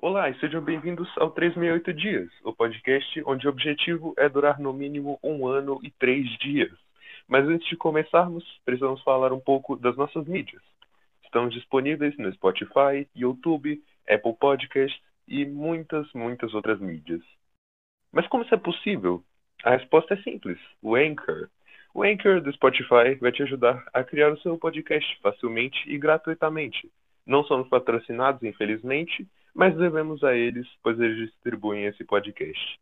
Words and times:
Olá 0.00 0.30
e 0.30 0.38
sejam 0.38 0.62
bem-vindos 0.62 1.08
ao 1.18 1.28
368 1.28 1.92
Dias, 1.92 2.30
o 2.44 2.52
podcast 2.52 3.20
onde 3.26 3.48
o 3.48 3.50
objetivo 3.50 4.14
é 4.16 4.28
durar 4.28 4.60
no 4.60 4.72
mínimo 4.72 5.18
um 5.20 5.44
ano 5.48 5.80
e 5.82 5.90
três 5.90 6.24
dias. 6.38 6.70
Mas 7.26 7.44
antes 7.48 7.68
de 7.68 7.76
começarmos, 7.76 8.44
precisamos 8.64 9.02
falar 9.02 9.32
um 9.32 9.40
pouco 9.40 9.74
das 9.74 9.96
nossas 9.96 10.24
mídias. 10.28 10.62
Estamos 11.24 11.52
disponíveis 11.52 12.16
no 12.16 12.32
Spotify, 12.32 13.08
YouTube, 13.12 13.82
Apple 14.08 14.36
Podcasts 14.38 15.02
e 15.26 15.44
muitas, 15.44 16.06
muitas 16.12 16.54
outras 16.54 16.78
mídias. 16.78 17.20
Mas 18.12 18.28
como 18.28 18.44
isso 18.44 18.54
é 18.54 18.58
possível? 18.58 19.20
A 19.64 19.70
resposta 19.70 20.14
é 20.14 20.22
simples: 20.22 20.60
o 20.80 20.94
Anchor. 20.94 21.48
O 21.92 22.04
Anchor 22.04 22.40
do 22.40 22.52
Spotify 22.52 23.16
vai 23.20 23.32
te 23.32 23.42
ajudar 23.42 23.84
a 23.92 24.04
criar 24.04 24.32
o 24.32 24.40
seu 24.42 24.56
podcast 24.58 25.18
facilmente 25.20 25.76
e 25.90 25.98
gratuitamente. 25.98 26.88
Não 27.26 27.42
somos 27.42 27.68
patrocinados, 27.68 28.44
infelizmente, 28.44 29.26
mas 29.58 29.76
devemos 29.76 30.22
a 30.22 30.36
eles, 30.36 30.68
pois 30.84 31.00
eles 31.00 31.32
distribuem 31.32 31.86
esse 31.86 32.04
podcast. 32.04 32.80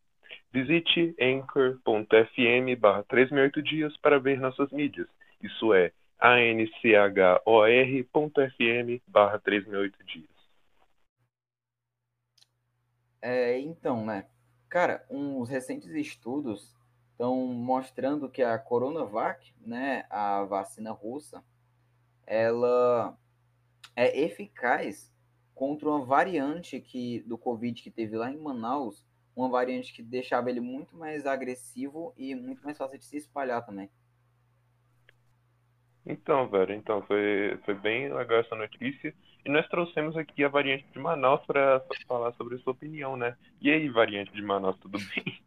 Visite 0.52 1.16
anchor.fm 1.18 2.78
barra 2.78 3.02
368 3.04 3.62
dias 3.62 3.96
para 3.96 4.18
ver 4.18 4.38
nossas 4.38 4.70
mídias. 4.70 5.08
Isso 5.42 5.72
é 5.72 5.90
anchor.fm 6.20 7.40
barra 9.08 9.38
368 9.38 10.04
dias. 10.04 10.28
É, 13.22 13.58
então, 13.58 14.04
né? 14.04 14.26
Cara, 14.68 15.02
uns 15.08 15.48
recentes 15.48 15.88
estudos 15.88 16.76
estão 17.12 17.46
mostrando 17.46 18.28
que 18.28 18.42
a 18.42 18.58
Coronavac, 18.58 19.50
né, 19.62 20.04
a 20.10 20.44
vacina 20.44 20.92
russa, 20.92 21.42
ela 22.26 23.16
é 23.96 24.20
eficaz 24.20 25.15
contra 25.56 25.88
uma 25.88 26.04
variante 26.04 26.78
que 26.78 27.20
do 27.22 27.38
Covid 27.38 27.82
que 27.82 27.90
teve 27.90 28.14
lá 28.14 28.30
em 28.30 28.36
Manaus, 28.36 29.04
uma 29.34 29.48
variante 29.48 29.92
que 29.92 30.02
deixava 30.02 30.50
ele 30.50 30.60
muito 30.60 30.94
mais 30.94 31.26
agressivo 31.26 32.12
e 32.16 32.34
muito 32.34 32.62
mais 32.62 32.76
fácil 32.76 32.98
de 32.98 33.04
se 33.06 33.16
espalhar 33.16 33.64
também. 33.64 33.90
Então, 36.04 36.46
velho, 36.48 36.74
então 36.74 37.02
foi, 37.02 37.58
foi 37.64 37.74
bem 37.74 38.12
legal 38.12 38.40
essa 38.40 38.54
notícia. 38.54 39.14
E 39.44 39.48
nós 39.48 39.66
trouxemos 39.68 40.16
aqui 40.16 40.44
a 40.44 40.48
variante 40.48 40.86
de 40.92 40.98
Manaus 40.98 41.44
para 41.46 41.82
falar 42.06 42.32
sobre 42.34 42.56
a 42.56 42.58
sua 42.58 42.74
opinião, 42.74 43.16
né? 43.16 43.36
E 43.60 43.70
aí, 43.70 43.88
variante 43.88 44.32
de 44.32 44.42
Manaus, 44.42 44.76
tudo 44.78 44.98
bem? 44.98 45.40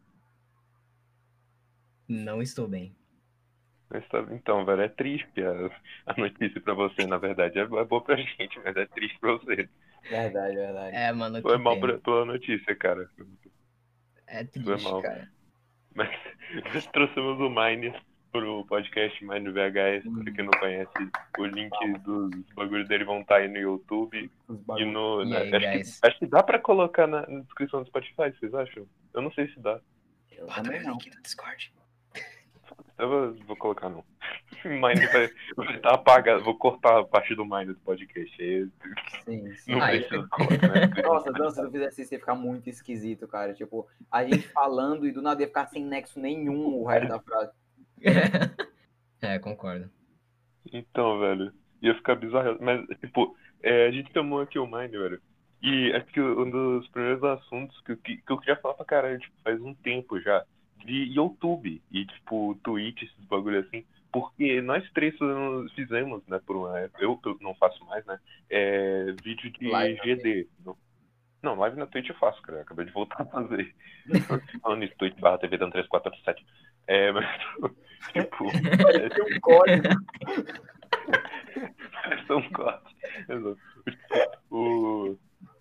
Não 3.90 3.98
estou 3.98 4.26
bem. 4.26 4.32
Então, 4.32 4.64
velho, 4.64 4.82
é 4.82 4.88
triste 4.88 5.42
a, 5.42 6.12
a 6.12 6.20
notícia 6.20 6.60
pra 6.60 6.74
você, 6.74 7.06
na 7.06 7.18
verdade. 7.18 7.58
É, 7.58 7.62
é 7.62 7.84
boa 7.84 8.02
pra 8.02 8.16
gente, 8.16 8.58
mas 8.64 8.76
é 8.76 8.86
triste 8.86 9.18
pra 9.18 9.32
você. 9.32 9.68
Verdade, 10.08 10.54
verdade. 10.54 10.96
É, 10.96 11.12
mano. 11.12 11.42
Foi 11.42 11.58
mal 11.58 11.78
pra 11.78 11.98
tua 11.98 12.24
notícia, 12.24 12.74
cara. 12.74 13.08
É 14.26 14.44
triste, 14.44 14.84
mal. 14.84 15.02
cara. 15.02 15.28
Mas 15.94 16.10
nós 16.74 16.86
trouxemos 16.86 17.38
o 17.40 17.50
Mine 17.50 17.92
pro 18.32 18.64
podcast 18.66 19.24
Mine 19.24 19.50
VHS, 19.50 20.06
hum. 20.06 20.22
pra 20.22 20.32
quem 20.32 20.44
não 20.44 20.52
conhece, 20.52 20.92
o 21.38 21.44
link 21.46 21.98
dos 22.00 22.30
bagulhos 22.54 22.88
dele 22.88 23.04
vão 23.04 23.20
estar 23.20 23.36
tá 23.36 23.40
aí 23.40 23.48
no 23.48 23.58
YouTube 23.58 24.30
e 24.48 24.84
no. 24.84 25.24
E 25.24 25.36
aí, 25.36 25.54
acho, 25.54 26.00
que, 26.00 26.06
acho, 26.06 26.18
que, 26.20 26.26
dá 26.26 26.42
pra 26.42 26.58
colocar 26.58 27.06
na, 27.06 27.26
na, 27.26 27.40
descrição 27.40 27.82
do 27.82 27.88
Spotify, 27.88 28.30
vocês 28.38 28.54
acham? 28.54 28.86
Eu 29.12 29.22
não 29.22 29.32
sei 29.32 29.48
se 29.48 29.58
dá. 29.60 29.80
Eu 30.30 30.46
também 30.46 30.82
não. 30.82 30.94
Aqui 30.94 31.10
no 31.14 31.22
Discord. 31.22 31.72
Eu 32.98 33.34
vou, 33.46 33.56
colocar 33.56 33.88
não. 33.88 34.04
Mine 34.64 35.06
vai, 35.06 35.30
vai 35.56 35.76
estar 35.76 35.94
apagado. 35.94 36.44
Vou 36.44 36.56
cortar 36.56 37.00
a 37.00 37.04
parte 37.04 37.34
do 37.34 37.44
Mine 37.44 37.66
do 37.66 37.80
podcast. 37.80 38.36
Sim, 39.24 39.54
sim. 39.54 39.72
Não 39.72 39.80
precisa 39.80 40.28
colocar, 40.30 40.68
né? 40.68 40.90
Nossa, 41.02 41.30
não, 41.32 41.50
se 41.50 41.62
eu 41.62 41.70
fizesse 41.70 42.02
isso 42.02 42.14
ia 42.14 42.20
ficar 42.20 42.34
muito 42.34 42.68
esquisito, 42.68 43.26
cara. 43.26 43.54
Tipo, 43.54 43.88
a 44.10 44.24
gente 44.24 44.48
falando 44.48 45.06
e 45.06 45.12
do 45.12 45.22
nada 45.22 45.40
ia 45.40 45.48
ficar 45.48 45.66
sem 45.66 45.84
nexo 45.84 46.20
nenhum 46.20 46.74
o 46.74 46.86
resto 46.86 47.08
da 47.08 47.20
frase. 47.20 47.52
É, 49.22 49.38
concordo. 49.38 49.90
Então, 50.72 51.18
velho, 51.20 51.52
ia 51.82 51.94
ficar 51.94 52.14
bizarro. 52.14 52.58
Mas, 52.60 52.86
tipo, 53.00 53.36
é, 53.62 53.86
a 53.86 53.90
gente 53.90 54.12
tomou 54.12 54.40
aqui 54.40 54.58
o 54.58 54.66
Mine, 54.66 54.96
velho. 54.96 55.20
E 55.62 55.92
acho 55.92 56.06
que 56.06 56.20
um 56.20 56.50
dos 56.50 56.88
primeiros 56.88 57.22
assuntos 57.22 57.78
que, 57.82 57.94
que, 57.96 58.16
que 58.16 58.32
eu 58.32 58.38
queria 58.38 58.56
falar 58.56 58.74
pra 58.74 58.86
caralho, 58.86 59.18
tipo, 59.18 59.36
faz 59.44 59.60
um 59.60 59.74
tempo 59.74 60.18
já 60.20 60.44
de 60.84 61.14
YouTube 61.14 61.80
e, 61.90 62.04
tipo, 62.04 62.58
Twitch, 62.62 63.02
esses 63.02 63.24
bagulho 63.24 63.60
assim. 63.60 63.84
Porque 64.12 64.60
nós 64.60 64.88
três 64.92 65.14
fizemos, 65.74 66.26
né, 66.26 66.40
por 66.44 66.56
uma 66.56 66.78
época, 66.78 67.02
eu, 67.02 67.18
eu 67.24 67.38
não 67.40 67.54
faço 67.54 67.84
mais, 67.86 68.04
né, 68.06 68.18
é, 68.48 69.14
vídeo 69.22 69.50
de 69.52 69.68
live 69.68 70.00
GD. 70.02 70.48
No, 70.64 70.76
não, 71.42 71.54
live 71.56 71.78
na 71.78 71.86
Twitch 71.86 72.08
eu 72.08 72.16
faço, 72.16 72.42
cara, 72.42 72.62
acabei 72.62 72.86
de 72.86 72.92
voltar 72.92 73.22
a 73.22 73.26
fazer. 73.26 73.74
Falando 74.60 74.84
isso, 74.84 74.96
Twitch 74.96 75.18
barra 75.20 75.38
TV 75.38 75.56
dando 75.58 75.72
3447. 75.72 76.46
É, 76.88 77.12
mas, 77.12 77.24
tipo... 78.12 78.46
Parece 78.82 79.22
um 79.22 79.40
código. 79.40 79.88
Parece 82.02 82.32
um 82.32 82.50
código. 82.50 83.58
O 84.50 85.16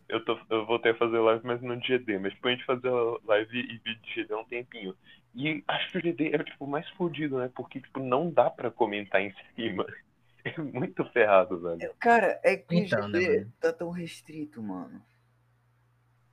eu, 0.09 0.24
tô, 0.25 0.38
eu 0.50 0.66
voltei 0.66 0.92
a 0.92 0.96
fazer 0.97 1.20
live, 1.20 1.46
mas 1.46 1.62
no 1.62 1.75
GD. 1.80 2.20
Mas 2.20 2.34
tipo, 2.34 2.47
a 2.47 2.52
gente 2.52 2.66
fazer 2.66 2.90
live 3.25 3.59
e 3.59 3.78
vídeo 3.80 4.02
de 4.02 4.14
GD 4.16 4.34
há 4.34 4.38
um 4.40 4.46
tempinho. 4.46 4.96
E 5.36 5.64
acho 5.68 5.92
que 5.92 5.97
o 6.00 6.02
GD 6.02 6.34
é 6.36 6.44
tipo 6.44 6.68
mais 6.68 6.90
fodido, 6.92 7.38
né? 7.38 7.50
Porque 7.56 7.80
tipo, 7.81 8.00
não 8.00 8.31
dá 8.31 8.50
pra 8.50 8.72
comentar 8.72 9.22
em 9.22 9.34
cima. 9.56 9.86
É 10.42 10.58
muito 10.58 11.03
ferrado, 11.12 11.59
velho. 11.59 11.94
Cara, 12.00 12.40
é 12.44 12.56
que 12.58 12.75
Então, 12.75 13.08
o 13.08 13.09
né, 13.09 13.20
GD 13.20 13.36
mano? 13.36 13.53
tá 13.59 13.74
tão 13.74 13.90
restrito, 13.92 14.62
mano. 14.64 15.02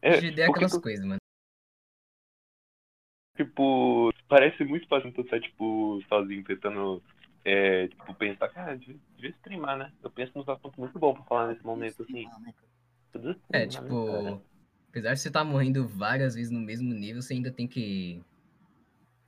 É, 0.02 0.20
GD 0.20 0.42
é 0.42 0.46
aquelas 0.46 0.72
tu- 0.72 0.80
coisas, 0.80 1.04
mano. 1.04 1.18
tipo, 3.36 4.12
parece 4.28 4.64
muito 4.64 4.86
fácil 4.88 5.12
tu 5.12 5.20
estar, 5.22 5.40
tipo, 5.40 6.00
sozinho, 6.08 6.44
tentando, 6.44 7.02
é, 7.44 7.88
tipo, 7.88 8.14
pensar, 8.14 8.48
cara, 8.48 8.76
devia, 8.76 8.96
devia 9.16 9.30
streamar, 9.30 9.76
né? 9.76 9.92
Eu 10.02 10.10
penso 10.10 10.32
nos 10.36 10.48
assuntos 10.48 10.78
muito 10.78 10.98
bons 10.98 11.14
pra 11.14 11.24
falar 11.24 11.48
nesse 11.48 11.64
momento, 11.64 12.02
assim. 12.02 12.26
Tudo 13.16 13.30
assim, 13.30 13.52
É, 13.52 13.66
tipo, 13.66 13.94
cara? 14.06 14.40
apesar 14.90 15.14
de 15.14 15.20
você 15.20 15.28
estar 15.28 15.44
morrendo 15.44 15.86
várias 15.86 16.34
vezes 16.34 16.50
no 16.50 16.60
mesmo 16.60 16.92
nível, 16.92 17.22
você 17.22 17.34
ainda 17.34 17.50
tem 17.50 17.66
que 17.66 18.22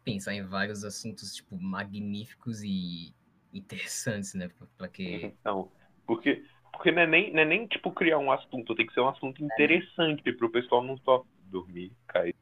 pensar 0.04 0.34
em 0.34 0.42
vários 0.42 0.84
assuntos, 0.84 1.34
tipo, 1.34 1.56
magníficos 1.60 2.62
e 2.62 3.12
interessantes, 3.52 4.34
né? 4.34 4.48
pra- 4.76 4.88
que. 4.88 5.32
Então, 5.40 5.70
porque, 6.06 6.44
porque 6.72 6.90
não, 6.90 7.02
é 7.02 7.06
nem, 7.06 7.32
não 7.32 7.40
é 7.40 7.44
nem, 7.44 7.66
tipo, 7.66 7.92
criar 7.92 8.18
um 8.18 8.30
assunto, 8.32 8.74
tem 8.74 8.86
que 8.86 8.92
ser 8.92 9.00
um 9.00 9.08
assunto 9.08 9.42
interessante 9.42 10.32
pro 10.32 10.50
pessoal 10.50 10.82
não 10.82 10.96
só 10.98 11.24
dormir, 11.50 11.92
cair 12.06 12.34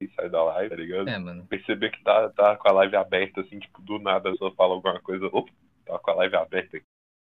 e 0.00 0.08
sair 0.10 0.30
da 0.30 0.42
live, 0.44 0.70
tá 0.70 0.76
ligado? 0.76 1.08
É, 1.08 1.18
mano. 1.18 1.46
Perceber 1.48 1.90
que 1.90 2.02
tá, 2.04 2.30
tá 2.30 2.56
com 2.56 2.68
a 2.68 2.72
live 2.72 2.96
aberta, 2.96 3.40
assim, 3.42 3.58
tipo, 3.58 3.82
do 3.82 3.98
nada 3.98 4.28
a 4.28 4.32
pessoa 4.32 4.54
fala 4.54 4.74
alguma 4.74 5.00
coisa, 5.00 5.26
opa, 5.32 5.52
tá 5.86 5.98
com 5.98 6.10
a 6.12 6.14
live 6.14 6.36
aberta 6.36 6.76
aqui, 6.78 6.86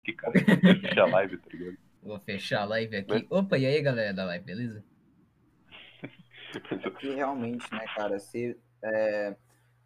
que 0.05 0.13
cara, 0.13 0.33
fecha 0.81 1.03
a 1.03 1.07
live, 1.07 1.37
tá 1.37 1.49
ligado? 1.51 1.77
Vou 2.05 2.19
fechar 2.19 2.61
a 2.61 2.65
live 2.65 2.95
aqui. 2.97 3.25
Opa, 3.31 3.57
e 3.57 3.65
aí, 3.65 3.81
galera 3.81 4.13
da 4.13 4.23
live, 4.25 4.45
beleza? 4.45 4.83
É 6.53 6.89
que 6.91 7.15
realmente, 7.15 7.69
né, 7.73 7.83
cara, 7.95 8.19
se 8.19 8.55
é, 8.83 9.35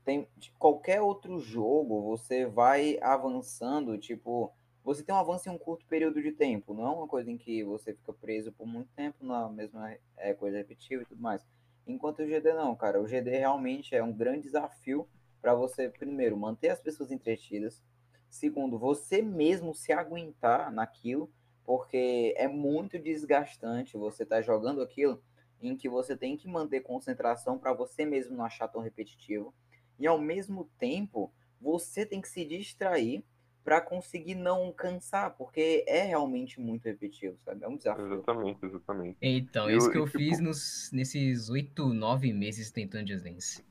tem 0.03 0.27
de 0.35 0.51
qualquer 0.59 1.01
outro 1.01 1.39
jogo, 1.39 2.01
você 2.01 2.45
vai 2.45 2.99
avançando, 3.01 3.97
tipo, 3.97 4.53
você 4.83 5.01
tem 5.01 5.15
um 5.15 5.17
avanço 5.17 5.47
em 5.47 5.53
um 5.53 5.57
curto 5.57 5.85
período 5.85 6.21
de 6.21 6.33
tempo, 6.33 6.73
não 6.73 6.85
é 6.85 6.89
uma 6.89 7.07
coisa 7.07 7.31
em 7.31 7.37
que 7.37 7.63
você 7.63 7.93
fica 7.93 8.11
preso 8.11 8.51
por 8.51 8.67
muito 8.67 8.89
tempo 8.97 9.25
na 9.25 9.47
mesma 9.47 9.95
é, 10.17 10.33
coisa 10.33 10.57
repetitiva 10.57 11.03
e 11.03 11.05
tudo 11.05 11.21
mais. 11.21 11.41
Enquanto 11.87 12.19
o 12.19 12.27
GD 12.27 12.53
não, 12.53 12.75
cara, 12.75 13.01
o 13.01 13.07
GD 13.07 13.29
realmente 13.29 13.95
é 13.95 14.03
um 14.03 14.11
grande 14.11 14.41
desafio 14.41 15.07
para 15.41 15.55
você, 15.55 15.87
primeiro, 15.87 16.35
manter 16.35 16.69
as 16.69 16.81
pessoas 16.81 17.11
entretidas, 17.11 17.81
segundo, 18.29 18.77
você 18.77 19.21
mesmo 19.21 19.73
se 19.73 19.93
aguentar 19.93 20.69
naquilo, 20.69 21.31
porque 21.69 22.33
é 22.35 22.47
muito 22.47 22.97
desgastante 22.97 23.95
você 23.95 24.23
estar 24.23 24.41
jogando 24.41 24.81
aquilo 24.81 25.21
em 25.61 25.77
que 25.77 25.87
você 25.87 26.17
tem 26.17 26.35
que 26.35 26.47
manter 26.47 26.79
concentração 26.81 27.59
para 27.59 27.71
você 27.73 28.07
mesmo 28.07 28.35
não 28.35 28.43
achar 28.43 28.67
tão 28.67 28.81
repetitivo. 28.81 29.53
E 29.99 30.07
ao 30.07 30.17
mesmo 30.17 30.67
tempo, 30.79 31.31
você 31.61 32.07
tem 32.07 32.21
que 32.21 32.27
se 32.27 32.43
distrair 32.43 33.23
para 33.63 33.79
conseguir 33.79 34.33
não 34.33 34.73
cansar, 34.73 35.37
porque 35.37 35.85
é 35.87 36.01
realmente 36.01 36.59
muito 36.59 36.85
repetitivo, 36.85 37.37
sabe? 37.45 37.63
É 37.63 37.67
um 37.67 37.77
desafio. 37.77 38.13
Exatamente, 38.15 38.65
exatamente. 38.65 39.17
Então, 39.21 39.69
Eu- 39.69 39.77
isso 39.77 39.91
que 39.91 39.97
eu 39.99 40.07
e, 40.07 40.07
tipo- 40.07 40.17
fiz 40.17 40.39
nos, 40.39 40.89
nesses 40.91 41.51
oito, 41.51 41.93
nove 41.93 42.33
meses 42.33 42.71
tentando 42.71 43.07
Just 43.09 43.23
Dance. 43.23 43.63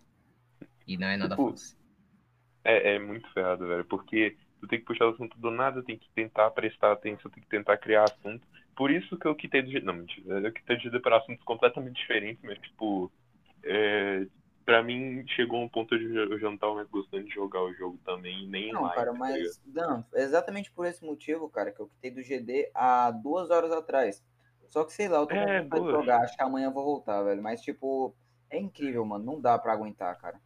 E 0.86 0.96
não 0.96 1.08
é 1.08 1.16
nada 1.16 1.34
Tipo, 1.34 1.50
fácil. 1.50 1.76
É, 2.62 2.94
é 2.94 2.98
muito 3.00 3.28
ferrado, 3.32 3.66
velho, 3.66 3.84
porque 3.86 4.36
tu 4.60 4.66
tem 4.69 4.78
que 4.78 4.84
puxar 4.87 5.06
o 5.06 5.10
assunto 5.10 5.38
do 5.38 5.50
nada, 5.50 5.82
tem 5.82 5.99
que 5.99 6.08
tentar 6.14 6.50
prestar 6.50 6.93
atenção, 6.93 7.31
tem 7.31 7.43
que 7.43 7.49
tentar 7.49 7.76
criar 7.78 8.06
assunto. 8.06 8.46
Por 8.76 8.90
isso 8.90 9.19
que 9.19 9.26
eu 9.26 9.34
quitei 9.34 9.62
do 9.62 9.70
GD. 9.70 9.84
Não, 9.87 9.94
mentira. 9.94 10.40
Eu 10.40 10.52
quitei 10.52 10.76
do 10.76 10.82
GD 10.82 11.00
para 11.00 11.19
assuntos 11.19 11.44
completamente 11.44 11.96
diferentes, 11.96 12.43
mas, 12.44 12.58
tipo, 12.58 13.10
é, 13.64 14.26
pra 14.64 14.82
mim 14.82 15.26
chegou 15.28 15.62
um 15.62 15.69
ponto 15.69 15.99
de 15.99 16.05
eu 16.14 16.38
já 16.38 16.50
não 16.50 16.58
tava 16.58 16.75
mais 16.75 16.88
gostando 16.88 17.25
de 17.25 17.34
jogar 17.34 17.62
o 17.62 17.75
jogo 17.75 17.99
também, 18.05 18.46
nem 18.46 18.70
em 18.70 18.72
Não, 18.72 18.88
cara, 18.90 19.12
tá 19.12 19.19
mas 19.19 19.60
não, 19.66 20.05
exatamente 20.14 20.70
por 20.70 20.87
esse 20.87 21.04
motivo, 21.04 21.49
cara, 21.49 21.72
que 21.72 21.81
eu 21.81 21.88
quitei 21.88 22.11
do 22.11 22.22
GD 22.22 22.70
há 22.75 23.11
duas 23.11 23.50
horas 23.50 23.72
atrás. 23.72 24.22
Só 24.69 24.84
que, 24.84 24.93
sei 24.93 25.08
lá, 25.08 25.19
eu 25.19 25.26
tô 25.26 25.34
com 25.34 25.44
É, 25.44 25.61
boa. 25.62 25.90
jogar, 25.90 26.20
acho 26.22 26.37
que 26.37 26.43
amanhã 26.43 26.66
eu 26.66 26.72
vou 26.72 26.84
voltar, 26.84 27.22
velho. 27.22 27.43
Mas, 27.43 27.62
tipo, 27.62 28.14
é 28.50 28.58
incrível, 28.58 29.04
mano. 29.04 29.25
Não 29.25 29.40
dá 29.40 29.58
pra 29.58 29.72
aguentar, 29.72 30.19
cara. 30.20 30.38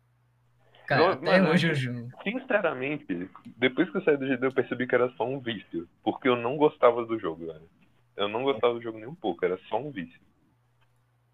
Cara, 0.86 1.12
até 1.12 1.38
mano, 1.38 1.50
hoje 1.50 1.68
eu 1.68 1.74
jogo. 1.74 2.10
Sinceramente, 2.22 3.28
depois 3.56 3.90
que 3.90 3.96
eu 3.96 4.02
saí 4.04 4.16
do 4.16 4.26
GD, 4.26 4.46
eu 4.46 4.52
percebi 4.52 4.86
que 4.86 4.94
era 4.94 5.08
só 5.16 5.24
um 5.26 5.40
vício. 5.40 5.88
Porque 6.02 6.28
eu 6.28 6.36
não 6.36 6.56
gostava 6.56 7.04
do 7.04 7.18
jogo, 7.18 7.46
velho. 7.46 7.68
Eu 8.16 8.28
não 8.28 8.42
gostava 8.44 8.74
do 8.74 8.82
jogo 8.82 8.98
nem 8.98 9.08
um 9.08 9.14
pouco, 9.14 9.44
era 9.44 9.58
só 9.68 9.80
um 9.80 9.90
vício. 9.90 10.20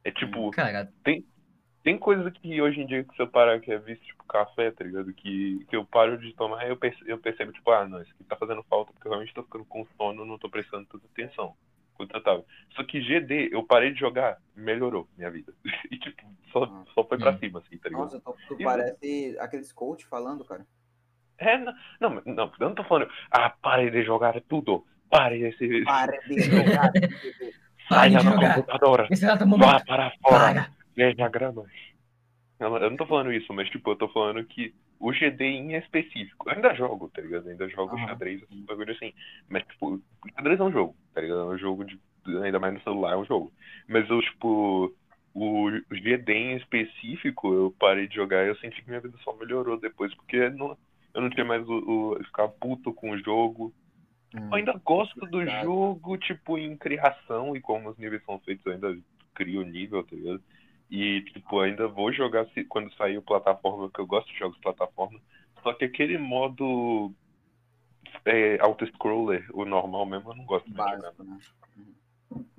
É 0.05 0.11
tipo, 0.11 0.51
Cara, 0.53 0.91
tem 1.83 1.99
coisa 1.99 2.31
que 2.31 2.61
hoje 2.61 2.81
em 2.81 2.87
dia 2.87 3.05
que 3.05 3.15
se 3.15 3.23
eu 3.23 3.29
parar 3.29 3.61
que 3.61 3.73
é 3.73 3.79
vício, 3.79 4.05
tipo 4.05 4.25
café, 4.25 4.71
tá 4.71 4.85
ligado? 4.85 5.13
Que, 5.13 5.65
que 5.69 5.77
eu 5.77 5.85
paro 5.87 6.19
de 6.19 6.35
tomar 6.35 6.67
e 6.67 6.71
eu, 6.71 6.77
perce- 6.77 7.03
eu 7.07 7.19
percebo, 7.19 7.53
tipo, 7.53 7.71
ah, 7.71 7.87
não, 7.89 8.03
isso 8.03 8.11
aqui 8.13 8.25
tá 8.25 8.37
fazendo 8.37 8.63
falta 8.65 8.93
porque 8.93 9.07
eu 9.07 9.11
realmente 9.13 9.33
tô 9.35 9.43
ficando 9.43 9.65
com 9.65 9.87
sono, 9.97 10.25
não 10.25 10.39
tô 10.39 10.51
prestando 10.51 10.87
tanta 10.87 11.07
atenção. 11.07 11.55
Quando 11.99 12.15
eu 12.15 12.23
tava. 12.23 12.45
Só 12.75 12.83
que 12.85 13.01
GD, 13.03 13.51
eu 13.53 13.63
parei 13.65 13.93
de 13.93 13.99
jogar, 14.01 14.39
melhorou 14.57 15.07
minha 15.19 15.31
vida. 15.31 15.53
E 15.91 15.99
tipo, 15.99 16.23
só, 16.53 16.65
Ah. 16.65 16.85
só 16.95 17.05
foi 17.05 17.19
pra 17.19 17.33
Hum. 17.33 17.39
cima, 17.39 17.59
assim, 17.59 17.77
tá 17.77 17.89
ligado? 17.91 18.05
Nossa, 18.05 18.21
tu, 18.21 18.35
tu 18.49 18.57
E- 18.61 18.65
parece 18.65 19.37
aqueles 19.41 19.73
coach 19.73 20.07
falando, 20.07 20.45
cara. 20.45 20.65
É, 21.39 21.59
não, 21.59 21.75
não, 22.01 22.11
mas- 22.11 22.25
não, 22.25 22.53
eu 22.59 22.69
não 22.69 22.75
tô 22.75 22.85
falando, 22.85 23.11
ah, 23.31 23.51
parei 23.51 23.91
de 23.91 24.03
jogar 24.05 24.41
tudo. 24.49 24.87
Parei 25.11 25.45
esse. 25.49 25.83
Para 25.85 26.19
de 26.27 26.41
jogar. 26.41 26.93
Saia 27.89 28.11
de 28.11 28.17
da 28.25 28.31
jogar. 28.31 28.55
computadora. 28.55 29.09
Vá 29.11 29.47
momento. 29.47 29.85
para 29.87 30.11
fora. 30.23 30.39
Para. 30.55 30.71
Veja 30.97 31.29
grama. 31.29 31.65
Não, 32.61 32.77
Eu 32.77 32.91
não 32.91 32.97
tô 32.97 33.07
falando 33.07 33.33
isso, 33.33 33.53
mas 33.53 33.69
tipo, 33.71 33.91
eu 33.91 33.97
tô 33.97 34.09
falando 34.09 34.45
que 34.45 34.75
o 35.01 35.13
GD 35.13 35.45
em 35.45 35.75
específico, 35.75 36.49
eu 36.49 36.55
ainda 36.55 36.75
jogo, 36.75 37.09
tá 37.09 37.23
ligado? 37.23 37.47
Eu 37.47 37.53
ainda 37.53 37.69
jogo 37.69 37.99
xadrez, 37.99 38.43
um 38.51 38.65
bagulho 38.65 38.93
assim. 38.93 39.13
Mas, 39.49 39.65
tipo, 39.65 40.01
xadrez 40.35 40.59
é 40.59 40.63
um 40.63 40.73
jogo, 40.73 40.97
tá 41.15 41.21
ligado? 41.21 41.41
É 41.41 41.55
um 41.55 41.59
jogo 41.59 41.85
de. 41.85 41.99
Ainda 42.43 42.59
mais 42.59 42.75
no 42.75 42.83
celular, 42.83 43.13
é 43.13 43.17
um 43.17 43.25
jogo. 43.25 43.53
Mas 43.89 44.09
eu, 44.11 44.21
tipo, 44.21 44.95
o, 45.35 45.71
GD 45.91 46.33
em 46.33 46.57
específico, 46.57 47.55
eu 47.55 47.75
parei 47.79 48.09
de 48.09 48.17
jogar 48.17 48.45
e 48.45 48.49
eu 48.49 48.57
senti 48.57 48.83
que 48.83 48.89
minha 48.89 49.01
vida 49.01 49.17
só 49.23 49.35
melhorou 49.37 49.79
depois, 49.79 50.13
porque 50.15 50.51
não, 50.51 50.77
eu 51.15 51.23
não 51.23 51.31
tinha 51.31 51.45
mais 51.45 51.67
o, 51.69 52.17
o 52.19 52.25
ficar 52.25 52.49
puto 52.49 52.93
com 52.93 53.13
o 53.13 53.19
jogo. 53.19 53.73
Hum. 54.35 54.49
Eu 54.49 54.55
ainda 54.55 54.81
gosto 54.85 55.21
do 55.27 55.47
jogo, 55.63 56.19
tipo, 56.19 56.59
em 56.59 56.77
criação 56.77 57.57
e 57.57 57.61
como 57.61 57.89
os 57.89 57.97
níveis 57.97 58.23
são 58.25 58.39
feitos, 58.41 58.67
eu 58.67 58.73
ainda 58.73 58.99
crio 59.35 59.61
o 59.61 59.65
nível, 59.65 60.03
tá 60.03 60.17
ligado? 60.17 60.43
E, 60.91 61.23
tipo, 61.23 61.61
ainda 61.61 61.87
vou 61.87 62.13
jogar 62.13 62.47
se, 62.49 62.65
quando 62.65 62.93
sair 62.95 63.19
o 63.19 63.23
plataforma, 63.23 63.89
porque 63.89 64.01
eu 64.01 64.07
gosto 64.07 64.33
de 64.33 64.39
jogos 64.39 64.57
de 64.57 64.63
plataforma. 64.63 65.21
Só 65.63 65.73
que 65.75 65.85
aquele 65.85 66.17
modo 66.17 67.13
é, 68.25 68.59
auto-scroller, 68.61 69.47
o 69.53 69.65
normal 69.65 70.07
mesmo, 70.07 70.31
eu 70.31 70.37
não 70.37 70.45
gosto 70.45 70.69
mais 70.73 70.91
de 70.91 70.97
jogar. 70.97 71.13
Básico, 71.13 71.25
né? 71.25 71.39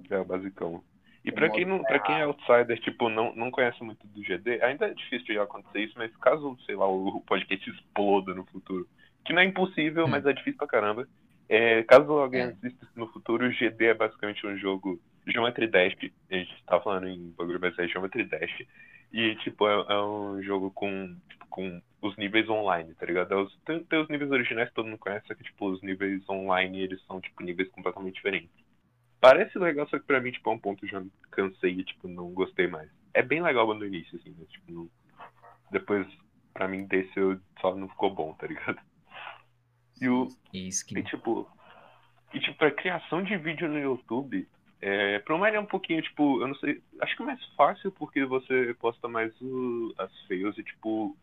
É 0.10 0.18
o 0.20 0.26
basicão. 0.26 0.84
E 1.24 1.30
O 1.30 1.34
pra 1.34 1.50
quem, 1.50 1.66
não, 1.66 1.84
pra 1.84 2.00
quem 2.00 2.16
é 2.16 2.24
outsider, 2.24 2.80
tipo, 2.80 3.10
não, 3.10 3.36
não 3.36 3.52
conhece 3.52 3.84
muito 3.84 4.06
do 4.08 4.24
GD, 4.24 4.62
ainda 4.64 4.88
é 4.88 4.94
difícil 4.94 5.26
de 5.28 5.40
acontecer 5.40 5.82
isso, 5.82 5.94
mas 5.98 6.16
caso, 6.18 6.58
sei 6.66 6.76
lá, 6.76 6.88
o 6.88 7.22
podcast 7.28 7.70
exploda 7.70 8.34
no 8.34 8.46
futuro, 8.46 8.88
que 9.26 9.34
não 9.34 9.42
é 9.42 9.46
impossível, 9.46 10.06
Hum. 10.06 10.10
mas 10.10 10.26
é 10.26 10.34
difícil 10.34 10.58
pra 10.58 10.68
caramba, 10.68 11.08
é, 11.48 11.84
caso 11.84 12.12
alguém 12.14 12.42
É. 12.42 12.46
assista 12.46 12.88
no 12.96 13.08
futuro, 13.08 13.48
o 13.48 13.52
GD 13.52 13.86
é 13.88 13.94
basicamente 13.94 14.46
um 14.48 14.58
jogo 14.58 15.00
Geometry 15.28 15.68
Dash, 15.68 15.96
tá 16.70 16.82
falando 16.82 17.08
em 17.08 17.32
bagulho, 17.32 17.60
mas 17.62 17.78
é 17.80 17.88
Geometry 17.88 18.26
Dash, 18.26 18.66
e, 19.12 19.36
tipo, 19.38 19.68
é, 19.68 19.74
é 19.94 20.02
um 20.02 20.42
jogo 20.44 20.72
com, 20.72 21.16
tipo, 21.30 21.48
com 21.50 21.82
os 22.02 22.16
níveis 22.18 22.48
online, 22.50 22.94
tá 22.96 23.06
ligado? 23.06 23.34
É 23.34 23.38
os- 23.38 23.58
tem, 23.66 23.84
tem 23.86 24.00
os 24.02 24.10
níveis 24.10 24.32
originais 24.32 24.70
que 24.70 24.76
todo 24.76 24.88
mundo 24.88 25.00
conhece, 25.00 25.28
só 25.28 25.36
que, 25.36 25.44
tipo, 25.44 25.70
os 25.70 25.82
níveis 25.82 26.28
online, 26.30 26.82
eles 26.82 27.04
são, 27.06 27.20
tipo, 27.22 27.44
níveis 27.44 27.70
completamente 27.72 28.16
diferentes. 28.16 28.52
Parece 29.22 29.58
legal, 29.60 29.88
só 29.90 30.00
que 30.00 30.06
pra 30.06 30.22
mim, 30.22 30.32
tipo, 30.32 30.50
a 30.50 30.54
um 30.54 30.60
ponto 30.60 30.86
eu 30.86 30.90
já 30.90 31.04
cansei 31.32 31.72
e, 31.74 31.84
tipo, 31.84 32.08
não 32.08 32.32
gostei 32.34 32.68
mais. 32.68 32.90
É 33.14 33.22
bem 33.22 33.42
legal 33.42 33.74
no 33.74 33.86
início, 33.86 34.18
assim, 34.20 34.36
mas, 34.38 34.50
tipo, 34.50 34.72
não... 34.72 34.90
depois, 35.72 36.08
pra 36.54 36.68
mim, 36.68 36.86
desceu, 36.88 37.40
só 37.62 37.76
não 37.76 37.90
ficou 37.90 38.14
bom, 38.14 38.34
tá 38.36 38.48
ligado? 38.48 38.80
E 40.02 40.08
o, 40.10 40.36
Isso 40.54 40.86
e 40.96 41.02
que. 41.02 41.04
tipo, 41.04 41.50
e 42.34 42.40
tipo, 42.40 42.64
a 42.66 42.72
criação 42.72 43.24
de 43.24 43.38
vídeo 43.38 43.68
no 43.70 43.80
YouTube, 43.80 44.48
é, 44.82 45.20
pra 45.20 45.36
uma 45.36 45.50
é 45.50 45.60
um 45.60 45.66
pouquinho, 45.66 46.02
tipo, 46.02 46.42
eu 46.42 46.48
não 46.48 46.56
sei, 46.56 46.82
acho 47.02 47.16
que 47.16 47.24
é 47.24 47.26
mais 47.26 47.44
fácil 47.56 47.92
porque 47.92 48.24
você 48.26 48.74
posta 48.80 49.08
mais 49.08 49.34
o- 49.42 49.94
as 49.98 50.12
fails 50.28 50.58
e, 50.58 50.64
tipo, 50.64 51.16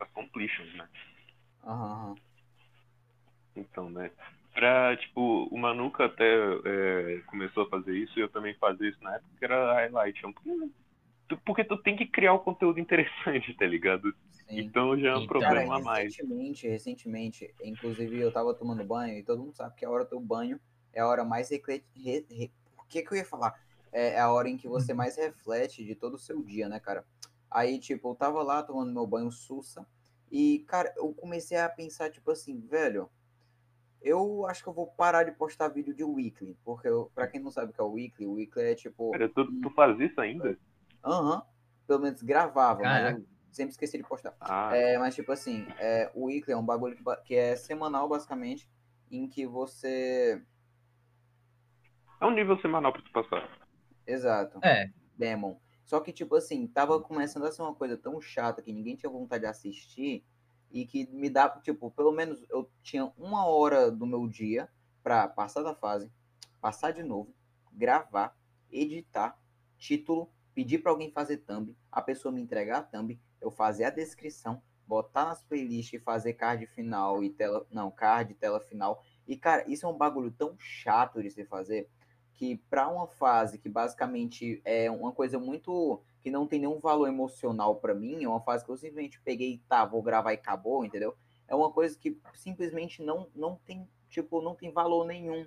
as 0.00 0.10
completions, 0.10 0.72
né? 0.74 0.88
Aham, 1.64 1.92
aham. 1.92 2.14
Então, 3.56 3.90
né? 3.90 4.10
Pra, 4.54 4.96
tipo, 4.96 5.44
o 5.50 5.58
Manuka 5.58 6.06
até 6.06 6.24
é, 6.64 7.20
começou 7.26 7.64
a 7.64 7.68
fazer 7.68 7.96
isso 7.96 8.18
e 8.18 8.22
eu 8.22 8.28
também 8.28 8.54
fazia 8.54 8.88
isso 8.88 9.02
na 9.02 9.14
época, 9.16 9.30
que 9.38 9.44
era 9.44 9.74
highlight. 9.74 10.24
É 10.24 10.28
um 10.28 10.32
pouquinho- 10.32 10.72
tu- 11.28 11.38
Porque 11.44 11.64
tu 11.64 11.76
tem 11.78 11.96
que 11.96 12.06
criar 12.06 12.34
um 12.34 12.38
conteúdo 12.38 12.80
interessante, 12.80 13.54
tá 13.58 13.66
ligado? 13.66 14.12
Sim. 14.30 14.58
Então 14.60 14.98
já 14.98 15.10
é 15.10 15.16
um 15.16 15.24
Então, 15.24 15.40
Cara, 15.40 15.54
problema 15.54 15.76
a 15.76 15.80
mais. 15.80 16.04
recentemente, 16.16 16.68
recentemente, 16.68 17.54
inclusive 17.62 18.18
eu 18.18 18.32
tava 18.32 18.54
tomando 18.54 18.84
banho 18.84 19.16
e 19.18 19.22
todo 19.22 19.42
mundo 19.42 19.54
sabe 19.54 19.76
que 19.76 19.84
a 19.84 19.90
hora 19.90 20.04
do 20.04 20.18
banho 20.20 20.58
é 20.92 21.00
a 21.00 21.06
hora 21.06 21.24
mais 21.24 21.50
recre... 21.50 21.84
re- 21.94 22.26
re- 22.30 22.50
que 22.88 23.02
que 23.02 23.12
eu 23.12 23.18
ia 23.18 23.24
falar? 23.24 23.54
É 23.92 24.10
é 24.14 24.20
a 24.20 24.30
hora 24.32 24.48
em 24.48 24.56
que 24.56 24.68
você 24.68 24.92
mais 24.94 25.16
reflete 25.16 25.84
de 25.84 25.94
todo 25.94 26.14
o 26.14 26.18
seu 26.18 26.42
dia, 26.42 26.68
né, 26.68 26.80
cara? 26.80 27.04
Aí, 27.50 27.78
tipo, 27.78 28.10
eu 28.10 28.14
tava 28.14 28.42
lá 28.42 28.62
tomando 28.62 28.92
meu 28.92 29.06
banho 29.06 29.30
sussa 29.30 29.86
e, 30.30 30.60
cara, 30.68 30.92
eu 30.96 31.12
comecei 31.14 31.56
a 31.58 31.68
pensar, 31.68 32.10
tipo 32.10 32.30
assim, 32.30 32.60
velho, 32.60 33.08
eu 34.00 34.46
acho 34.46 34.62
que 34.62 34.68
eu 34.68 34.72
vou 34.72 34.86
parar 34.86 35.24
de 35.24 35.32
postar 35.32 35.68
vídeo 35.68 35.94
de 35.94 36.04
weekly, 36.04 36.56
porque 36.64 36.88
eu, 36.88 37.10
pra 37.14 37.26
quem 37.28 37.40
não 37.40 37.50
sabe 37.50 37.70
o 37.70 37.74
que 37.74 37.80
é 37.80 37.84
o 37.84 37.92
weekly, 37.92 38.26
o 38.26 38.32
weekly 38.34 38.62
é 38.64 38.74
tipo, 38.74 39.12
Cara, 39.12 39.28
tu, 39.28 39.46
tu 39.60 39.70
faz 39.70 39.98
isso 40.00 40.20
ainda? 40.20 40.56
aham, 41.04 41.42
pelo 41.86 42.00
menos 42.00 42.22
gravava, 42.22 42.84
mas 42.84 43.02
Caraca. 43.02 43.18
eu 43.18 43.26
sempre 43.52 43.72
esqueci 43.72 43.98
de 43.98 44.04
postar. 44.04 44.34
Ah, 44.40 44.74
É, 44.74 44.98
mas 44.98 45.14
tipo 45.14 45.32
assim, 45.32 45.66
é, 45.78 46.10
o 46.14 46.26
weekly 46.26 46.52
é 46.52 46.56
um 46.56 46.64
bagulho 46.64 46.96
que, 46.96 47.02
que 47.24 47.34
é 47.34 47.56
semanal, 47.56 48.08
basicamente, 48.08 48.68
em 49.10 49.28
que 49.28 49.46
você. 49.46 50.42
É 52.20 52.26
um 52.26 52.30
nível 52.30 52.58
semanal 52.60 52.92
pra 52.92 53.02
tu 53.02 53.10
passar. 53.12 53.48
Exato, 54.06 54.58
É, 54.62 54.90
Demon. 55.16 55.58
Só 55.84 56.00
que, 56.00 56.12
tipo 56.12 56.34
assim, 56.34 56.66
tava 56.66 57.00
começando 57.00 57.44
a 57.44 57.52
ser 57.52 57.62
uma 57.62 57.74
coisa 57.74 57.96
tão 57.96 58.20
chata 58.20 58.62
que 58.62 58.72
ninguém 58.72 58.96
tinha 58.96 59.10
vontade 59.10 59.42
de 59.42 59.48
assistir 59.48 60.24
e 60.70 60.84
que 60.86 61.06
me 61.10 61.30
dá, 61.30 61.48
tipo, 61.60 61.90
pelo 61.90 62.12
menos 62.12 62.44
eu 62.50 62.70
tinha 62.82 63.10
uma 63.16 63.46
hora 63.46 63.90
do 63.90 64.06
meu 64.06 64.26
dia 64.28 64.68
pra 65.02 65.26
passar 65.26 65.62
da 65.62 65.74
fase, 65.74 66.12
passar 66.60 66.90
de 66.90 67.02
novo, 67.02 67.34
gravar, 67.72 68.36
editar, 68.70 69.38
título, 69.78 70.30
pedir 70.54 70.78
pra 70.78 70.90
alguém 70.90 71.10
fazer 71.10 71.38
thumb, 71.38 71.74
a 71.90 72.02
pessoa 72.02 72.32
me 72.32 72.40
entregar 72.42 72.78
a 72.78 72.82
thumb, 72.82 73.18
eu 73.40 73.50
fazer 73.50 73.84
a 73.84 73.90
descrição, 73.90 74.60
botar 74.86 75.26
nas 75.26 75.42
playlists 75.42 75.98
e 75.98 76.02
fazer 76.02 76.32
card 76.34 76.66
final 76.66 77.22
e 77.22 77.30
tela. 77.30 77.66
Não, 77.70 77.90
card, 77.90 78.34
tela 78.34 78.58
final. 78.60 79.02
E, 79.26 79.36
cara, 79.36 79.64
isso 79.70 79.86
é 79.86 79.88
um 79.88 79.96
bagulho 79.96 80.30
tão 80.32 80.56
chato 80.58 81.22
de 81.22 81.30
se 81.30 81.44
fazer 81.44 81.88
que 82.38 82.56
para 82.70 82.88
uma 82.88 83.08
fase 83.08 83.58
que 83.58 83.68
basicamente 83.68 84.62
é 84.64 84.88
uma 84.88 85.10
coisa 85.10 85.40
muito 85.40 86.00
que 86.20 86.30
não 86.30 86.46
tem 86.46 86.60
nenhum 86.60 86.78
valor 86.78 87.08
emocional 87.08 87.74
para 87.76 87.94
mim, 87.94 88.22
é 88.22 88.28
uma 88.28 88.40
fase 88.40 88.64
que 88.64 88.70
eu 88.70 88.76
simplesmente 88.76 89.20
peguei, 89.22 89.60
tá, 89.68 89.84
vou 89.84 90.00
gravar 90.00 90.30
e 90.30 90.36
acabou, 90.36 90.84
entendeu? 90.84 91.16
É 91.48 91.54
uma 91.54 91.72
coisa 91.72 91.98
que 91.98 92.16
simplesmente 92.34 93.02
não 93.02 93.26
não 93.34 93.56
tem, 93.66 93.88
tipo, 94.08 94.40
não 94.40 94.54
tem 94.54 94.70
valor 94.70 95.04
nenhum. 95.04 95.44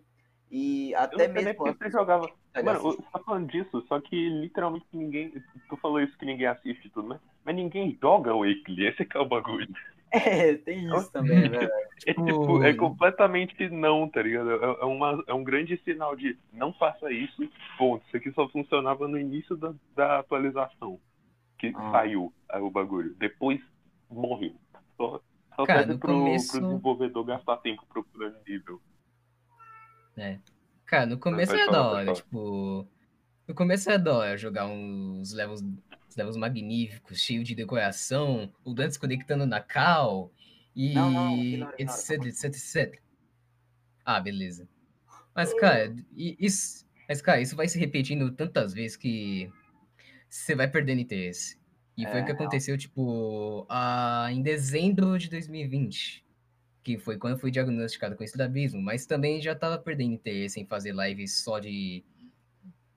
E 0.51 0.91
Eu 0.91 0.99
até 0.99 1.29
nem 1.29 1.45
mesmo 1.45 1.55
porque 1.55 1.85
você 1.85 1.89
jogava. 1.89 2.29
Mano, 2.61 2.97
tá 3.09 3.19
falando 3.19 3.49
disso, 3.49 3.81
só 3.87 4.01
que 4.01 4.29
literalmente 4.29 4.85
ninguém. 4.91 5.33
Tu 5.69 5.77
falou 5.77 6.01
isso 6.01 6.17
que 6.17 6.25
ninguém 6.25 6.47
assiste 6.47 6.89
tudo, 6.89 7.07
né? 7.07 7.19
Mas 7.45 7.55
ninguém 7.55 7.97
joga 8.01 8.35
o 8.35 8.39
Weekly, 8.39 8.87
esse 8.87 9.05
que 9.05 9.15
é 9.15 9.19
o 9.21 9.25
bagulho. 9.25 9.73
é, 10.51 10.53
tem 10.55 10.85
isso 10.87 11.11
também, 11.11 11.49
né? 11.49 11.67
É 12.05 12.13
tipo, 12.13 12.63
é 12.63 12.73
completamente 12.73 13.69
não, 13.69 14.09
tá 14.09 14.21
ligado? 14.21 14.51
É, 14.51 14.55
é 14.81 14.85
uma, 14.85 15.23
é 15.27 15.33
um 15.33 15.43
grande 15.43 15.77
sinal 15.83 16.15
de 16.15 16.37
não 16.51 16.73
faça 16.73 17.11
isso, 17.11 17.47
ponto. 17.77 18.05
Isso 18.07 18.17
aqui 18.17 18.31
só 18.33 18.47
funcionava 18.49 19.07
no 19.07 19.17
início 19.17 19.55
da, 19.55 19.73
da 19.95 20.19
atualização. 20.19 20.99
Que 21.57 21.71
Ah. 21.75 21.91
saiu 21.91 22.33
aí 22.49 22.61
o 22.61 22.69
bagulho. 22.71 23.15
Depois 23.17 23.61
morreu. 24.09 24.55
Só, 24.97 25.21
só 25.55 25.65
Cara, 25.65 25.79
serve 25.83 25.97
pro, 25.99 26.07
começo- 26.13 26.51
pro 26.57 26.67
desenvolvedor 26.67 27.23
gastar 27.25 27.57
tempo 27.57 27.85
procurando 27.87 28.35
nível. 28.47 28.81
Cara, 30.85 31.05
no 31.05 31.17
começo 31.17 31.55
é 31.55 31.67
da 31.69 31.87
hora, 31.87 32.13
tipo. 32.13 32.85
No 33.47 33.55
começo 33.55 33.89
é 33.89 33.97
da 33.97 34.13
hora 34.13 34.37
jogar 34.37 34.67
uns 34.67 35.33
levels, 35.33 35.61
uns 36.11 36.15
levels 36.17 36.37
magníficos, 36.37 37.21
cheio 37.21 37.43
de 37.43 37.55
decoração, 37.55 38.51
o 38.65 38.73
Dantes 38.73 38.97
conectando 38.97 39.45
na 39.45 39.61
cal 39.61 40.31
e 40.75 40.89
Não, 40.93 41.09
não, 41.11 41.43
ignora, 41.43 41.75
ignora. 41.77 42.05
etc, 42.05 42.25
etc, 42.25 42.45
etc. 42.45 43.01
Ah, 44.05 44.19
beleza. 44.21 44.67
Mas, 45.35 45.53
cara, 45.53 45.95
e- 46.15 46.37
isso, 46.39 46.85
mas, 47.09 47.21
cara, 47.21 47.41
isso 47.41 47.55
vai 47.55 47.67
se 47.67 47.79
repetindo 47.79 48.31
tantas 48.33 48.73
vezes 48.73 48.97
que 48.97 49.51
você 50.29 50.55
vai 50.55 50.69
perdendo 50.69 51.01
interesse. 51.01 51.59
E 51.97 52.07
foi 52.07 52.21
o 52.21 52.25
que 52.25 52.31
É, 52.31 52.33
aconteceu, 52.33 52.77
tipo, 52.77 53.65
ah, 53.69 54.29
em 54.31 54.41
dezembro 54.41 55.17
de 55.19 55.29
2020 55.29 56.25
que 56.83 56.97
foi 56.97 57.17
quando 57.17 57.33
eu 57.35 57.39
fui 57.39 57.51
diagnosticado 57.51 58.15
com 58.15 58.23
estrabismo, 58.23 58.81
mas 58.81 59.05
também 59.05 59.41
já 59.41 59.55
tava 59.55 59.77
perdendo 59.79 60.13
interesse 60.13 60.59
em 60.59 60.65
fazer 60.65 60.95
lives 60.95 61.43
só 61.43 61.59
de 61.59 62.03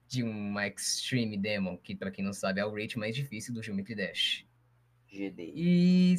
de 0.07 0.23
uma 0.23 0.67
Extreme 0.67 1.37
Demon, 1.37 1.77
que 1.77 1.95
pra 1.95 2.11
quem 2.11 2.23
não 2.23 2.33
sabe 2.33 2.59
é 2.59 2.65
o 2.65 2.73
rate 2.73 2.97
mais 2.97 3.15
difícil 3.15 3.53
do 3.53 3.63
Geometry 3.63 3.95
Dash. 3.95 4.45
GD. 5.07 5.53
E 5.55 6.15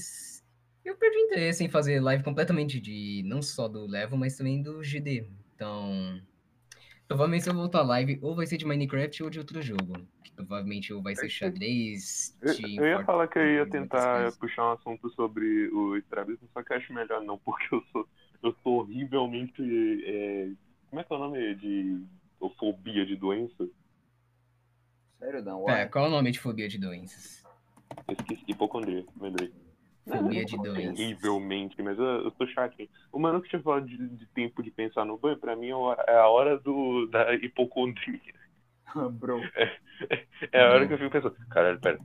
eu 0.84 0.96
perdi 0.96 1.18
interesse 1.18 1.64
em 1.64 1.68
fazer 1.68 2.00
live 2.00 2.22
completamente 2.22 2.80
de 2.80 3.22
não 3.26 3.42
só 3.42 3.68
do 3.68 3.86
level, 3.86 4.16
mas 4.16 4.36
também 4.36 4.62
do 4.62 4.82
GD. 4.82 5.28
Então, 5.54 6.20
provavelmente 7.08 7.44
se 7.44 7.50
eu 7.50 7.54
voltar 7.54 7.82
live, 7.82 8.18
ou 8.22 8.34
vai 8.34 8.46
ser 8.46 8.56
de 8.56 8.66
Minecraft 8.66 9.22
ou 9.24 9.30
de 9.30 9.38
outro 9.38 9.60
jogo. 9.60 9.94
Que 10.22 10.32
provavelmente 10.32 10.92
ou 10.92 11.02
vai 11.02 11.14
ser 11.14 11.28
xadrez, 11.28 12.36
Eu, 12.40 12.84
eu 12.84 12.86
ia 12.86 13.04
falar 13.04 13.28
que 13.28 13.38
eu 13.38 13.46
ia 13.46 13.66
tentar 13.66 14.32
puxar 14.32 14.70
um 14.70 14.72
assunto 14.72 15.10
sobre 15.10 15.68
o 15.68 15.96
estrabismo, 15.96 16.48
só 16.52 16.62
que 16.62 16.72
eu 16.72 16.76
acho 16.76 16.92
melhor 16.92 17.22
não, 17.22 17.38
porque 17.44 17.74
eu 17.74 17.82
sou, 17.92 18.08
eu 18.42 18.56
sou 18.62 18.80
horrivelmente. 18.80 19.62
é, 20.04 20.50
como 20.88 21.00
é 21.00 21.04
que 21.04 21.12
é 21.12 21.16
o 21.16 21.18
nome 21.18 21.54
de. 21.56 22.04
Ou 22.40 22.50
fobia 22.50 23.04
de 23.06 23.16
doença? 23.16 23.68
Sério? 25.18 25.42
Pera, 25.42 25.56
Uai. 25.56 25.88
qual 25.88 26.04
é 26.04 26.08
o 26.08 26.10
nome 26.10 26.30
de 26.30 26.38
fobia 26.38 26.68
de 26.68 26.78
doenças? 26.78 27.44
Eu 28.06 28.14
esqueci, 28.14 28.44
hipocondria, 28.46 29.04
lembrei. 29.20 29.52
Fobia 30.06 30.44
de 30.44 30.56
doenças. 30.56 31.00
Horrivelmente, 31.00 31.82
mas 31.82 31.98
eu, 31.98 32.04
eu 32.04 32.30
sou 32.32 32.46
chatinho. 32.48 32.88
O 33.10 33.18
mano 33.18 33.40
que 33.40 33.48
tinha 33.48 33.62
falado 33.62 33.86
de, 33.86 33.96
de 33.96 34.26
tempo 34.28 34.62
de 34.62 34.70
pensar 34.70 35.04
no 35.04 35.18
banho, 35.18 35.38
pra 35.38 35.56
mim 35.56 35.68
é 35.68 35.72
a 35.72 36.28
hora, 36.28 36.54
é 36.54 36.58
do, 36.58 37.06
da 37.06 37.34
hipocondria. 37.34 38.20
Bro. 39.12 39.40
É 40.52 40.60
a 40.62 40.70
hora 40.70 40.86
que 40.86 40.94
eu 40.94 40.98
fico 40.98 41.10
pensando, 41.10 41.34
caralho, 41.48 41.80
pera, 41.80 41.98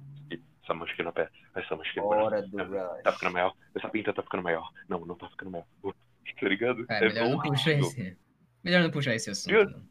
essa 0.63 0.73
mancha 0.73 0.93
aqui 0.93 1.03
na 1.03 1.11
pé, 1.11 1.29
essa 1.55 1.75
na 1.75 2.03
Hora 2.03 2.41
pé, 2.41 2.47
do 2.47 2.57
tá 2.57 2.63
rush. 2.63 3.13
ficando 3.15 3.33
maior, 3.33 3.53
essa 3.75 3.89
pinta 3.89 4.13
tá 4.13 4.23
ficando 4.23 4.43
maior. 4.43 4.71
Não, 4.88 5.05
não 5.05 5.15
tá 5.15 5.29
ficando 5.29 5.51
maior. 5.51 5.65
Tá 6.39 6.47
ligado? 6.47 6.88
Cara, 6.88 7.07
melhor 7.07 7.29
não 7.29 7.39
puxar 7.39 7.71
esse. 7.73 8.17
Melhor 8.63 8.81
não 8.81 8.89
puxar 8.89 9.13
esse 9.13 9.29
assunto. 9.29 9.53
Não. 9.53 9.83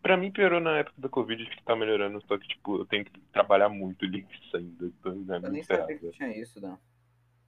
Pra 0.00 0.16
mim 0.16 0.30
piorou 0.30 0.60
na 0.60 0.78
época 0.78 0.94
da 0.98 1.08
Covid, 1.08 1.42
acho 1.42 1.56
que 1.56 1.64
tá 1.64 1.74
melhorando, 1.74 2.22
só 2.26 2.38
que, 2.38 2.46
tipo, 2.46 2.78
eu 2.78 2.86
tenho 2.86 3.04
que 3.04 3.18
trabalhar 3.32 3.68
muito 3.68 4.06
nisso 4.06 4.56
ainda. 4.56 4.86
Então, 4.86 5.12
é 5.12 5.36
Eu 5.36 5.40
nem 5.40 5.50
muito 5.50 5.66
sabia 5.66 5.86
ferrado. 5.86 6.00
que 6.00 6.10
tinha 6.16 6.40
isso, 6.40 6.60
Dan. 6.60 6.76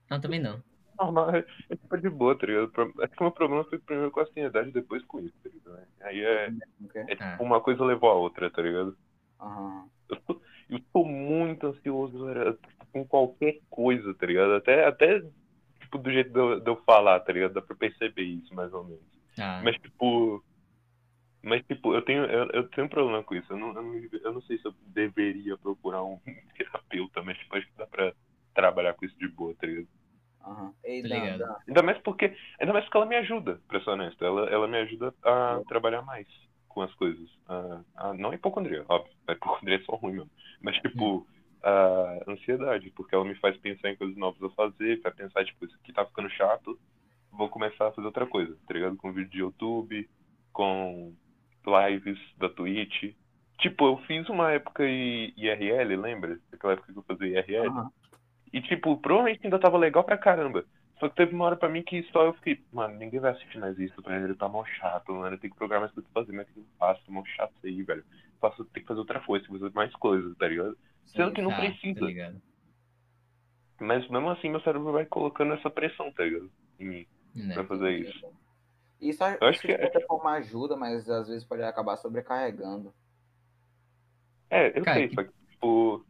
Não, 0.09 0.19
também 0.19 0.39
não. 0.41 0.61
Normal, 0.99 1.33
é, 1.33 1.45
é 1.69 1.75
tipo 1.77 1.97
de 1.97 2.09
boa, 2.09 2.37
tá 2.37 2.45
ligado? 2.45 2.71
Acho 3.01 3.13
que 3.13 3.21
o 3.21 3.23
meu 3.23 3.31
problema 3.31 3.63
foi 3.63 3.79
primeiro 3.79 4.11
com 4.11 4.19
a 4.19 4.23
ansiedade 4.23 4.67
e 4.69 4.73
depois 4.73 5.01
com 5.05 5.21
isso, 5.21 5.33
tá 5.41 5.49
ligado? 5.49 5.87
Aí 6.01 6.19
é, 6.19 6.49
O 6.81 6.89
quê? 6.89 6.99
é 6.99 7.15
tipo, 7.15 7.23
Ah. 7.23 7.37
uma 7.39 7.61
coisa 7.61 7.85
levou 7.85 8.09
a 8.09 8.15
outra, 8.15 8.51
tá 8.51 8.61
ligado? 8.61 8.97
Aham. 9.39 9.87
Eu 10.09 10.15
tô, 10.17 10.41
eu 10.69 10.79
tô 10.91 11.05
muito 11.05 11.67
ansioso 11.67 12.27
era, 12.27 12.57
com 12.91 13.05
qualquer 13.07 13.59
coisa, 13.69 14.13
tá 14.15 14.25
ligado? 14.25 14.55
Até, 14.55 14.85
até 14.85 15.21
tipo, 15.79 15.97
do 15.99 16.11
jeito 16.11 16.31
de 16.33 16.37
eu, 16.39 16.59
de 16.59 16.69
eu 16.69 16.75
falar, 16.83 17.21
tá 17.21 17.31
ligado? 17.31 17.53
Dá 17.53 17.61
pra 17.61 17.77
perceber 17.77 18.23
isso, 18.23 18.53
mais 18.53 18.73
ou 18.73 18.83
menos. 18.83 19.03
Ah, 19.39 19.61
Mas, 19.63 19.77
tipo. 19.77 20.43
Mas, 21.41 21.65
tipo, 21.65 21.93
eu 21.93 22.01
tenho, 22.01 22.25
eu, 22.25 22.49
eu 22.51 22.67
tenho 22.69 22.87
um 22.87 22.89
problema 22.89 23.23
com 23.23 23.35
isso. 23.35 23.51
Eu 23.51 23.57
não, 23.57 23.67
eu, 23.69 23.81
não, 23.81 24.09
eu 24.23 24.33
não 24.33 24.41
sei 24.41 24.57
se 24.57 24.65
eu 24.65 24.73
deveria 24.87 25.57
procurar 25.57 26.03
um 26.03 26.19
terapeuta, 26.57 27.21
mas, 27.23 27.37
tipo, 27.37 27.55
acho 27.55 27.67
que 27.67 27.77
dá 27.77 27.87
pra 27.87 28.13
trabalhar 28.53 28.93
com 28.93 29.05
isso 29.05 29.17
de 29.17 29.27
boa, 29.27 29.55
tá 29.55 29.65
ligado? 29.65 29.87
Ei. 30.83 31.01
Dan. 31.03 31.55
Ainda 31.67 31.83
mais 31.83 31.97
porque, 31.99 32.35
ainda 32.59 32.73
mais 32.73 32.85
porque 32.85 32.97
ela 32.97 33.05
me 33.05 33.15
ajuda, 33.15 33.61
pra 33.67 33.81
ser 33.81 33.89
honesto. 33.89 34.23
Ela, 34.23 34.49
ela 34.49 34.67
me 34.67 34.77
ajuda 34.77 35.13
a 35.23 35.61
trabalhar 35.67 36.01
mais 36.01 36.27
com 36.67 36.81
as 36.81 36.93
coisas. 36.95 37.29
A, 37.47 37.81
a, 37.95 38.13
não 38.13 38.31
a 38.31 38.35
hipocondria, 38.35 38.85
óbvio. 38.87 39.13
A 39.27 39.33
hipocondria 39.33 39.77
é 39.77 39.81
só 39.81 39.95
ruim 39.95 40.13
mesmo. 40.13 40.31
Mas, 40.61 40.77
tipo, 40.77 41.27
a 41.63 42.23
ansiedade, 42.27 42.89
porque 42.91 43.13
ela 43.13 43.25
me 43.25 43.35
faz 43.35 43.57
pensar 43.57 43.89
em 43.89 43.95
coisas 43.95 44.15
novas 44.17 44.41
a 44.43 44.49
fazer, 44.55 45.01
faz 45.01 45.15
pensar, 45.15 45.45
tipo, 45.45 45.65
isso 45.65 45.75
aqui 45.75 45.93
tá 45.93 46.05
ficando 46.05 46.29
chato, 46.29 46.79
vou 47.31 47.49
começar 47.49 47.87
a 47.87 47.91
fazer 47.91 48.07
outra 48.07 48.25
coisa, 48.25 48.57
tá 48.67 48.73
ligado? 48.73 48.95
Com 48.97 49.11
vídeo 49.11 49.31
de 49.31 49.39
YouTube, 49.39 50.09
com 50.53 51.13
lives 51.69 52.19
da 52.37 52.49
Twitch. 52.49 53.13
Tipo, 53.59 53.87
eu 53.87 53.97
fiz 54.05 54.27
uma 54.29 54.51
época 54.51 54.83
IRL, 54.85 55.95
lembra? 55.97 56.39
Aquela 56.51 56.73
época 56.73 56.91
que 56.93 56.97
eu 56.99 57.03
fazia 57.03 57.27
IRL. 57.39 57.67
Aham. 57.67 57.91
E, 58.51 58.61
tipo, 58.61 58.97
provavelmente 58.97 59.41
ainda 59.43 59.59
tava 59.59 59.77
legal 59.77 60.03
pra 60.03 60.17
caramba. 60.17 60.65
Só 60.99 61.07
que 61.07 61.15
teve 61.15 61.33
uma 61.33 61.45
hora 61.45 61.55
pra 61.55 61.69
mim 61.69 61.81
que 61.83 62.03
só 62.11 62.25
eu 62.25 62.33
fiquei, 62.33 62.61
mano, 62.73 62.95
ninguém 62.95 63.19
vai 63.19 63.31
assistir 63.31 63.57
mais 63.57 63.77
isso, 63.79 64.01
pra 64.01 64.17
ele 64.19 64.35
tá 64.35 64.49
mó 64.49 64.65
chato, 64.65 65.13
mano. 65.13 65.35
Eu 65.35 65.39
tenho 65.39 65.53
que 65.53 65.57
programar 65.57 65.83
mais 65.83 65.93
coisas 65.93 66.11
pra 66.11 66.21
fazer, 66.23 66.35
mas 66.35 66.49
que 66.49 66.59
eu 66.59 66.65
faço? 66.77 67.11
Mó 67.11 67.23
chato 67.25 67.51
isso 67.57 67.67
aí, 67.67 67.83
velho. 67.83 68.03
Faço, 68.41 68.65
tem 68.65 68.81
que 68.81 68.87
fazer 68.87 68.99
outra 68.99 69.19
coisa, 69.21 69.45
tem 69.45 69.53
que 69.53 69.59
fazer 69.61 69.75
mais 69.75 69.93
coisas, 69.93 70.35
tá 70.37 70.47
ligado? 70.47 70.77
Sendo 71.05 71.31
que 71.31 71.41
não 71.41 71.51
tá, 71.51 71.57
precisa. 71.57 71.99
Tá. 71.99 72.33
Mas 73.79 74.07
mesmo 74.09 74.29
assim, 74.29 74.49
meu 74.49 74.61
cérebro 74.61 74.91
vai 74.91 75.05
colocando 75.05 75.53
essa 75.53 75.69
pressão, 75.69 76.11
tá 76.11 76.23
ligado? 76.23 76.51
Em 76.79 76.85
mim, 76.85 77.07
Né? 77.33 77.53
pra 77.53 77.63
fazer 77.63 77.91
isso. 77.91 78.25
Isso, 79.01 79.23
Eu 79.23 79.47
acho 79.47 79.51
isso 79.51 79.61
que 79.61 79.71
é- 79.71 80.07
forma 80.07 80.31
ajuda, 80.33 80.75
mas 80.75 81.09
às 81.09 81.27
vezes 81.27 81.45
pode 81.45 81.63
acabar 81.63 81.95
sobrecarregando. 81.97 82.93
É, 84.49 84.77
eu 84.77 84.83
Cara, 84.83 84.99
sei, 84.99 85.07
que- 85.09 85.15
só 85.15 85.23
que, 85.23 85.31
tipo. 85.51 86.05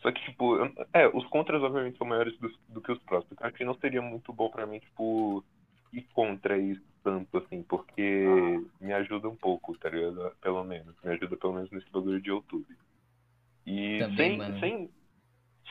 Só 0.00 0.10
que, 0.10 0.20
tipo, 0.24 0.56
eu- 0.56 0.72
é, 0.92 1.06
os 1.08 1.24
contras, 1.28 1.62
obviamente, 1.62 1.96
são 1.96 2.06
maiores 2.06 2.36
do, 2.38 2.50
do 2.68 2.80
que 2.80 2.90
os 2.90 2.98
prós. 3.04 3.24
Porque 3.24 3.42
eu 3.42 3.46
acho 3.46 3.56
que 3.56 3.64
não 3.64 3.74
seria 3.78 4.02
muito 4.02 4.32
bom 4.32 4.50
pra 4.50 4.66
mim, 4.66 4.80
tipo, 4.80 5.44
ir 5.92 6.02
contra 6.12 6.58
isso 6.58 6.82
tanto, 7.04 7.38
assim, 7.38 7.62
porque 7.62 8.60
me 8.80 8.92
ajuda 8.92 9.28
um 9.28 9.36
pouco, 9.36 9.76
tá 9.78 9.88
ligado? 9.90 10.32
Pelo 10.40 10.64
menos. 10.64 10.94
Me 11.04 11.12
ajuda 11.12 11.36
pelo 11.36 11.52
menos 11.52 11.70
nesse 11.70 11.88
bagulho 11.90 12.20
de 12.20 12.30
YouTube. 12.30 12.66
E 13.64 13.98
Também, 14.00 14.16
sem, 14.16 14.38
mano. 14.38 14.58
sem, 14.60 14.90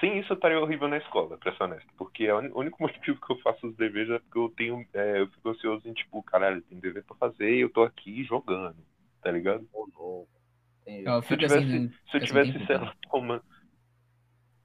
sem 0.01 0.19
isso 0.19 0.33
eu 0.33 0.35
estaria 0.35 0.59
horrível 0.59 0.89
na 0.89 0.97
escola, 0.97 1.37
pra 1.37 1.55
ser 1.55 1.63
honesto. 1.63 1.87
Porque 1.97 2.25
é 2.25 2.33
o 2.33 2.59
único 2.59 2.81
motivo 2.83 3.21
que 3.21 3.31
eu 3.31 3.39
faço 3.39 3.65
os 3.67 3.75
deveres 3.77 4.09
é 4.11 4.19
porque 4.19 4.37
eu 4.39 4.49
tenho. 4.57 4.85
é, 4.93 5.21
eu 5.21 5.27
fico 5.29 5.49
ansioso 5.49 5.87
em, 5.87 5.93
tipo, 5.93 6.21
caralho, 6.23 6.61
tem 6.63 6.77
dever 6.79 7.05
pra 7.05 7.15
fazer 7.15 7.55
e 7.55 7.61
eu 7.61 7.69
tô 7.69 7.83
aqui 7.83 8.23
jogando, 8.25 8.75
tá 9.21 9.31
ligado? 9.31 9.65
Ô, 9.71 9.87
louco. 9.95 10.29
Entendi. 10.81 11.05
Eu 11.07 11.21
Se 11.21 11.33
eu 11.33 11.37
fico 11.37 11.39
tivesse, 11.39 11.65
assim, 11.67 11.87
se 11.89 11.95
eu 11.95 12.17
assim 12.17 12.25
tivesse, 12.25 12.51
tempo, 12.51 12.65
sei 12.65 12.75
cara. 12.75 12.85
lá, 12.89 12.95
tomando. 13.09 13.43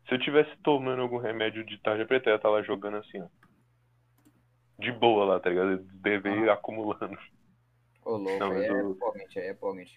Se 0.09 0.15
eu 0.15 0.19
tivesse 0.21 0.57
tomando 0.63 1.03
algum 1.03 1.19
remédio 1.19 1.65
de 1.65 1.79
tarja 1.79 2.07
preta, 2.07 2.31
eu 2.31 2.33
ia 2.33 2.37
estar 2.37 2.49
lá 2.51 2.63
jogando 2.63 2.97
assim, 2.97 3.21
ó. 3.21 3.27
De 4.79 4.93
boa 4.93 5.25
lá, 5.25 5.41
tá 5.41 5.51
ligado? 5.51 5.79
Dever 6.01 6.45
ir 6.45 6.51
acumulando. 6.51 7.17
Ô, 8.05 8.17
louco. 8.17 8.39
Não, 8.39 8.53
é 8.53 8.71
eu- 8.71 8.95
pocket, 8.95 9.37
aí 9.37 9.47
é 9.49 9.55
pocket. 9.55 9.91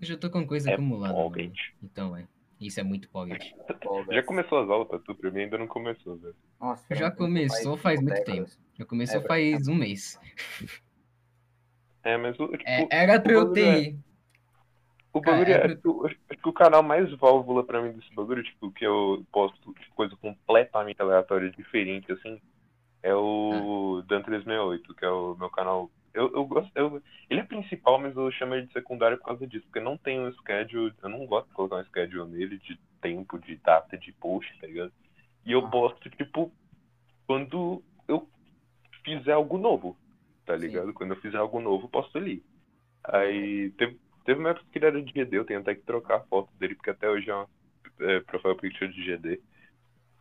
Eu 0.00 0.06
já 0.06 0.16
tô 0.16 0.30
com 0.30 0.46
coisa 0.46 0.70
É 0.70 0.74
acumulada. 0.74 1.18
Então, 1.82 2.16
é. 2.16 2.26
Isso 2.60 2.78
é 2.78 2.82
muito 2.82 3.08
pocket. 3.08 3.52
Já 4.10 4.22
começou 4.22 4.58
as 4.62 4.68
aulas 4.68 4.86
pra 4.88 4.98
tu, 4.98 5.14
pra 5.14 5.30
mim 5.30 5.40
ainda 5.42 5.56
não 5.56 5.66
começou, 5.66 6.16
velho. 6.18 6.34
Nossa, 6.60 6.94
Já 6.94 7.10
começou 7.10 7.76
faz 7.76 8.00
muito 8.02 8.14
décadas. 8.14 8.58
Já 8.78 8.84
começou 8.84 9.20
É, 9.20 9.24
faz 9.26 9.66
um 9.68 9.74
mês. 9.74 10.20
É, 12.02 12.16
mas 12.16 12.38
o, 12.38 12.48
tipo, 12.48 12.62
É, 12.66 12.86
era 12.90 13.20
pra 13.20 13.32
eu 13.32 13.40
bagulho 13.44 13.64
é- 13.64 13.80
ter. 13.82 13.98
o 15.12 15.20
bagulho 15.20 15.50
é 15.52 15.54
é, 15.54 15.58
pro- 15.58 15.66
acho 15.72 15.80
que 15.80 15.88
o- 15.88 16.06
acho 16.06 16.42
que 16.42 16.48
o 16.48 16.52
canal 16.52 16.82
mais 16.82 17.10
válvula 17.18 17.64
pra 17.64 17.82
mim 17.82 17.92
desse 17.92 18.12
bagulho, 18.14 18.42
tipo, 18.42 18.70
que 18.72 18.86
eu 18.86 19.24
posto 19.32 19.72
tipo, 19.74 19.94
coisa 19.94 20.16
completamente 20.16 21.00
aleatória, 21.00 21.50
diferente, 21.50 22.10
assim, 22.12 22.40
é 23.02 23.14
o 23.14 24.02
Dan 24.06 24.22
368, 24.22 24.94
que 24.94 25.04
é 25.04 25.10
o 25.10 25.34
meu 25.36 25.50
canal. 25.50 25.90
Eu, 26.12 26.32
eu 26.32 26.44
gosto. 26.44 26.70
Eu, 26.74 27.02
ele 27.28 27.40
é 27.40 27.44
principal, 27.44 27.98
mas 27.98 28.16
eu 28.16 28.30
chamo 28.32 28.54
ele 28.54 28.66
de 28.66 28.72
secundário 28.72 29.18
por 29.18 29.26
causa 29.26 29.46
disso, 29.46 29.64
porque 29.66 29.80
não 29.80 29.96
tem 29.96 30.20
um 30.20 30.32
schedule. 30.32 30.92
Eu 31.02 31.08
não 31.08 31.26
gosto 31.26 31.48
de 31.48 31.54
colocar 31.54 31.76
um 31.76 31.84
schedule 31.84 32.30
nele 32.30 32.58
de 32.58 32.78
tempo, 33.00 33.38
de 33.38 33.56
data, 33.56 33.96
de 33.96 34.12
post, 34.12 34.52
tá 34.60 34.66
ligado? 34.66 34.92
E 35.44 35.52
eu 35.52 35.68
posto, 35.70 36.10
tipo, 36.10 36.52
quando 37.26 37.82
eu 38.08 38.28
fizer 39.04 39.32
algo 39.32 39.56
novo, 39.56 39.96
tá 40.44 40.58
Sim. 40.58 40.66
ligado? 40.66 40.92
Quando 40.92 41.14
eu 41.14 41.20
fizer 41.20 41.38
algo 41.38 41.60
novo, 41.60 41.84
eu 41.84 41.90
posto 41.90 42.18
ali. 42.18 42.44
Aí 43.04 43.70
teve, 43.78 43.98
teve 44.24 44.40
uma 44.40 44.50
época 44.50 44.66
que 44.70 44.78
ele 44.78 44.86
era 44.86 45.02
de 45.02 45.12
GD, 45.12 45.38
eu 45.38 45.44
tenho 45.44 45.60
até 45.60 45.74
que 45.74 45.82
trocar 45.82 46.16
a 46.16 46.24
foto 46.24 46.52
dele, 46.58 46.74
porque 46.74 46.90
até 46.90 47.08
hoje 47.08 47.30
é 47.30 47.34
uma 47.34 47.48
é, 48.00 48.20
profile 48.20 48.56
picture 48.56 48.92
de 48.92 49.02
GD. 49.02 49.40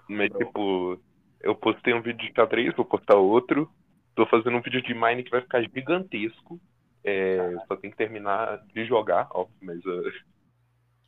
Mas, 0.07 0.29
Bro. 0.29 0.45
tipo, 0.45 1.01
eu 1.41 1.55
postei 1.55 1.93
um 1.93 2.01
vídeo 2.01 2.27
de 2.27 2.33
K3, 2.33 2.75
vou 2.75 2.85
postar 2.85 3.15
outro. 3.15 3.71
Tô 4.19 4.25
fazendo 4.25 4.57
um 4.57 4.61
vídeo 4.61 4.81
de 4.81 4.93
Mine 4.93 5.23
que 5.23 5.31
vai 5.31 5.39
ficar 5.39 5.61
gigantesco. 5.61 6.59
É, 7.05 7.55
só 7.65 7.77
tem 7.77 7.89
que 7.89 7.95
terminar 7.95 8.57
de 8.67 8.83
jogar, 8.85 9.29
óbvio, 9.31 9.55
mas, 9.61 9.79
uh, 9.85 10.11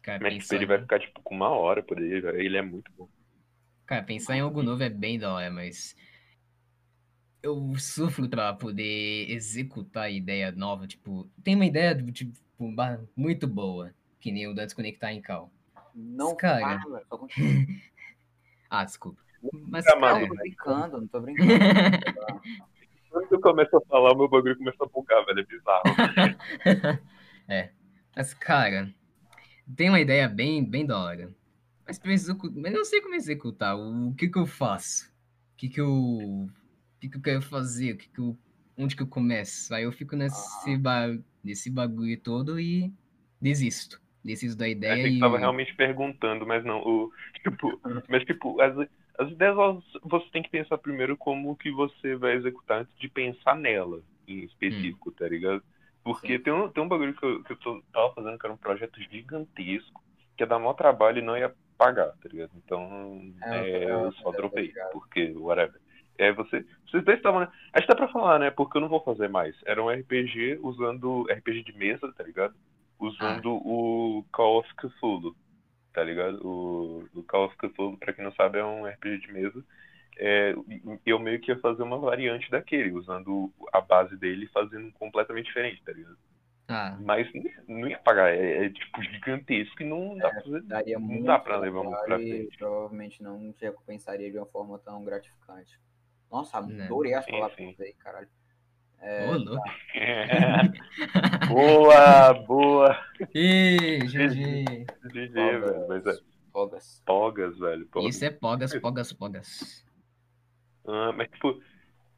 Cara, 0.01 0.25
ele 0.29 0.65
vai 0.65 0.79
ficar 0.79 0.97
tipo 0.97 1.21
com 1.21 1.35
uma 1.35 1.49
hora 1.49 1.83
por 1.83 1.97
aí, 1.97 2.09
ele 2.09 2.55
é 2.55 2.61
muito 2.61 2.89
bom. 2.97 3.09
Cara, 3.85 4.01
pensar 4.01 4.37
em 4.37 4.39
algo 4.39 4.63
novo 4.63 4.81
é 4.81 4.89
bem 4.89 5.19
da 5.19 5.33
hora, 5.33 5.51
mas. 5.51 5.93
Eu 7.43 7.75
sofro 7.77 8.29
pra 8.29 8.53
poder 8.53 9.29
executar 9.29 10.03
a 10.03 10.09
ideia 10.09 10.49
nova. 10.53 10.87
Tipo, 10.87 11.29
tem 11.43 11.55
uma 11.55 11.65
ideia 11.65 11.93
do 11.93 12.09
tipo, 12.13 12.33
muito 13.13 13.45
boa, 13.45 13.93
que 14.21 14.31
nem 14.31 14.47
o 14.47 14.53
da 14.55 14.63
desconectar 14.63 15.11
em 15.11 15.19
cal. 15.19 15.51
Não 15.93 16.33
Cara. 16.37 16.79
fala, 16.81 17.03
só. 17.09 17.27
Ah, 18.69 18.85
desculpa. 18.85 19.21
Mas, 19.67 19.83
Não, 19.85 19.99
mais, 19.99 20.13
cara. 20.13 20.23
eu 20.23 20.29
tô 20.29 20.35
brincando, 20.35 21.01
não 21.01 21.07
tô 21.07 21.19
brincando. 21.19 21.49
Quando 23.11 23.31
eu 23.31 23.41
começo 23.41 23.75
a 23.75 23.81
falar, 23.81 24.15
meu 24.15 24.29
bagulho 24.29 24.57
começa 24.57 24.83
a 24.83 24.87
bugar, 24.87 25.25
velho. 25.25 25.41
É 25.41 25.43
bizarro. 25.43 25.83
é. 27.47 27.69
Mas, 28.15 28.33
cara, 28.33 28.93
tem 29.75 29.89
uma 29.89 29.99
ideia 29.99 30.29
bem, 30.29 30.63
bem 30.63 30.85
da 30.85 30.97
hora. 30.97 31.33
Mas, 31.85 31.99
pra 31.99 32.13
execu- 32.13 32.51
mas 32.55 32.71
eu 32.71 32.79
não 32.79 32.85
sei 32.85 33.01
como 33.01 33.15
executar. 33.15 33.77
O 33.77 34.13
que 34.15 34.29
que 34.29 34.39
eu 34.39 34.45
faço? 34.45 35.11
O 35.53 35.57
que 35.57 35.67
que 35.67 35.81
eu, 35.81 35.89
o 35.89 36.49
que 37.01 37.09
que 37.09 37.17
eu 37.17 37.21
quero 37.21 37.41
fazer? 37.41 37.93
O 37.93 37.97
que 37.97 38.09
que 38.09 38.19
eu, 38.19 38.37
onde 38.77 38.95
que 38.95 39.03
eu 39.03 39.07
começo? 39.07 39.73
Aí 39.73 39.83
eu 39.83 39.91
fico 39.91 40.15
nesse, 40.15 40.77
ba... 40.77 41.07
nesse 41.43 41.69
bagulho 41.69 42.17
todo 42.19 42.59
e 42.59 42.93
desisto. 43.41 44.01
Deciso 44.23 44.57
da 44.57 44.69
ideia 44.69 45.03
gente 45.03 45.17
e. 45.17 45.19
tava 45.19 45.37
realmente 45.37 45.75
perguntando, 45.75 46.45
mas 46.45 46.63
não. 46.63 46.79
O, 46.79 47.11
tipo, 47.43 47.81
mas 48.07 48.23
tipo, 48.23 48.61
as, 48.61 48.87
as 49.19 49.29
ideias 49.31 49.57
elas- 49.57 49.83
você 50.03 50.25
tem 50.31 50.41
que 50.43 50.49
pensar 50.49 50.77
primeiro 50.77 51.15
como 51.17 51.55
que 51.55 51.71
você 51.71 52.15
vai 52.15 52.33
executar 52.33 52.81
antes 52.81 52.97
de 52.97 53.09
pensar 53.09 53.55
nela 53.55 54.01
em 54.27 54.43
específico, 54.43 55.11
tá 55.11 55.27
ligado? 55.27 55.61
Porque 56.03 56.37
Sim. 56.37 56.43
tem 56.43 56.53
um, 56.53 56.69
tem 56.69 56.83
um 56.83 56.87
bagulho 56.87 57.13
que 57.13 57.23
eu, 57.23 57.43
que 57.43 57.51
eu 57.53 57.57
tô- 57.57 57.83
tava 57.93 58.13
fazendo 58.13 58.37
que 58.39 58.45
era 58.45 58.53
um 58.53 58.57
projeto 58.57 58.99
gigantesco, 59.01 60.03
que 60.35 60.43
ia 60.43 60.47
dar 60.47 60.57
maior 60.59 60.73
trabalho 60.73 61.19
e 61.19 61.21
não 61.21 61.37
ia 61.37 61.53
pagar, 61.77 62.07
tá 62.21 62.29
ligado? 62.29 62.51
Então 62.55 63.21
É, 63.43 63.69
é, 63.69 63.85
eu- 63.85 63.89
eu- 64.05 64.11
só 64.13 64.31
tô 64.31 64.37
dropei, 64.37 64.67
ligado. 64.67 64.91
porque 64.91 65.31
whatever. 65.35 65.79
É, 66.17 66.31
você, 66.31 66.65
vocês 66.87 67.03
dois 67.03 67.17
estavam, 67.17 67.41
né? 67.41 67.47
Acho 67.73 67.87
que 67.87 67.93
dá 67.93 67.95
pra 67.95 68.07
falar, 68.09 68.39
né? 68.39 68.51
Porque 68.51 68.77
eu 68.77 68.81
não 68.81 68.89
vou 68.89 69.01
fazer 69.03 69.27
mais. 69.27 69.55
Era 69.65 69.81
um 69.83 69.89
RPG 69.89 70.59
usando 70.61 71.25
RPG 71.29 71.63
de 71.63 71.73
mesa, 71.73 72.11
tá 72.13 72.23
ligado? 72.23 72.53
Usando 72.99 73.53
o 73.55 74.23
Call 74.31 74.59
of 74.59 74.69
Cthulhu, 74.75 75.35
tá 75.93 76.03
ligado? 76.03 76.39
O, 76.45 77.05
o 77.13 77.23
Call 77.23 77.45
of 77.45 77.55
Cthulhu, 77.57 77.97
pra 77.97 78.13
quem 78.13 78.23
não 78.23 78.33
sabe, 78.33 78.59
é 78.59 78.65
um 78.65 78.85
RPG 78.87 79.19
de 79.19 79.33
mesa. 79.33 79.63
É, 80.17 80.51
e- 80.69 80.99
eu 81.05 81.19
meio 81.19 81.39
que 81.39 81.51
ia 81.51 81.59
fazer 81.59 81.83
uma 81.83 81.97
variante 81.99 82.49
daquele, 82.51 82.91
usando 82.91 83.51
a 83.73 83.81
base 83.81 84.15
dele 84.17 84.45
e 84.45 84.49
fazendo 84.49 84.91
completamente 84.93 85.45
diferente, 85.47 85.81
tá 85.83 85.91
ligado? 85.91 86.17
Ah, 86.67 86.97
Mas 87.01 87.27
não 87.67 87.87
ia 87.87 87.97
pagar, 87.99 88.31
é, 88.33 88.65
é, 88.65 88.69
tipo 88.69 89.01
gigantesco 89.03 89.81
e 89.81 89.85
não 89.85 90.17
dá 90.17 90.29
pra 90.29 90.41
fazer. 90.41 90.61
Daria 90.63 90.97
Não 90.99 91.07
muito 91.07 91.25
dá 91.25 91.39
pra 91.39 91.57
levar 91.59 91.83
muito 91.83 91.97
pra 92.05 92.19
e 92.19 92.29
frente. 92.29 92.57
provavelmente 92.57 93.23
não 93.23 93.51
te 93.53 93.65
recompensaria 93.65 94.31
de 94.31 94.37
uma 94.37 94.45
forma 94.45 94.79
tão 94.79 95.03
gratificante. 95.03 95.79
Nossa, 96.31 96.61
Né. 96.61 96.85
adorei 96.85 97.13
as 97.13 97.25
palavras 97.25 97.79
aí, 97.79 97.93
caralho. 97.95 98.29
Ô, 99.01 99.37
louco. 99.37 99.63
boa, 101.47 102.33
boa. 102.33 102.97
Ih, 103.33 103.99
GG. 104.05 104.85
GG, 105.11 105.33
velho. 105.33 105.87
Mas 105.87 106.05
é 106.05 106.13
Fogas. 106.51 107.01
pogas, 107.05 107.57
velho. 107.57 107.85
Pogas. 107.87 108.15
Isso 108.15 108.25
é 108.25 108.29
pogas, 108.29 108.75
pogas, 108.79 109.13
pogas. 109.13 109.85
Ah, 110.87 111.11
mas, 111.13 111.29
tipo, 111.29 111.59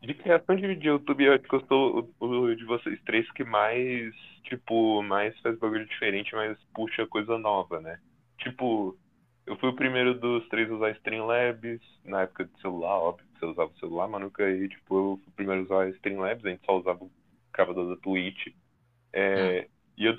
de 0.02 0.14
criação 0.14 0.56
de 0.56 0.68
vídeo 0.68 0.82
de 0.82 0.88
YouTube, 0.88 1.24
eu 1.24 1.34
acho 1.34 1.44
que 1.44 1.56
eu 1.56 1.66
sou 1.68 2.14
o, 2.20 2.26
o 2.26 2.56
de 2.56 2.66
vocês 2.66 3.00
três 3.06 3.30
que 3.32 3.44
mais, 3.44 4.14
tipo, 4.44 5.02
mais 5.04 5.38
faz 5.40 5.58
bagulho 5.58 5.86
diferente, 5.86 6.36
mas 6.36 6.58
puxa 6.74 7.08
coisa 7.08 7.38
nova, 7.38 7.80
né? 7.80 8.00
Tipo, 8.40 8.98
eu 9.46 9.56
fui 9.58 9.70
o 9.70 9.76
primeiro 9.76 10.14
dos 10.20 10.48
três 10.50 10.70
a 10.70 10.74
usar 10.74 10.92
Streamlabs, 10.92 11.82
na 12.04 12.24
época 12.24 12.46
de 12.46 12.62
celular, 12.62 12.98
óbvio, 13.00 13.26
você 13.44 13.52
usava 13.52 13.72
o 13.72 13.80
celular, 13.80 14.08
mas 14.08 14.22
nunca 14.22 14.44
aí, 14.46 14.70
tipo, 14.70 14.96
eu 14.96 15.22
fui 15.24 15.34
primeiro 15.36 15.62
a 15.62 15.66
usar 15.66 15.90
Streamlabs, 15.96 16.46
a 16.46 16.50
gente 16.50 16.66
só 16.66 16.78
usava 16.78 17.04
o 17.04 17.12
gravador 17.54 17.90
da 17.96 18.02
Twitch. 18.02 18.48
É, 19.14 19.68
E 19.98 20.06
eu, 20.06 20.16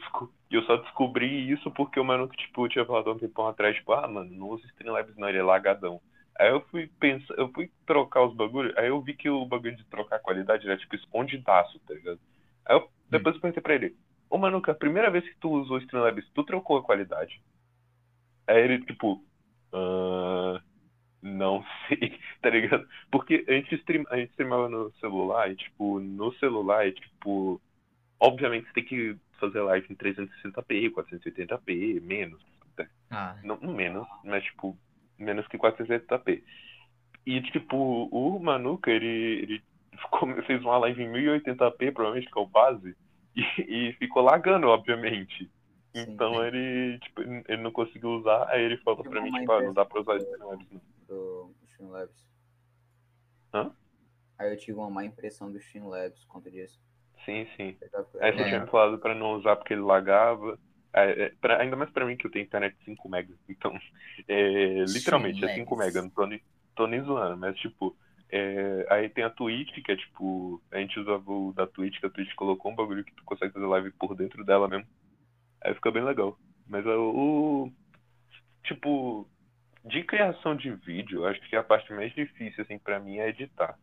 e 0.50 0.54
eu 0.56 0.62
só 0.64 0.76
descobri 0.76 1.50
isso 1.50 1.70
porque 1.72 1.98
o 2.00 2.28
que, 2.28 2.36
tipo, 2.36 2.68
tinha 2.68 2.84
falado 2.86 3.12
um 3.12 3.18
tempão 3.18 3.46
atrás, 3.48 3.76
tipo, 3.76 3.92
ah, 3.92 4.06
mano, 4.08 4.30
não 4.32 4.48
usa 4.50 4.66
Streamlabs 4.66 5.16
não, 5.16 5.28
ele 5.28 5.38
é 5.38 5.42
lagadão. 5.42 6.00
Aí 6.38 6.50
eu 6.50 6.60
fui 6.68 6.88
pensar, 7.00 7.34
eu 7.38 7.48
fui 7.52 7.70
trocar 7.86 8.24
os 8.24 8.34
bagulhos, 8.36 8.76
aí 8.76 8.88
eu 8.88 9.00
vi 9.02 9.14
que 9.16 9.28
o 9.30 9.46
bagulho 9.46 9.76
de 9.76 9.84
trocar 9.86 10.16
a 10.16 10.20
qualidade 10.20 10.66
era 10.66 10.76
tipo 10.78 10.94
escondidaço, 10.96 11.78
tá 11.80 11.94
ligado? 11.94 12.20
Aí 12.66 12.76
eu 12.76 12.88
depois 13.10 13.34
eu 13.36 13.40
perguntei 13.40 13.62
pra 13.62 13.74
ele, 13.74 13.96
ô 14.30 14.38
Manuca, 14.38 14.72
a 14.72 14.74
primeira 14.74 15.10
vez 15.10 15.24
que 15.24 15.38
tu 15.40 15.50
usou 15.50 15.76
o 15.76 15.80
Streamlabs, 15.80 16.28
tu 16.34 16.44
trocou 16.44 16.78
a 16.78 16.82
qualidade? 16.84 17.40
Aí 18.46 18.58
ele, 18.62 18.84
tipo, 18.84 19.24
ah, 19.72 20.60
não 21.24 21.64
sei, 21.88 22.20
tá 22.42 22.50
ligado? 22.50 22.86
Porque 23.10 23.44
a 23.48 23.52
gente, 23.52 23.74
stream, 23.76 24.04
a 24.10 24.16
gente 24.16 24.30
streamava 24.30 24.68
no 24.68 24.92
celular 25.00 25.50
e, 25.50 25.56
tipo, 25.56 25.98
no 25.98 26.32
celular 26.34 26.86
é 26.86 26.92
tipo, 26.92 27.60
obviamente 28.20 28.66
você 28.66 28.74
tem 28.74 28.84
que 28.84 29.16
fazer 29.40 29.62
live 29.62 29.86
em 29.90 29.96
360p, 29.96 30.92
480p, 30.92 32.00
menos, 32.02 32.40
Ah, 33.10 33.36
não, 33.42 33.56
não 33.56 33.72
menos, 33.72 34.06
mas 34.22 34.44
tipo, 34.44 34.76
menos 35.18 35.46
que 35.48 35.58
480p. 35.58 36.42
E 37.26 37.40
tipo, 37.42 38.08
o 38.12 38.38
Manuka, 38.38 38.90
ele, 38.90 39.06
ele 39.06 39.62
fez 40.46 40.62
uma 40.62 40.76
live 40.78 41.02
em 41.02 41.10
1080p, 41.10 41.92
provavelmente, 41.92 42.30
que 42.30 42.38
é 42.38 42.42
o 42.42 42.46
base, 42.46 42.94
e, 43.34 43.88
e 43.88 43.92
ficou 43.94 44.22
lagando, 44.22 44.68
obviamente. 44.68 45.50
Sim. 45.94 46.02
Então 46.08 46.44
ele, 46.44 46.98
tipo, 46.98 47.22
ele 47.22 47.62
não 47.62 47.70
conseguiu 47.70 48.10
usar, 48.10 48.46
aí 48.50 48.62
ele 48.62 48.76
falou 48.78 49.04
pra 49.04 49.22
mim, 49.22 49.32
tipo, 49.32 49.52
ah, 49.52 49.62
não 49.62 49.72
dá 49.72 49.84
pra 49.86 50.00
usar 50.00 50.16
isso 50.16 50.38
não. 50.38 50.58
Do 51.14 51.54
Streamlabs. 51.66 52.26
Hã? 53.52 53.72
Aí 54.38 54.52
eu 54.52 54.56
tive 54.58 54.78
uma 54.78 54.90
má 54.90 55.04
impressão 55.04 55.50
do 55.50 55.58
Streamlabs 55.58 56.24
conta 56.24 56.50
disso. 56.50 56.80
Sim, 57.24 57.46
sim. 57.56 57.76
Aí 58.20 58.32
você 58.32 58.42
É. 58.42 58.48
tinha 58.48 58.60
me 58.60 58.66
falado 58.70 58.98
pra 58.98 59.14
não 59.14 59.34
usar 59.34 59.56
porque 59.56 59.72
ele 59.72 59.82
lagava. 59.82 60.58
É, 60.92 61.24
é, 61.24 61.28
pra- 61.40 61.60
ainda 61.60 61.74
mais 61.76 61.90
pra 61.90 62.04
mim 62.04 62.16
que 62.16 62.26
eu 62.26 62.30
tenho 62.30 62.44
internet 62.44 62.76
de 62.78 62.84
5 62.84 63.08
mega. 63.08 63.34
Então, 63.48 63.72
é, 64.28 64.84
literalmente, 64.84 65.44
é 65.44 65.54
5 65.54 65.74
Streamlabs. 65.74 65.94
mega. 65.94 66.02
Não 66.02 66.10
tô, 66.10 66.26
nem- 66.26 66.42
tô 66.74 66.86
nem 66.86 67.02
zoando, 67.02 67.36
mas 67.36 67.56
tipo. 67.58 67.96
é, 68.30 68.86
aí 68.90 69.08
tem 69.08 69.22
a 69.24 69.30
Twitch, 69.30 69.82
que 69.84 69.92
é 69.92 69.96
tipo. 69.96 70.60
A 70.72 70.78
gente 70.78 70.98
usava 70.98 71.30
o 71.30 71.52
da 71.52 71.66
Twitch, 71.66 71.98
que 72.00 72.06
a 72.06 72.10
Twitch 72.10 72.34
colocou 72.34 72.72
um 72.72 72.76
bagulho 72.76 73.04
que 73.04 73.14
tu 73.14 73.24
consegue 73.24 73.52
fazer 73.52 73.66
live 73.66 73.90
por 73.92 74.14
dentro 74.16 74.44
dela 74.44 74.68
mesmo. 74.68 74.86
Aí 75.62 75.74
fica 75.74 75.90
bem 75.92 76.02
legal. 76.04 76.36
Mas 76.66 76.84
é, 76.84 76.90
o. 76.96 77.70
Tipo. 78.64 79.28
De 79.84 80.02
criação 80.02 80.56
de 80.56 80.70
vídeo, 80.70 81.26
acho 81.26 81.40
que 81.48 81.54
a 81.56 81.62
parte 81.62 81.92
mais 81.92 82.12
difícil, 82.14 82.62
assim, 82.64 82.78
pra 82.78 82.98
mim 82.98 83.18
é 83.18 83.28
editar. 83.28 83.78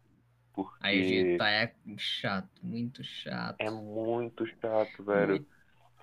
Porque 0.54 0.76
aí 0.82 1.00
editar 1.14 1.50
é 1.50 1.74
chato, 1.98 2.50
muito 2.64 3.04
chato. 3.04 3.56
é 3.60 3.70
muito 3.70 4.46
chato, 4.60 5.04
velho. 5.04 5.28
Muito- 5.30 5.48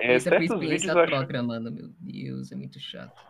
É, 0.01 0.15
Isso 0.15 0.29
é 0.29 0.31
certos 0.31 0.45
experiência 0.53 0.77
vídeos 0.79 0.95
eu 0.95 1.01
acho 1.03 1.11
própria, 1.11 1.43
mano. 1.43 1.71
Meu 1.73 1.89
Deus, 1.99 2.53
é 2.53 2.55
muito 2.57 2.79
chato. 2.79 3.21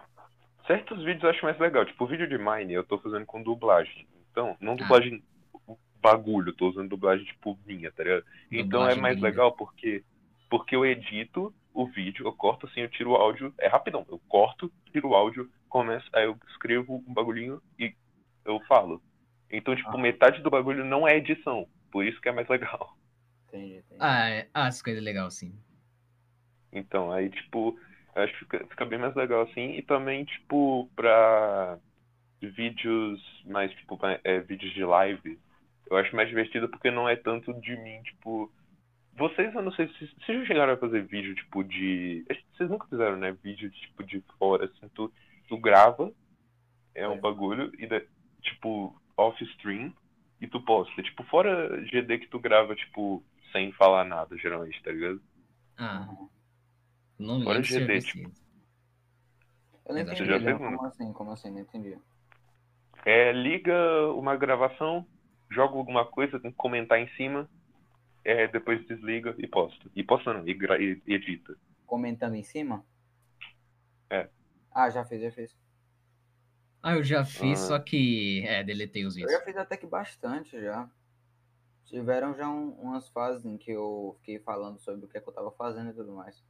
Certos 0.66 0.98
vídeos 1.02 1.24
eu 1.24 1.30
acho 1.30 1.42
mais 1.42 1.58
legal. 1.58 1.86
Tipo, 1.86 2.04
o 2.04 2.06
vídeo 2.06 2.28
de 2.28 2.36
Mine 2.36 2.74
eu 2.74 2.84
tô 2.84 2.98
fazendo 2.98 3.24
com 3.24 3.42
dublagem. 3.42 4.06
Então, 4.30 4.54
não 4.60 4.74
Ah. 4.74 4.76
dublagem 4.76 5.24
bagulho, 6.02 6.50
eu 6.50 6.54
tô 6.56 6.68
usando 6.68 6.90
dublagem 6.90 7.24
tipo 7.24 7.58
minha, 7.66 7.90
tá 7.90 8.04
ligado? 8.04 8.24
Então 8.52 8.60
é 8.60 8.64
Dublagem 8.94 9.00
mais 9.02 9.14
gringa. 9.14 9.28
legal 9.28 9.52
porque 9.52 10.04
porque 10.50 10.76
eu 10.76 10.84
edito 10.84 11.54
o 11.74 11.86
vídeo, 11.86 12.26
eu 12.26 12.32
corto 12.32 12.66
assim, 12.66 12.80
eu 12.80 12.88
tiro 12.88 13.10
o 13.10 13.14
áudio, 13.16 13.52
é 13.58 13.66
rapidão. 13.68 14.06
Eu 14.08 14.18
corto, 14.28 14.70
tiro 14.92 15.08
o 15.08 15.14
áudio, 15.14 15.50
começo, 15.68 16.08
aí 16.12 16.24
eu 16.24 16.36
escrevo 16.48 17.04
um 17.06 17.14
bagulhinho 17.14 17.62
e 17.78 17.94
eu 18.44 18.60
falo. 18.68 19.02
Então, 19.50 19.74
tipo, 19.76 19.96
Ah. 19.96 19.98
metade 19.98 20.42
do 20.42 20.50
bagulho 20.50 20.84
não 20.84 21.06
é 21.08 21.16
edição. 21.16 21.66
Por 21.90 22.04
isso 22.04 22.20
que 22.20 22.28
é 22.28 22.32
mais 22.32 22.48
legal. 22.50 22.96
Entendi, 23.48 23.76
entendi. 23.78 23.96
Ah, 24.00 24.28
é, 24.28 24.48
ah, 24.54 24.68
essa 24.68 24.82
coisa 24.82 25.00
é 25.00 25.02
legal, 25.02 25.30
sim. 25.30 25.54
Então, 26.72 27.10
aí, 27.12 27.30
tipo, 27.30 27.78
eu 28.14 28.22
acho 28.22 28.32
que 28.34 28.38
fica, 28.40 28.66
fica 28.66 28.84
bem 28.86 28.98
mais 28.98 29.14
legal 29.14 29.42
assim. 29.42 29.72
E 29.72 29.82
também, 29.82 30.24
tipo, 30.24 30.88
pra 30.94 31.78
vídeos 32.40 33.20
mais, 33.46 33.70
tipo, 33.72 33.98
é, 34.24 34.40
vídeos 34.40 34.72
de 34.74 34.84
live, 34.84 35.38
eu 35.90 35.96
acho 35.96 36.14
mais 36.14 36.28
divertido 36.28 36.68
porque 36.68 36.90
não 36.90 37.08
é 37.08 37.16
tanto 37.16 37.52
de 37.60 37.76
mim, 37.76 38.02
tipo. 38.02 38.52
Vocês, 39.14 39.52
eu 39.54 39.62
não 39.62 39.72
sei 39.72 39.88
se 39.88 39.94
vocês 40.24 40.40
já 40.40 40.46
chegaram 40.46 40.74
a 40.74 40.76
fazer 40.76 41.02
vídeo, 41.04 41.34
tipo, 41.34 41.64
de. 41.64 42.24
Vocês 42.56 42.70
nunca 42.70 42.86
fizeram, 42.86 43.16
né? 43.16 43.32
Vídeo, 43.42 43.70
tipo, 43.70 44.04
de 44.04 44.22
fora, 44.38 44.66
assim, 44.66 44.88
tu, 44.94 45.12
tu 45.48 45.58
grava, 45.58 46.12
é 46.94 47.08
um 47.08 47.14
É. 47.14 47.20
bagulho, 47.20 47.72
e, 47.78 47.86
da- 47.86 48.02
tipo, 48.42 49.00
off-stream, 49.16 49.92
e 50.40 50.46
tu 50.46 50.60
posta. 50.64 51.02
Tipo, 51.02 51.24
fora 51.24 51.84
GD 51.86 52.18
que 52.18 52.28
tu 52.28 52.38
grava, 52.38 52.74
tipo, 52.74 53.22
sem 53.52 53.72
falar 53.72 54.04
nada, 54.04 54.36
geralmente, 54.38 54.82
tá 54.82 54.92
ligado? 54.92 55.20
Ah, 55.76 56.06
não 57.18 57.42
Fora 57.42 57.62
GD, 57.62 58.00
tipo. 58.00 58.30
Eu 59.86 59.94
não 59.94 60.02
entendi, 60.02 60.26
já 60.26 60.38
fez, 60.38 60.58
Como 60.58 60.84
assim? 60.84 61.12
Como 61.12 61.30
assim? 61.32 61.50
Não 61.50 61.60
entendi. 61.60 61.98
É, 63.06 63.32
liga 63.32 64.12
uma 64.12 64.36
gravação, 64.36 65.06
joga 65.50 65.76
alguma 65.76 66.04
coisa, 66.04 66.38
tem 66.38 66.50
que 66.50 66.56
comentar 66.56 66.98
em 66.98 67.08
cima, 67.16 67.48
é, 68.24 68.46
depois 68.48 68.86
desliga 68.86 69.34
e 69.38 69.46
posta. 69.46 69.90
E 69.96 70.02
posta 70.04 70.34
não, 70.34 70.46
e, 70.46 70.52
gra- 70.52 70.78
e 70.80 71.00
edita. 71.06 71.56
Comentando 71.86 72.34
em 72.34 72.42
cima? 72.42 72.84
É. 74.10 74.28
Ah, 74.80 74.90
já 74.90 75.04
fiz, 75.04 75.20
já 75.20 75.32
fiz. 75.32 75.58
Ah, 76.80 76.94
eu 76.94 77.02
já 77.02 77.24
fiz, 77.24 77.60
Ah. 77.64 77.66
só 77.66 77.78
que. 77.80 78.44
É, 78.46 78.62
deletei 78.62 79.04
os 79.04 79.16
Eu 79.16 79.22
vídeos. 79.22 79.32
já 79.32 79.44
fiz 79.44 79.56
até 79.56 79.76
que 79.76 79.86
bastante 79.88 80.60
já. 80.60 80.88
Tiveram 81.86 82.32
já 82.36 82.48
um- 82.48 82.70
umas 82.80 83.08
fases 83.08 83.44
em 83.44 83.56
que 83.58 83.72
eu 83.72 84.14
fiquei 84.20 84.38
falando 84.38 84.78
sobre 84.78 85.04
o 85.04 85.08
que, 85.08 85.18
é 85.18 85.20
que 85.20 85.28
eu 85.28 85.32
tava 85.32 85.50
fazendo 85.50 85.90
e 85.90 85.94
tudo 85.94 86.12
mais. 86.12 86.44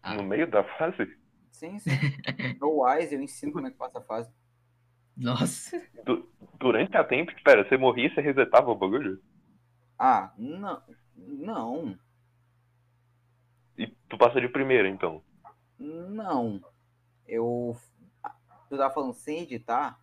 Ah. 0.00 0.14
No 0.14 0.22
meio 0.22 0.48
da 0.48 0.62
fase, 0.78 1.18
Sim, 1.50 1.76
sim. 1.80 1.90
No 2.60 2.84
Wise 2.84 3.14
eu 3.16 3.20
ensino 3.22 3.50
como 3.52 3.66
é 3.66 3.70
que 3.72 3.76
passa 3.78 3.98
a 3.98 4.02
fase. 4.02 4.30
Nossa. 5.16 5.82
du- 6.04 6.30
durante 6.60 6.96
a 6.96 7.02
tempo, 7.02 7.32
espera, 7.32 7.66
você 7.68 7.76
morria 7.76 8.06
e 8.06 8.14
você 8.14 8.20
resetava 8.20 8.70
o 8.70 8.76
bagulho? 8.76 9.20
Ah, 9.98 10.32
não. 10.38 10.82
Não. 11.16 11.98
E 13.76 13.88
tu 14.08 14.16
passa 14.18 14.40
de 14.40 14.48
primeira, 14.48 14.88
então. 14.88 15.24
Não. 15.78 16.60
Eu. 17.28 17.76
Tu 18.68 18.76
tava 18.76 18.92
falando 18.92 19.14
sem 19.14 19.42
editar? 19.42 19.98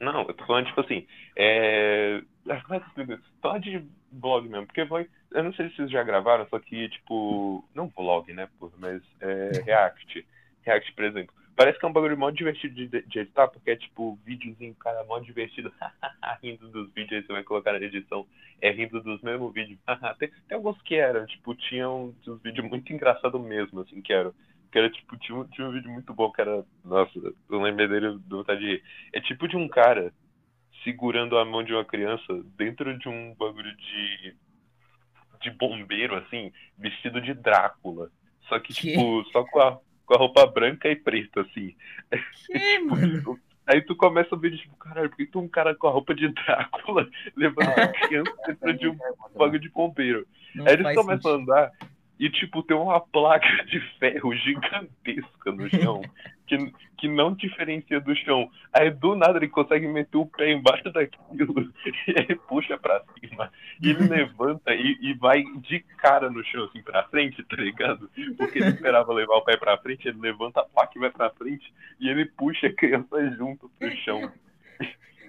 Não, 0.00 0.22
eu 0.22 0.34
tô 0.34 0.44
falando, 0.46 0.66
tipo 0.66 0.80
assim, 0.80 1.06
é... 1.36 2.20
ah, 2.48 2.62
é? 2.74 3.18
Só 3.40 3.56
de 3.58 3.86
blog 4.10 4.48
mesmo, 4.48 4.66
porque 4.66 4.84
vai... 4.84 5.08
eu 5.30 5.44
não 5.44 5.52
sei 5.54 5.68
se 5.68 5.76
vocês 5.76 5.90
já 5.90 6.02
gravaram, 6.02 6.46
só 6.48 6.58
que, 6.58 6.88
tipo, 6.88 7.64
não 7.72 7.88
vlog, 7.88 8.32
né, 8.32 8.48
porra, 8.58 8.72
mas 8.78 9.02
é, 9.20 9.50
React. 9.64 10.26
React, 10.62 10.92
por 10.94 11.04
exemplo. 11.04 11.34
Parece 11.54 11.78
que 11.78 11.84
é 11.84 11.88
um 11.88 11.92
bagulho 11.92 12.18
mó 12.18 12.30
divertido 12.30 12.74
de, 12.74 12.88
de 12.88 13.18
editar, 13.18 13.46
porque 13.46 13.70
é 13.70 13.76
tipo 13.76 14.18
videozinho, 14.24 14.74
cara, 14.74 15.04
mó 15.04 15.18
divertido, 15.18 15.72
rindo 16.42 16.68
dos 16.70 16.90
vídeos, 16.92 17.20
aí 17.20 17.26
você 17.26 17.32
vai 17.32 17.44
colocar 17.44 17.72
na 17.72 17.78
edição, 17.78 18.26
é 18.60 18.70
rindo 18.70 19.00
dos 19.02 19.20
mesmos 19.20 19.52
vídeos. 19.52 19.78
tem, 20.18 20.30
tem 20.48 20.56
alguns 20.56 20.80
que 20.82 20.96
eram, 20.96 21.26
tipo, 21.26 21.54
tinham 21.54 22.14
uns 22.26 22.42
vídeos 22.42 22.68
muito 22.68 22.92
engraçados 22.92 23.40
mesmo, 23.40 23.80
assim, 23.80 24.00
que 24.00 24.12
eram. 24.12 24.34
Que 24.72 24.78
era 24.78 24.90
tipo, 24.90 25.16
tinha 25.18 25.36
um, 25.38 25.44
tinha 25.44 25.68
um 25.68 25.72
vídeo 25.72 25.90
muito 25.90 26.12
bom 26.14 26.32
que 26.32 26.40
era. 26.40 26.64
Nossa, 26.84 27.12
eu 27.50 27.60
lembrei 27.60 27.86
dele 27.86 28.18
do 28.18 28.38
vontade 28.38 28.60
de 28.60 28.66
rir. 28.66 28.82
É 29.12 29.20
tipo 29.20 29.46
de 29.46 29.56
um 29.56 29.68
cara 29.68 30.12
segurando 30.82 31.36
a 31.38 31.44
mão 31.44 31.62
de 31.62 31.72
uma 31.74 31.84
criança 31.84 32.42
dentro 32.56 32.96
de 32.98 33.08
um 33.08 33.34
bagulho 33.34 33.76
de. 33.76 34.34
de 35.42 35.50
bombeiro, 35.50 36.16
assim, 36.16 36.50
vestido 36.78 37.20
de 37.20 37.34
Drácula. 37.34 38.10
Só 38.48 38.58
que, 38.58 38.72
Que? 38.72 38.92
tipo, 38.92 39.24
só 39.30 39.44
com 39.44 39.60
a, 39.60 39.78
com 40.06 40.14
a 40.14 40.18
roupa 40.18 40.46
branca 40.46 40.88
e 40.88 40.96
preta, 40.96 41.42
assim. 41.42 41.76
Que, 42.46 42.78
mano? 42.80 43.38
Aí 43.66 43.80
tu 43.80 43.94
começa 43.94 44.34
a 44.34 44.38
ver, 44.38 44.56
tipo, 44.56 44.74
caralho, 44.76 45.08
por 45.08 45.16
que 45.16 45.26
tu 45.26 45.38
é 45.38 45.42
um 45.42 45.48
cara 45.48 45.74
com 45.74 45.86
a 45.86 45.90
roupa 45.90 46.14
de 46.14 46.28
Drácula 46.28 47.08
levando 47.36 47.68
É. 47.70 47.84
uma 47.84 47.92
criança 48.08 48.32
dentro 48.48 48.74
de 48.78 48.88
um 48.88 48.94
né? 48.94 49.12
bagulho 49.36 49.60
de 49.60 49.68
bombeiro? 49.68 50.26
Aí 50.66 50.72
eles 50.74 50.94
começam 50.94 51.30
a 51.32 51.34
andar 51.36 51.70
e, 52.22 52.30
tipo, 52.30 52.62
tem 52.62 52.76
uma 52.76 53.00
placa 53.00 53.64
de 53.64 53.80
ferro 53.98 54.32
gigantesca 54.32 55.50
no 55.50 55.68
chão 55.68 56.00
que, 56.46 56.72
que 56.96 57.08
não 57.08 57.34
diferencia 57.34 58.00
do 58.00 58.14
chão. 58.14 58.48
Aí 58.72 58.92
do 58.92 59.16
nada 59.16 59.38
ele 59.38 59.48
consegue 59.48 59.88
meter 59.88 60.18
o 60.18 60.26
pé 60.26 60.52
embaixo 60.52 60.88
daquilo 60.92 61.72
e 62.06 62.14
aí 62.16 62.36
puxa 62.36 62.78
pra 62.78 63.02
cima. 63.18 63.50
E 63.82 63.90
ele 63.90 64.06
levanta 64.06 64.72
e, 64.72 64.98
e 65.00 65.14
vai 65.14 65.42
de 65.42 65.80
cara 65.98 66.30
no 66.30 66.44
chão, 66.44 66.62
assim, 66.66 66.80
pra 66.80 67.02
frente, 67.08 67.42
tá 67.42 67.56
ligado? 67.56 68.08
Porque 68.36 68.60
ele 68.60 68.68
esperava 68.68 69.12
levar 69.12 69.34
o 69.34 69.42
pé 69.42 69.56
pra 69.56 69.76
frente, 69.78 70.06
ele 70.06 70.20
levanta 70.20 70.60
a 70.60 70.64
placa 70.64 70.92
e 70.94 71.00
vai 71.00 71.10
pra 71.10 71.30
frente 71.30 71.74
e 71.98 72.08
ele 72.08 72.26
puxa 72.26 72.68
a 72.68 72.72
criança 72.72 73.34
junto 73.36 73.68
pro 73.80 73.96
chão. 73.96 74.30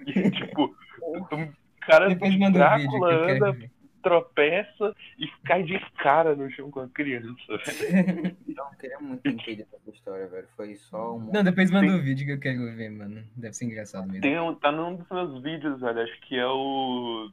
E, 0.06 0.30
tipo, 0.30 0.76
um 1.02 1.52
cara 1.82 2.10
Depois 2.10 2.30
um 2.30 2.38
vídeo 2.38 2.52
que 2.52 2.54
Drácula 2.54 3.26
quero 3.26 3.46
anda. 3.48 3.73
Tropeça 4.04 4.94
e 5.18 5.28
cai 5.46 5.64
de 5.64 5.80
cara 5.98 6.36
no 6.36 6.52
chão 6.52 6.70
com 6.70 6.82
a 6.82 6.90
criança. 6.90 7.32
velho. 7.58 8.38
Então, 8.48 8.68
eu 8.72 8.78
queria 8.78 9.00
muito 9.00 9.26
entender 9.28 9.66
essa 9.74 9.90
história, 9.90 10.28
velho. 10.28 10.48
Foi 10.56 10.76
só 10.76 11.16
um. 11.16 11.32
Não, 11.32 11.44
depois 11.44 11.72
manda 11.72 11.88
Tem- 11.88 11.96
o 12.00 12.04
vídeo 12.04 12.26
que 12.26 12.34
eu 12.34 12.40
quero 12.40 12.60
ver, 12.76 12.92
mano. 12.92 13.24
Deve 13.36 13.54
ser 13.56 13.66
engraçado 13.66 14.06
mesmo. 14.06 14.22
Tem 14.22 14.40
um, 14.40 14.54
tá 14.54 14.72
num 14.72 14.96
dos 14.98 15.10
meus 15.10 15.42
vídeos, 15.42 15.80
velho. 15.80 16.02
Acho 16.02 16.22
que 16.22 16.36
é 16.38 16.46
o. 16.46 17.32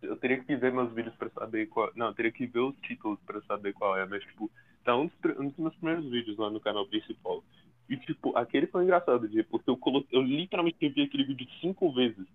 Eu 0.00 0.16
teria 0.16 0.42
que 0.42 0.56
ver 0.56 0.72
meus 0.72 0.92
vídeos 0.92 1.14
pra 1.14 1.30
saber 1.30 1.66
qual. 1.66 1.92
Não, 1.94 2.06
eu 2.08 2.14
teria 2.14 2.32
que 2.32 2.46
ver 2.46 2.58
os 2.58 2.76
títulos 2.80 3.20
pra 3.24 3.40
saber 3.42 3.72
qual 3.72 3.96
é, 3.96 4.04
mas, 4.06 4.22
tipo, 4.24 4.50
tá 4.84 4.96
um 4.96 5.06
dos, 5.06 5.14
um 5.38 5.48
dos 5.48 5.56
meus 5.58 5.76
primeiros 5.76 6.10
vídeos 6.10 6.36
lá 6.38 6.50
no 6.50 6.58
canal 6.60 6.86
principal. 6.88 7.44
E, 7.88 7.96
tipo, 7.98 8.36
aquele 8.36 8.66
foi 8.66 8.82
engraçado, 8.84 9.28
porque 9.50 9.68
eu, 9.70 9.76
coloquei, 9.76 10.18
eu 10.18 10.22
literalmente 10.22 10.78
revi 10.80 11.02
aquele 11.02 11.24
vídeo 11.24 11.46
cinco 11.60 11.92
vezes 11.92 12.26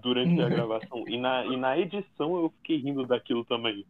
durante 0.00 0.40
a 0.40 0.48
gravação. 0.48 1.04
E 1.08 1.18
na, 1.18 1.44
e 1.46 1.56
na 1.56 1.78
edição 1.78 2.36
eu 2.36 2.50
fiquei 2.58 2.78
rindo 2.78 3.06
daquilo 3.06 3.44
também. 3.44 3.86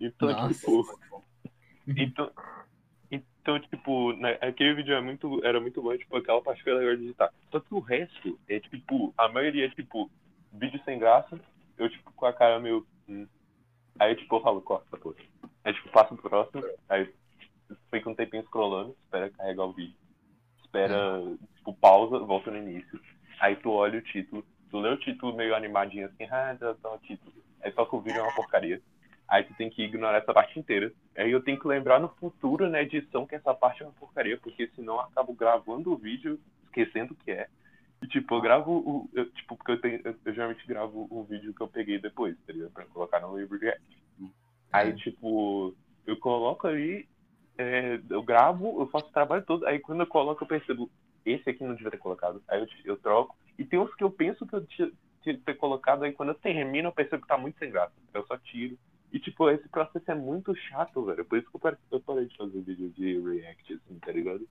Então, 0.00 0.28
Nossa. 0.30 0.54
tipo. 0.54 0.84
Então, 1.86 2.30
então 3.10 3.60
tipo, 3.60 4.12
né, 4.14 4.38
aquele 4.40 4.74
vídeo 4.74 4.94
é 4.94 5.00
muito, 5.00 5.44
era 5.44 5.60
muito 5.60 5.82
bom, 5.82 5.96
tipo, 5.96 6.16
aquela 6.16 6.42
parte 6.42 6.62
foi 6.62 6.74
legal 6.74 6.96
de 6.96 7.04
editar. 7.04 7.32
Só 7.50 7.60
que 7.60 7.74
o 7.74 7.80
resto 7.80 8.38
é, 8.48 8.60
tipo, 8.60 9.12
a 9.16 9.28
maioria 9.28 9.66
é, 9.66 9.70
tipo, 9.70 10.10
vídeo 10.52 10.80
sem 10.84 10.98
graça, 10.98 11.38
eu, 11.76 11.88
tipo, 11.88 12.12
com 12.12 12.26
a 12.26 12.32
cara 12.32 12.60
meio... 12.60 12.86
hum. 13.08 13.26
Aí, 13.98 14.14
tipo, 14.14 14.36
eu 14.36 14.40
falo, 14.40 14.62
corta, 14.62 14.96
pô. 14.96 15.14
Aí, 15.64 15.74
tipo, 15.74 15.90
passa 15.90 16.14
pro 16.14 16.30
próximo, 16.30 16.62
aí 16.88 17.12
fica 17.90 18.08
um 18.08 18.14
tempinho 18.14 18.44
scrollando, 18.44 18.96
espera 19.04 19.30
carregar 19.30 19.64
o 19.64 19.72
vídeo. 19.72 19.96
Espera, 20.62 21.20
tipo, 21.56 21.74
pausa, 21.74 22.18
volta 22.18 22.50
no 22.50 22.58
início. 22.58 23.00
Aí 23.40 23.56
tu 23.56 23.70
olha 23.70 23.98
o 23.98 24.02
título, 24.02 24.44
tu 24.70 24.80
lê 24.80 24.90
o 24.90 24.96
título 24.96 25.36
meio 25.36 25.54
animadinho 25.54 26.06
assim, 26.06 26.24
ah, 26.30 26.56
tá, 26.58 26.74
tá 26.74 26.92
o 26.92 26.98
título. 26.98 27.32
Aí 27.62 27.72
só 27.72 27.84
que 27.84 27.94
o 27.94 28.00
vídeo 28.00 28.18
é 28.18 28.22
uma 28.22 28.34
porcaria. 28.34 28.80
Aí 29.28 29.44
tu 29.44 29.54
tem 29.54 29.70
que 29.70 29.82
ignorar 29.82 30.18
essa 30.18 30.32
parte 30.32 30.58
inteira. 30.58 30.92
Aí 31.16 31.30
eu 31.30 31.42
tenho 31.42 31.58
que 31.58 31.68
lembrar 31.68 32.00
no 32.00 32.08
futuro, 32.08 32.68
na 32.68 32.82
edição, 32.82 33.26
que 33.26 33.34
essa 33.34 33.54
parte 33.54 33.82
é 33.82 33.86
uma 33.86 33.92
porcaria, 33.92 34.36
porque 34.38 34.68
senão 34.74 34.94
eu 34.94 35.00
acabo 35.00 35.32
gravando 35.34 35.92
o 35.92 35.96
vídeo, 35.96 36.40
esquecendo 36.64 37.12
o 37.12 37.16
que 37.16 37.30
é. 37.30 37.48
E 38.02 38.08
tipo, 38.08 38.34
eu 38.34 38.40
gravo 38.40 38.72
o. 38.72 39.10
eu, 39.12 39.30
tipo, 39.30 39.56
porque 39.56 39.72
eu, 39.72 39.80
tenho, 39.80 40.00
eu, 40.04 40.16
eu 40.24 40.34
geralmente 40.34 40.66
gravo 40.66 41.06
o 41.10 41.22
vídeo 41.22 41.54
que 41.54 41.60
eu 41.60 41.68
peguei 41.68 41.98
depois, 41.98 42.36
tá 42.46 42.52
ligado? 42.52 42.72
Pra 42.72 42.86
colocar 42.86 43.20
no 43.20 43.38
livro 43.38 43.58
React. 43.58 43.82
Aí, 44.72 44.94
tipo, 44.94 45.74
eu 46.06 46.16
coloco 46.16 46.66
ali, 46.66 47.08
é, 47.58 48.00
eu 48.08 48.22
gravo, 48.22 48.80
eu 48.80 48.86
faço 48.86 49.06
o 49.06 49.12
trabalho 49.12 49.44
todo, 49.44 49.66
aí 49.66 49.78
quando 49.78 50.00
eu 50.00 50.06
coloco 50.06 50.42
eu 50.42 50.48
percebo, 50.48 50.90
esse 51.24 51.50
aqui 51.50 51.62
não 51.62 51.74
devia 51.74 51.90
ter 51.90 51.98
colocado. 51.98 52.42
Aí 52.48 52.60
eu, 52.60 52.68
eu 52.84 52.96
troco. 52.96 53.36
E 53.60 53.64
tem 53.64 53.78
uns 53.78 53.94
que 53.94 54.02
eu 54.02 54.10
penso 54.10 54.46
que 54.46 54.54
eu 54.56 54.64
tinha, 54.66 54.90
ter 55.22 55.54
colocado, 55.54 56.02
aí 56.02 56.12
quando 56.12 56.30
eu 56.30 56.34
termino 56.34 56.88
eu 56.88 56.92
percebo 56.92 57.22
que 57.22 57.28
tá 57.28 57.36
muito 57.36 57.58
sem 57.58 57.70
graça. 57.70 57.92
Eu 58.14 58.26
só 58.26 58.38
tiro. 58.38 58.78
E, 59.12 59.18
tipo, 59.20 59.50
esse 59.50 59.68
processo 59.68 60.10
é 60.10 60.14
muito 60.14 60.54
chato, 60.56 61.04
velho. 61.04 61.24
Por 61.24 61.36
isso 61.38 61.50
que 61.50 61.56
eu 61.56 61.60
parei, 61.60 61.78
eu 61.90 62.00
parei 62.00 62.26
de 62.26 62.36
fazer 62.36 62.60
vídeo 62.62 62.90
de 62.90 63.20
React, 63.20 63.74
assim, 63.74 63.98
tá 63.98 64.12
ligado? 64.12 64.48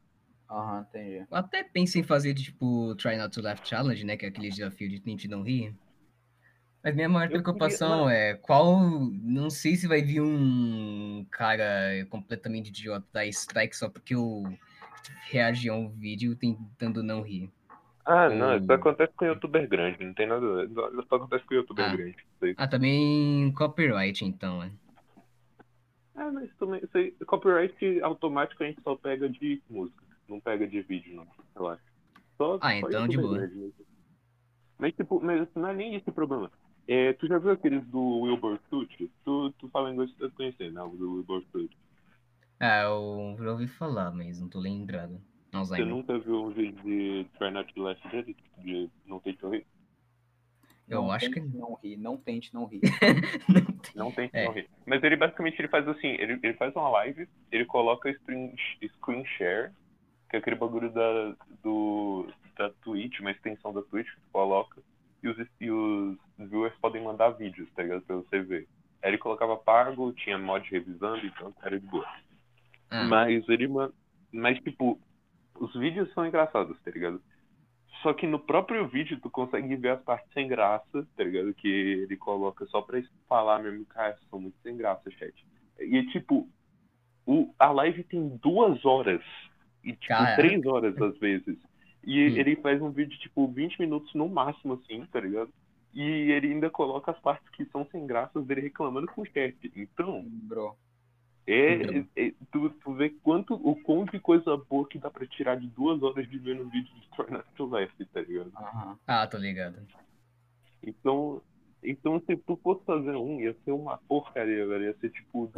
Aham, 0.49 0.85
entendi. 0.89 1.25
Eu 1.31 1.37
até 1.37 1.63
penso 1.63 1.97
em 1.97 2.03
fazer, 2.03 2.33
tipo, 2.33 2.93
Try 2.95 3.17
Not 3.17 3.33
to 3.33 3.41
Laugh 3.41 3.59
Challenge, 3.63 4.05
né? 4.05 4.15
Que 4.17 4.25
é 4.25 4.29
aquele 4.29 4.49
desafio 4.49 4.89
de 4.89 4.99
tente 4.99 5.27
não 5.27 5.41
rir. 5.43 5.73
Mas 6.83 6.93
minha 6.95 7.09
maior 7.09 7.25
Eu 7.25 7.29
queria- 7.29 7.43
preocupação 7.43 8.09
é 8.09 8.35
qual. 8.35 8.79
Não 9.11 9.49
sei 9.49 9.75
se 9.75 9.87
vai 9.87 10.01
vir 10.01 10.21
um 10.21 11.25
cara 11.31 12.05
completamente 12.09 12.67
idiota 12.69 13.05
dar 13.13 13.25
strike 13.27 13.75
só 13.75 13.89
porque 13.89 14.13
eu 14.15 14.43
reagi 15.31 15.69
a 15.69 15.73
um 15.73 15.89
vídeo 15.89 16.35
tentando 16.35 17.01
não 17.01 17.21
rir. 17.21 17.51
Ah, 18.11 18.27
não, 18.27 18.57
isso 18.57 18.73
acontece 18.73 19.13
com 19.13 19.23
youtuber 19.25 19.69
grande, 19.69 20.03
não 20.03 20.15
tem 20.15 20.25
nada 20.25 20.43
a 20.43 20.55
ver. 20.65 20.65
Isso 20.65 21.05
só 21.07 21.15
acontece 21.15 21.45
com 21.45 21.53
youtuber 21.53 21.85
Ah. 21.85 21.95
grande. 21.95 22.17
Ah, 22.57 22.67
também 22.67 23.53
copyright, 23.53 24.25
então, 24.25 24.61
né? 24.61 24.71
Ah, 26.15 26.31
mas 26.31 26.49
também, 26.57 26.81
aí, 26.95 27.11
copyright 27.27 28.01
automático 28.01 28.63
a 28.63 28.65
gente 28.65 28.81
só 28.81 28.95
pega 28.95 29.29
de 29.29 29.61
música, 29.69 30.03
não 30.27 30.39
pega 30.39 30.67
de 30.67 30.81
vídeo, 30.81 31.15
não. 31.15 31.27
Relaxa. 31.55 31.83
Só, 32.35 32.57
Ah, 32.61 32.75
então, 32.75 33.07
de 33.07 33.17
boa. 33.17 33.37
grande. 33.37 33.73
Mas, 34.79 34.95
tipo, 34.95 35.21
mas 35.21 35.47
não 35.53 35.67
é 35.69 35.73
nem 35.75 35.93
esse 35.93 36.11
problema. 36.11 36.51
É, 36.87 37.13
tu 37.13 37.27
já 37.27 37.37
viu 37.37 37.51
aqueles 37.51 37.85
do 37.89 38.21
Wilbur 38.21 38.57
Stutt? 38.65 39.11
Tu, 39.23 39.51
tu 39.59 39.69
fala 39.69 39.91
inglês, 39.93 40.11
tu 40.13 40.17
deve 40.19 40.33
conhecer, 40.33 40.71
né? 40.71 40.81
O 40.81 40.89
do 40.89 41.13
Wilbur 41.17 41.43
Stutt. 41.43 41.77
Ah, 42.59 42.81
eu 42.85 43.37
já 43.39 43.51
ouvi 43.51 43.67
falar, 43.67 44.11
mas 44.11 44.39
não 44.39 44.49
tô 44.49 44.59
lembrado. 44.59 45.21
Você 45.51 45.83
nunca 45.83 46.17
viu 46.19 46.43
um 46.43 46.49
vídeo 46.49 46.81
de 46.83 47.25
Try 47.37 47.51
Not 47.51 47.73
to 47.73 47.81
Laugh 47.81 47.97
de, 48.11 48.35
de 48.59 48.89
Não 49.05 49.19
Tente 49.19 49.45
Rir? 49.45 49.65
Eu 50.87 51.03
Não 51.03 51.11
acho 51.11 51.29
que. 51.29 51.39
tente 51.39 51.55
Não 51.57 51.73
ri, 51.75 51.97
não 51.97 52.17
tente 52.17 52.53
não 52.53 52.65
rir. 52.65 52.81
Não 53.95 54.11
tem. 54.11 54.29
Não 54.33 54.39
É. 54.39 54.45
não 54.45 54.53
rir. 54.53 54.69
Mas 54.85 55.03
ele 55.03 55.15
basicamente 55.15 55.59
ele 55.59 55.67
faz 55.67 55.87
assim, 55.87 56.07
ele, 56.07 56.39
ele 56.41 56.53
faz 56.55 56.75
uma 56.75 56.89
live, 56.89 57.27
ele 57.51 57.65
coloca 57.65 58.11
screen, 58.13 58.55
screen 58.97 59.25
share, 59.37 59.71
que 60.29 60.35
é 60.35 60.39
aquele 60.39 60.55
bagulho 60.55 60.91
da, 60.91 61.35
do, 61.63 62.27
da 62.57 62.69
Twitch, 62.81 63.19
uma 63.19 63.31
extensão 63.31 63.71
da 63.73 63.81
Twitch 63.83 64.07
que 64.07 64.21
tu 64.21 64.27
coloca, 64.31 64.81
e 65.21 65.27
os, 65.27 65.37
e 65.59 65.69
os 65.71 66.17
viewers 66.37 66.75
podem 66.79 67.03
mandar 67.03 67.29
vídeos, 67.31 67.69
tá 67.75 67.83
ligado? 67.83 68.01
Pra 68.03 68.15
você 68.17 68.41
ver. 68.41 68.67
Aí 69.03 69.11
ele 69.11 69.17
colocava 69.17 69.55
pago, 69.57 70.11
tinha 70.13 70.37
mod 70.37 70.67
revisando, 70.69 71.25
então 71.25 71.53
era 71.61 71.79
de 71.79 71.85
boa. 71.85 72.07
Ah, 72.89 73.03
Mas 73.05 73.47
ele 73.47 73.67
Mas 74.31 74.57
tipo, 74.59 74.99
os 75.59 75.73
vídeos 75.73 76.11
são 76.13 76.25
engraçados, 76.25 76.79
tá 76.81 76.91
ligado? 76.91 77.21
Só 78.01 78.13
que 78.13 78.25
no 78.25 78.39
próprio 78.39 78.87
vídeo 78.87 79.19
tu 79.21 79.29
consegue 79.29 79.75
ver 79.75 79.89
as 79.89 80.01
partes 80.03 80.31
sem 80.33 80.47
graça, 80.47 81.07
tá 81.17 81.23
ligado? 81.23 81.53
Que 81.53 81.67
ele 81.67 82.15
coloca 82.17 82.65
só 82.67 82.81
pra 82.81 83.01
falar 83.27 83.59
mesmo, 83.61 83.85
cara, 83.85 84.17
são 84.29 84.39
muito 84.39 84.57
sem 84.63 84.77
graça, 84.77 85.11
chat. 85.11 85.33
E 85.79 86.05
tipo, 86.11 86.47
o, 87.25 87.53
a 87.59 87.71
live 87.71 88.03
tem 88.05 88.37
duas 88.37 88.83
horas. 88.85 89.21
E 89.83 89.93
tipo, 89.93 90.07
Caraca. 90.07 90.35
três 90.35 90.65
horas 90.65 90.99
às 91.01 91.17
vezes. 91.19 91.57
E 92.03 92.29
Hum. 92.29 92.37
ele 92.37 92.55
faz 92.57 92.81
um 92.81 92.89
vídeo, 92.91 93.17
tipo, 93.19 93.47
20 93.47 93.79
minutos 93.79 94.13
no 94.13 94.29
máximo, 94.29 94.73
assim, 94.75 95.05
tá 95.07 95.19
ligado? 95.19 95.51
E 95.93 96.01
ele 96.01 96.47
ainda 96.53 96.69
coloca 96.69 97.11
as 97.11 97.19
partes 97.19 97.49
que 97.49 97.65
são 97.65 97.85
sem 97.91 98.07
graças 98.07 98.45
dele 98.45 98.61
reclamando 98.61 99.07
com 99.07 99.21
o 99.21 99.25
chat. 99.25 99.55
Então, 99.75 100.23
Bro. 100.25 100.75
É, 101.51 101.73
Então. 101.83 102.05
é- 102.15 102.33
tu, 102.51 102.69
tu 102.69 102.93
vê 102.93 103.09
quanto, 103.09 103.53
o 103.55 103.75
quão 103.81 104.05
de 104.05 104.19
coisa 104.19 104.55
boa 104.57 104.87
que 104.87 104.97
dá 104.99 105.09
pra 105.09 105.25
tirar 105.25 105.55
de 105.55 105.67
duas 105.67 106.01
horas 106.03 106.27
de 106.29 106.37
ver 106.37 106.55
no 106.55 106.69
vídeo 106.69 106.93
de 106.93 107.09
Try 107.11 107.31
Not 107.31 107.45
to 107.55 107.65
Laugh, 107.65 107.89
tá 108.13 108.21
ligado? 108.21 108.51
Aham. 108.55 108.99
ah, 109.07 109.27
tô 109.27 109.37
ligado. 109.37 109.77
Então, 110.83 111.41
então 111.83 112.19
se 112.25 112.35
tu 112.37 112.55
fosse 112.57 112.83
fazer 112.85 113.15
um, 113.15 113.39
ia 113.39 113.53
ser 113.65 113.71
uma 113.71 113.97
porcaria, 113.97 114.65
velho. 114.67 114.85
Ia 114.85 114.93
ser 114.99 115.09
tipo 115.11 115.51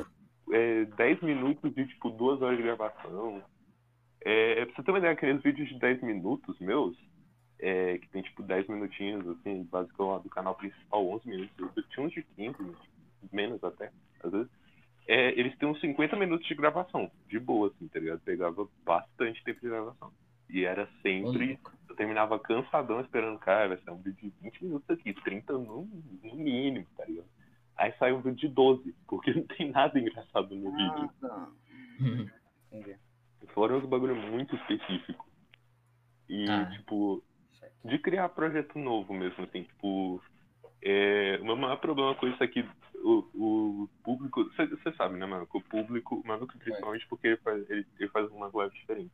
é, 0.52 0.86
10 0.86 1.22
minutos 1.22 1.74
de 1.74 1.86
tipo 1.88 2.10
duas 2.10 2.42
horas 2.42 2.58
de 2.58 2.64
gravação. 2.64 3.42
É, 4.24 4.66
pra 4.66 4.76
você 4.76 4.84
ter 4.84 4.92
uma 4.92 4.98
ideia, 5.00 5.14
aqueles 5.14 5.42
vídeos 5.42 5.70
de 5.70 5.80
10 5.80 6.02
minutos 6.04 6.60
meus, 6.60 6.96
é, 7.60 7.98
que 7.98 8.08
tem 8.10 8.22
tipo 8.22 8.44
10 8.44 8.68
minutinhos, 8.68 9.28
assim, 9.28 9.64
basicamente 9.64 10.10
lá 10.12 10.18
do 10.20 10.30
canal 10.30 10.56
principal, 10.56 11.08
11 11.08 11.28
minutos. 11.28 11.72
Eu 11.76 11.84
tinha 11.90 12.06
uns 12.06 12.14
de 12.14 12.24
15 12.36 12.62
minutos. 12.62 12.88
menos 13.32 13.64
até, 13.64 13.92
às 14.24 14.32
vezes, 14.32 14.50
é, 15.08 15.38
eles 15.40 15.58
têm 15.58 15.68
uns 15.70 15.80
50 15.82 16.16
minutos 16.16 16.48
de 16.48 16.56
gravação, 16.56 17.12
de 17.28 17.40
boa, 17.40 17.68
assim, 17.70 17.88
tá 17.88 18.00
ligado? 18.00 18.20
Pegava 18.22 18.68
bastante 18.86 19.44
tempo 19.44 19.60
de 19.62 19.68
gravação. 19.70 20.12
E 20.50 20.66
era 20.66 20.88
sempre. 21.02 21.60
Eu 21.90 21.96
terminava 21.96 22.40
cansadão 22.40 23.02
esperando, 23.02 23.40
cara, 23.40 23.70
vai 23.70 23.78
ser 23.78 23.90
um 23.92 23.98
vídeo 23.98 24.30
de 24.32 24.34
20 24.42 24.64
minutos 24.66 24.90
aqui, 24.90 25.14
30 25.14 25.54
no, 25.54 25.86
no 26.24 26.36
mínimo, 26.36 26.86
tá 26.98 27.06
ligado? 27.06 27.28
Aí 27.78 27.92
sai 27.98 28.14
um 28.14 28.22
vídeo 28.22 28.38
de 28.38 28.48
12, 28.50 28.96
porque 29.08 29.32
não 29.34 29.44
tem 29.44 29.72
nada 29.72 30.00
engraçado 30.00 30.56
no 30.56 30.72
vídeo. 30.72 31.10
Ah. 31.24 31.48
Entendi. 32.72 32.96
Fora 33.54 33.76
uns 33.76 33.86
bagulho 33.86 34.16
muito 34.16 34.56
específico. 34.56 35.28
E, 36.30 36.50
Ah. 36.50 36.66
tipo, 36.78 37.24
de 37.84 37.98
criar 38.00 38.30
projeto 38.30 38.78
novo 38.80 39.14
mesmo, 39.14 39.44
assim, 39.44 39.64
tipo. 39.64 40.22
É, 40.84 41.38
o 41.42 41.46
meu 41.46 41.56
maior 41.56 41.78
problema 41.78 42.16
com 42.16 42.28
isso 42.28 42.44
é 42.44 42.48
que 42.48 42.66
o, 42.96 43.26
o 43.36 43.90
público. 44.04 44.44
Você 44.56 44.92
sabe, 44.94 45.18
né, 45.18 45.26
mano? 45.26 45.46
Que 45.48 45.58
o 45.58 45.62
público, 45.62 46.22
mano, 46.26 46.48
principalmente 46.48 47.08
porque 47.08 47.28
ele 47.28 47.38
faz, 47.38 47.70
ele, 47.70 47.86
ele 48.00 48.10
faz 48.10 48.30
uma 48.32 48.50
live 48.54 48.74
diferente. 48.76 49.12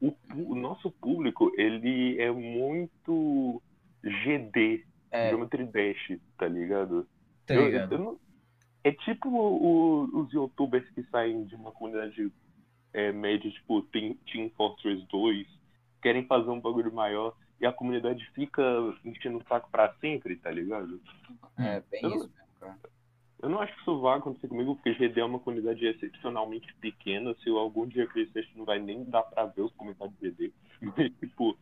O, 0.00 0.14
o 0.34 0.54
nosso 0.54 0.90
público, 0.90 1.50
ele 1.56 2.20
é 2.20 2.30
muito 2.30 3.60
GD, 4.04 4.84
É, 5.10 5.30
Geometry 5.30 5.64
Dash, 5.64 6.20
tá 6.36 6.46
ligado? 6.46 7.08
Tá 7.46 7.54
Eu- 7.54 7.66
ligado? 7.66 7.92
eu 7.94 7.98
não- 7.98 8.20
é 8.84 8.92
tipo 8.92 9.28
o- 9.28 10.04
os 10.20 10.32
youtubers 10.32 10.88
que 10.90 11.02
saem 11.04 11.44
de 11.44 11.54
uma 11.54 11.72
comunidade 11.72 12.30
é, 12.92 13.12
média, 13.12 13.50
tipo 13.50 13.82
Team, 13.82 14.14
Team 14.32 14.50
Fortress 14.56 15.04
2, 15.10 15.46
querem 16.00 16.24
fazer 16.26 16.48
um 16.50 16.60
bagulho 16.60 16.92
maior 16.92 17.34
e 17.60 17.66
a 17.66 17.72
comunidade 17.72 18.24
fica 18.34 18.62
enchendo 19.04 19.38
o 19.38 19.44
saco 19.44 19.70
pra 19.70 19.92
sempre, 19.94 20.36
tá 20.36 20.50
ligado? 20.50 21.00
é 21.58 21.80
bem 21.90 22.02
Eu 22.02 22.10
não- 22.10 22.16
isso 22.16 22.28
mesmo, 22.30 22.48
cara. 22.60 22.78
Eu 23.40 23.48
não 23.48 23.60
acho 23.60 23.72
que 23.74 23.80
isso 23.80 24.00
vai 24.00 24.18
acontecer 24.18 24.48
comigo, 24.48 24.74
porque 24.74 24.94
GD 24.94 25.20
é 25.20 25.24
uma 25.24 25.38
comunidade 25.38 25.86
excepcionalmente 25.86 26.74
pequena. 26.76 27.34
Se 27.36 27.48
eu 27.48 27.56
algum 27.56 27.86
dia 27.86 28.06
crescer, 28.06 28.40
acho 28.40 28.48
que 28.50 28.58
não 28.58 28.64
vai 28.64 28.80
nem 28.80 29.04
dar 29.04 29.22
pra 29.22 29.46
ver 29.46 29.62
os 29.62 29.72
comentários 29.74 30.16
de 30.18 30.28
GD. 30.30 30.52
Mas, 30.96 31.12
tipo, 31.18 31.56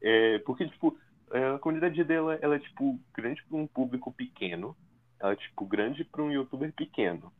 é, 0.00 0.38
porque, 0.38 0.66
tipo, 0.68 0.96
é, 1.30 1.54
a 1.54 1.58
comunidade 1.58 1.96
GD, 1.96 2.14
ela, 2.14 2.34
ela 2.36 2.56
é, 2.56 2.58
tipo, 2.58 2.98
grande 3.14 3.42
pra 3.44 3.58
um 3.58 3.66
público 3.66 4.10
pequeno. 4.12 4.74
Ela 5.20 5.32
é, 5.32 5.36
tipo, 5.36 5.66
grande 5.66 6.02
pra 6.04 6.22
um 6.22 6.32
youtuber 6.32 6.72
pequeno. 6.72 7.30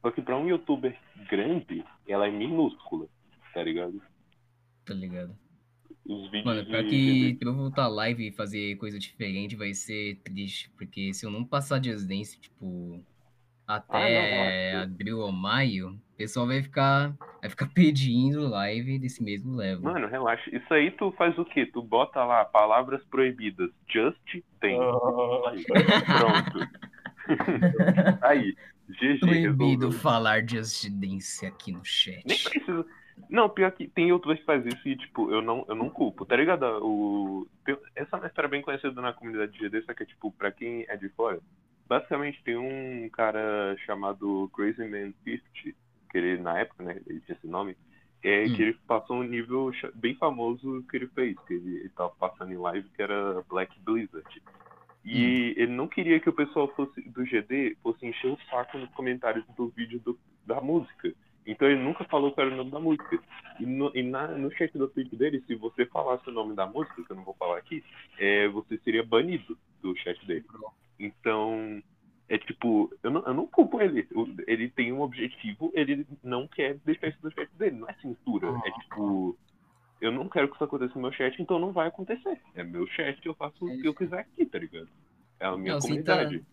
Só 0.00 0.10
que 0.10 0.22
pra 0.22 0.36
um 0.36 0.48
youtuber 0.48 0.98
grande, 1.28 1.84
ela 2.08 2.26
é 2.26 2.30
minúscula, 2.30 3.06
tá 3.54 3.62
ligado? 3.62 4.02
Tá 4.86 4.94
ligado? 4.94 5.36
Os 6.06 6.30
vídeos 6.30 6.44
Mano, 6.44 6.64
pior 6.66 6.82
de 6.82 6.90
que 6.90 7.36
pra 7.38 7.48
eu 7.48 7.54
voltar 7.54 7.88
live 7.88 8.28
e 8.28 8.32
fazer 8.32 8.76
coisa 8.76 8.98
diferente 8.98 9.56
vai 9.56 9.72
ser 9.74 10.16
triste, 10.24 10.70
porque 10.76 11.12
se 11.14 11.24
eu 11.26 11.30
não 11.30 11.44
passar 11.44 11.78
de 11.78 11.92
Dance, 11.94 12.38
tipo, 12.40 13.04
até 13.66 14.18
Ah, 14.18 14.74
não, 14.74 14.82
abril 14.82 15.18
ou 15.20 15.30
maio, 15.30 15.90
o 15.90 16.16
pessoal 16.16 16.46
vai 16.46 16.62
ficar, 16.62 17.14
vai 17.40 17.50
ficar 17.50 17.66
pedindo 17.74 18.48
live 18.48 18.98
desse 18.98 19.22
mesmo 19.22 19.54
level. 19.54 19.82
Mano, 19.82 20.08
relaxa. 20.08 20.54
Isso 20.54 20.72
aí 20.74 20.90
tu 20.90 21.12
faz 21.12 21.38
o 21.38 21.44
quê? 21.44 21.66
Tu 21.66 21.82
bota 21.82 22.24
lá 22.24 22.44
palavras 22.44 23.04
proibidas. 23.04 23.70
Just 23.88 24.18
dance. 24.60 25.06
Aí, 25.48 25.64
pronto. 26.04 26.68
aí, 28.22 28.56
GG 28.88 29.18
Proibido 29.20 29.88
resolveu. 29.88 29.92
falar 29.92 30.46
Just 30.48 30.88
Dance 30.90 31.46
aqui 31.46 31.70
no 31.72 31.78
Nem 31.78 31.84
chat. 31.84 32.44
precisa. 32.44 32.84
Não, 33.28 33.48
pior 33.48 33.70
que 33.72 33.88
tem 33.88 34.08
youtubers 34.08 34.40
que 34.40 34.46
fazem 34.46 34.72
isso 34.72 34.88
e, 34.88 34.96
tipo, 34.96 35.30
eu 35.30 35.42
não, 35.42 35.64
eu 35.68 35.74
não 35.74 35.90
culpo, 35.90 36.24
tá 36.24 36.36
ligado? 36.36 36.64
O... 36.84 37.46
tem- 37.64 37.76
Essa 37.94 38.16
é 38.16 38.18
uma 38.20 38.26
história 38.26 38.48
bem 38.48 38.62
conhecida 38.62 39.00
na 39.00 39.12
comunidade 39.12 39.52
de 39.52 39.58
GD, 39.58 39.82
só 39.82 39.94
que 39.94 40.06
tipo, 40.06 40.30
pra 40.32 40.50
quem 40.50 40.84
é 40.88 40.96
de 40.96 41.08
fora, 41.10 41.40
basicamente 41.88 42.42
tem 42.44 42.56
um 42.56 43.08
cara 43.10 43.76
chamado 43.84 44.50
Crazy 44.54 44.84
Man 44.88 45.12
50, 45.24 45.42
que 45.54 45.74
ele, 46.18 46.40
na 46.42 46.58
época, 46.58 46.82
né, 46.82 47.00
ele 47.06 47.20
tinha 47.20 47.36
esse 47.36 47.46
nome, 47.46 47.76
é 48.22 48.44
Hum. 48.44 48.54
que 48.54 48.62
ele 48.62 48.78
passou 48.86 49.16
um 49.16 49.22
nível 49.22 49.72
bem 49.94 50.14
famoso 50.16 50.84
que 50.90 50.96
ele 50.96 51.06
fez, 51.08 51.36
que 51.46 51.54
ele, 51.54 51.76
ele 51.78 51.88
tava 51.90 52.10
passando 52.18 52.52
em 52.52 52.56
live, 52.58 52.88
que 52.90 53.02
era 53.02 53.42
Black 53.48 53.78
Blizzard. 53.80 54.42
E 55.02 55.54
ele 55.56 55.72
não 55.72 55.88
queria 55.88 56.20
que 56.20 56.28
o 56.28 56.32
pessoal 56.32 56.68
fosse 56.74 57.00
do 57.08 57.24
GD 57.24 57.76
fosse 57.82 58.04
encher 58.06 58.28
o 58.32 58.38
saco 58.50 58.76
nos 58.76 58.90
comentários 58.90 59.44
do 59.56 59.68
vídeo 59.68 59.98
do- 60.00 60.18
da 60.44 60.60
música. 60.60 61.10
Então 61.46 61.68
ele 61.68 61.82
nunca 61.82 62.04
falou 62.04 62.32
qual 62.32 62.46
era 62.46 62.54
o 62.54 62.58
nome 62.58 62.70
da 62.70 62.80
música. 62.80 63.18
E 63.58 63.66
no, 63.66 63.90
e 63.94 64.02
na- 64.02 64.28
no 64.28 64.50
chat 64.52 64.76
do 64.76 64.88
tweet 64.88 65.14
dele, 65.16 65.42
se 65.46 65.54
você 65.54 65.86
falasse 65.86 66.28
o 66.28 66.32
nome 66.32 66.54
da 66.54 66.66
música, 66.66 67.02
que 67.02 67.10
eu 67.10 67.16
não 67.16 67.24
vou 67.24 67.34
falar 67.34 67.58
aqui, 67.58 67.82
é, 68.18 68.48
você 68.48 68.78
seria 68.78 69.02
banido 69.02 69.58
do 69.82 69.96
chat 69.96 70.24
dele. 70.26 70.44
Então, 70.98 71.82
é 72.28 72.38
tipo, 72.38 72.92
eu 73.02 73.10
não, 73.10 73.26
eu 73.26 73.34
não 73.34 73.46
culpo 73.46 73.80
ele. 73.80 74.06
Ele 74.46 74.70
tem 74.70 74.92
um 74.92 75.00
objetivo, 75.00 75.70
ele 75.74 76.06
não 76.22 76.46
quer 76.46 76.76
deixar 76.84 77.08
isso 77.08 77.18
no 77.22 77.32
chat 77.32 77.50
dele. 77.56 77.76
Não 77.76 77.88
é 77.88 77.94
censura. 77.94 78.48
É 78.64 78.70
tipo, 78.70 79.36
eu 80.00 80.12
não 80.12 80.28
quero 80.28 80.48
que 80.48 80.54
isso 80.54 80.64
aconteça 80.64 80.94
no 80.94 81.02
meu 81.02 81.12
chat, 81.12 81.40
então 81.40 81.58
não 81.58 81.72
vai 81.72 81.88
acontecer. 81.88 82.40
É 82.54 82.62
meu 82.62 82.86
chat, 82.86 83.18
eu 83.24 83.34
faço 83.34 83.66
o 83.66 83.80
que 83.80 83.88
eu 83.88 83.94
quiser 83.94 84.20
aqui, 84.20 84.46
tá 84.46 84.58
ligado? 84.58 84.88
É 85.38 85.46
a 85.46 85.56
minha 85.56 85.74
Não, 85.74 85.80
sim, 85.80 85.88
comunidade. 85.88 86.44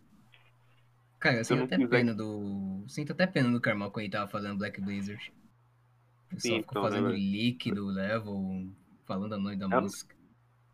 Cara, 1.18 1.36
eu 1.38 1.44
sinto 1.44 1.58
não 1.58 1.64
até 1.66 1.76
quiser- 1.76 1.88
pena 1.90 2.14
do. 2.14 2.84
Sinto 2.88 3.12
até 3.12 3.26
pena 3.26 3.50
do 3.50 3.60
Carmal 3.60 3.90
quando 3.90 4.04
ele 4.04 4.12
tava 4.12 4.30
fazendo 4.30 4.56
Black 4.58 4.80
Blizzard. 4.80 5.32
O 6.30 6.34
pessoal 6.34 6.54
Sim, 6.56 6.60
ficou 6.62 6.72
então, 6.78 6.82
né, 6.82 6.88
fazendo 6.90 7.08
velho? 7.08 7.18
leak 7.18 7.72
do 7.72 7.86
level, 7.86 8.66
falando 9.04 9.32
a 9.34 9.38
nome 9.38 9.56
da 9.56 9.66
É- 9.66 9.80
música. 9.80 10.14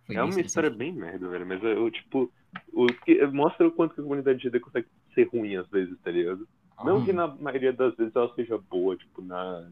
Foi 0.07 0.17
É 0.17 0.23
uma 0.23 0.39
história 0.41 0.69
bem 0.69 0.93
merda, 0.93 1.27
velho. 1.29 1.47
Mas 1.47 1.63
eu, 1.65 1.91
tipo, 1.91 2.31
o, 2.75 2.87
que, 2.87 3.27
mostra 3.29 3.67
o 3.67 3.73
quanto 3.73 3.95
que 3.95 4.01
a 4.01 4.05
comunidade 4.05 4.43
GD 4.43 4.61
consegue 4.61 4.87
ser 5.15 5.29
ruim 5.29 5.57
às 5.57 5.67
vezes, 5.71 5.99
tá 6.01 6.11
ligado? 6.11 6.47
Não 6.85 6.97
Uhum. 6.99 7.05
que 7.07 7.13
na 7.13 7.27
maioria 7.27 7.73
das 7.73 7.95
vezes 7.97 8.15
ela 8.15 8.35
seja 8.35 8.59
boa, 8.59 8.97
tipo, 8.99 9.23
na, 9.23 9.71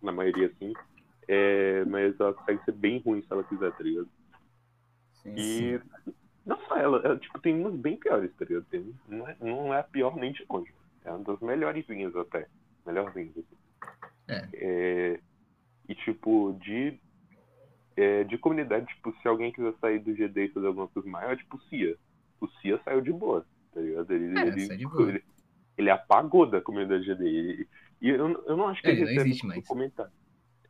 na 0.00 0.12
maioria 0.12 0.52
sim. 0.60 0.72
É, 1.26 1.84
mas 1.86 2.18
ela 2.20 2.34
consegue 2.34 2.62
ser 2.64 2.72
bem 2.72 3.00
ruim 3.00 3.20
se 3.22 3.26
ela 3.32 3.42
quiser, 3.42 3.72
tá 3.72 3.82
ligado? 3.82 4.08
Sim. 5.14 5.34
E 5.36 5.80
não 6.46 6.58
só 6.66 6.76
ela, 6.76 7.00
ela, 7.04 7.18
tipo, 7.18 7.38
tem 7.40 7.58
umas 7.58 7.74
bem 7.74 7.96
piores, 7.96 8.30
tá 8.36 8.44
ligado? 8.44 8.64
Tem, 8.66 8.94
não, 9.08 9.28
é, 9.28 9.36
não 9.40 9.74
é 9.74 9.80
a 9.80 9.84
pior 9.84 10.16
nem 10.16 10.32
de 10.32 10.44
longe. 10.48 10.72
É 11.04 11.10
uma 11.10 11.24
das 11.24 11.40
melhores 11.40 11.86
vinhas 11.86 12.14
até. 12.16 12.46
Melhorzinhas. 12.86 13.32
Assim. 13.36 13.56
É, 14.54 15.20
e 15.88 15.94
tipo, 15.94 16.56
de. 16.60 16.98
é, 17.96 18.24
de 18.24 18.38
comunidade, 18.38 18.86
tipo, 18.86 19.12
se 19.20 19.28
alguém 19.28 19.52
quiser 19.52 19.74
sair 19.80 19.98
do 19.98 20.14
GD 20.14 20.46
e 20.46 20.48
fazer 20.48 20.66
alguma 20.66 20.88
coisa 20.88 21.08
maior, 21.08 21.32
é 21.32 21.36
tipo 21.36 21.56
o 21.56 21.60
Cia. 21.62 21.96
O 22.40 22.48
Cia 22.60 22.80
saiu 22.84 23.00
de 23.00 23.12
boa, 23.12 23.46
tá 23.72 23.80
ligado? 23.80 24.10
Ele, 24.12 24.38
É, 24.38 24.46
ele, 24.48 24.86
boa. 24.86 25.08
ele, 25.10 25.24
ele 25.76 25.90
apagou 25.90 26.46
da 26.46 26.60
comunidade 26.60 27.04
GD. 27.04 27.24
E, 27.28 27.68
e 28.02 28.08
eu, 28.10 28.16
eu 28.46 28.56
não 28.56 28.68
acho 28.68 28.80
que 28.82 28.88
É, 28.88 28.92
ele 28.92 29.02
ele 29.02 29.10
recebe 29.10 29.28
existe 29.30 29.46
mais. 29.46 29.66
comentário. 29.66 30.12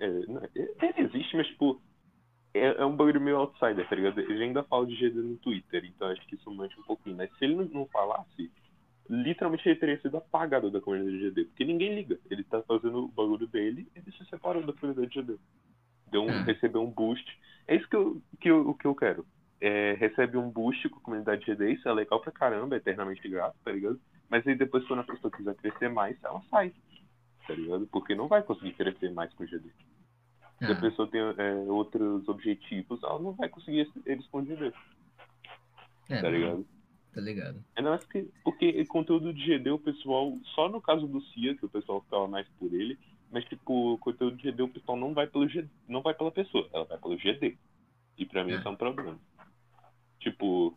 É, 0.01 0.09
não, 0.27 0.43
ele 0.55 0.95
existe, 0.99 1.37
mas 1.37 1.47
tipo. 1.47 1.81
É, 2.55 2.83
é 2.83 2.87
um 2.87 2.95
bagulho 2.95 3.21
meio 3.21 3.39
outsider, 3.39 3.87
tá 3.89 3.97
ligado? 3.97 4.21
Ele 4.21 4.45
ainda 4.45 4.63
fala 4.63 4.87
de 4.87 4.95
GD 4.95 5.19
no 5.19 5.37
Twitter, 5.39 5.85
então 5.85 6.09
acho 6.09 6.25
que 6.27 6.37
isso 6.37 6.51
mancha 6.53 6.79
um 6.81 6.85
pouquinho. 6.85 7.17
Mas 7.17 7.29
se 7.37 7.45
ele 7.45 7.57
não, 7.57 7.87
falasse, 7.87 8.51
literalmente 9.11 9.69
ele 9.69 9.79
teria 9.79 10.01
sido 10.01 10.17
apagado 10.17 10.71
da 10.71 10.81
comunidade 10.81 11.19
GD, 11.19 11.45
porque 11.47 11.65
ninguém 11.65 11.97
liga. 11.97 12.19
Ele 12.31 12.45
tá 12.45 12.63
fazendo 12.63 13.05
o 13.05 13.09
bagulho 13.09 13.49
dele, 13.49 13.89
ele 13.97 14.13
se 14.13 14.25
separou 14.27 14.63
da 14.65 14.73
comunidade 14.73 15.13
GD. 15.13 15.37
Deu 16.13 16.23
um, 16.23 16.29
Ah. 16.31 16.43
Recebeu 16.43 16.81
um 16.83 16.91
boost. 16.91 17.27
É 17.67 17.75
isso 17.75 17.89
que 17.89 17.97
eu, 17.97 18.23
que 18.41 18.49
eu, 18.49 18.75
que 18.75 18.87
eu 18.87 18.95
quero. 18.95 19.27
É, 19.61 19.95
recebe 19.95 20.37
um 20.37 20.49
boost 20.49 20.89
com 20.91 20.99
a 20.99 21.03
comunidade 21.03 21.45
GD, 21.45 21.73
isso 21.73 21.89
é 21.89 21.93
legal 21.93 22.21
pra 22.21 22.31
caramba, 22.31 22.77
é 22.77 22.79
eternamente 22.79 23.27
grato, 23.29 23.57
tá 23.65 23.73
ligado? 23.73 23.99
Mas 24.29 24.47
aí 24.47 24.55
depois, 24.55 24.87
quando 24.87 25.01
a 25.01 25.05
pessoa 25.05 25.31
quiser 25.31 25.55
crescer 25.57 25.89
mais, 25.89 26.17
ela 26.23 26.41
sai, 26.51 26.73
tá 27.49 27.55
ligado? 27.55 27.87
Porque 27.89 28.15
não 28.15 28.29
vai 28.29 28.43
conseguir 28.43 28.75
crescer 28.75 29.11
mais 29.13 29.33
com 29.35 29.43
o 29.43 29.47
GD. 29.47 29.71
Se 30.67 30.73
a 30.73 30.75
Ah, 30.77 30.81
pessoa 30.81 31.09
tem 31.09 31.21
é, 31.21 31.55
outros 31.69 32.27
objetivos, 32.29 33.03
ela 33.03 33.19
não 33.19 33.33
vai 33.33 33.49
conseguir 33.49 33.91
eles 34.07 34.27
o 34.33 34.43
GD, 34.43 34.73
é, 36.11 36.21
tá 36.21 36.29
ligado? 36.31 36.67
Tá 37.13 37.21
ligado. 37.21 37.65
Ainda 37.77 37.91
mais 37.91 38.05
que, 38.07 38.29
porque 38.43 38.85
conteúdo 38.87 39.33
de 39.33 39.45
GD, 39.45 39.71
o 39.71 39.79
pessoal, 39.79 40.33
só 40.55 40.69
no 40.69 40.81
caso 40.81 41.07
do 41.07 41.21
Cia, 41.23 41.55
que 41.57 41.65
o 41.65 41.69
pessoal 41.69 42.01
ficava 42.03 42.27
mais 42.29 42.49
por 42.59 42.73
ele, 42.73 42.99
mas 43.31 43.45
tipo, 43.47 43.99
conteúdo 43.99 44.37
de 44.37 44.45
GD, 44.51 44.63
o 44.63 44.69
pessoal 44.69 44.97
não 44.97 45.13
vai 45.15 45.27
pelo 45.27 45.49
GD, 45.49 45.69
não 45.89 46.03
vai 46.03 46.15
pela 46.15 46.31
pessoa, 46.33 46.69
ela 46.73 46.85
vai 46.85 46.99
pelo 46.99 47.17
GD. 47.17 47.57
E 48.19 48.25
pra 48.27 48.45
mim 48.45 48.53
É. 48.53 48.57
isso 48.57 48.69
é 48.69 48.71
um 48.71 48.77
problema. 48.77 49.19
Tipo, 50.21 50.77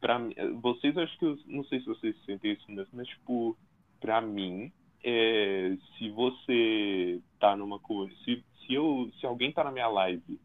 pra 0.00 0.18
mim, 0.18 0.34
vocês 0.60 0.96
acho 0.96 1.18
que, 1.18 1.24
eu 1.24 1.38
não 1.46 1.64
sei 1.64 1.80
se 1.80 1.86
vocês 1.86 2.16
sentem 2.24 2.52
isso 2.52 2.70
mesmo, 2.70 2.90
mas 2.92 3.06
tipo, 3.08 3.56
pra 4.00 4.20
mim, 4.20 4.72
é, 5.04 5.76
se 5.98 6.10
você 6.10 7.20
tá 7.40 7.56
numa 7.56 7.78
coisa, 7.78 8.14
se, 8.24 8.44
se, 8.66 8.74
eu, 8.74 9.10
se 9.18 9.26
alguém 9.26 9.52
tá 9.52 9.64
na 9.64 9.72
minha 9.72 9.88
live 9.88 10.38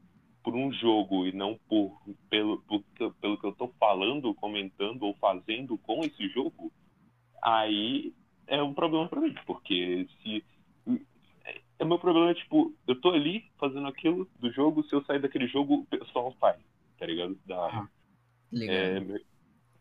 por 0.43 0.55
um 0.55 0.71
jogo 0.73 1.25
e 1.27 1.31
não 1.31 1.57
por 1.67 1.99
pelo, 2.29 2.61
por- 2.63 2.83
pelo 3.21 3.37
que 3.39 3.45
eu 3.47 3.53
tô 3.55 3.67
falando, 3.79 4.33
comentando 4.35 5.03
ou 5.03 5.13
fazendo 5.15 5.77
com 5.79 6.03
esse 6.05 6.27
jogo, 6.29 6.71
aí 7.43 8.13
é 8.47 8.61
um 8.63 8.73
problema 8.73 9.07
pra 9.09 9.21
mim, 9.21 9.35
porque 9.45 10.07
se 10.23 10.43
é, 11.45 11.61
é 11.79 11.85
meu 11.85 11.99
problema 11.99 12.31
é 12.31 12.33
tipo, 12.35 12.73
eu 12.87 12.99
tô 13.01 13.09
ali 13.11 13.43
fazendo 13.59 13.87
aquilo 13.87 14.27
do 14.39 14.51
jogo, 14.51 14.83
se 14.83 14.93
eu 14.95 15.03
sair 15.05 15.19
daquele 15.19 15.47
jogo, 15.47 15.75
o 15.75 15.85
pessoal 15.85 16.35
sai, 16.39 16.57
tá 16.97 17.05
ligado? 17.05 17.37
Da, 17.45 17.87
ligado. 18.51 19.13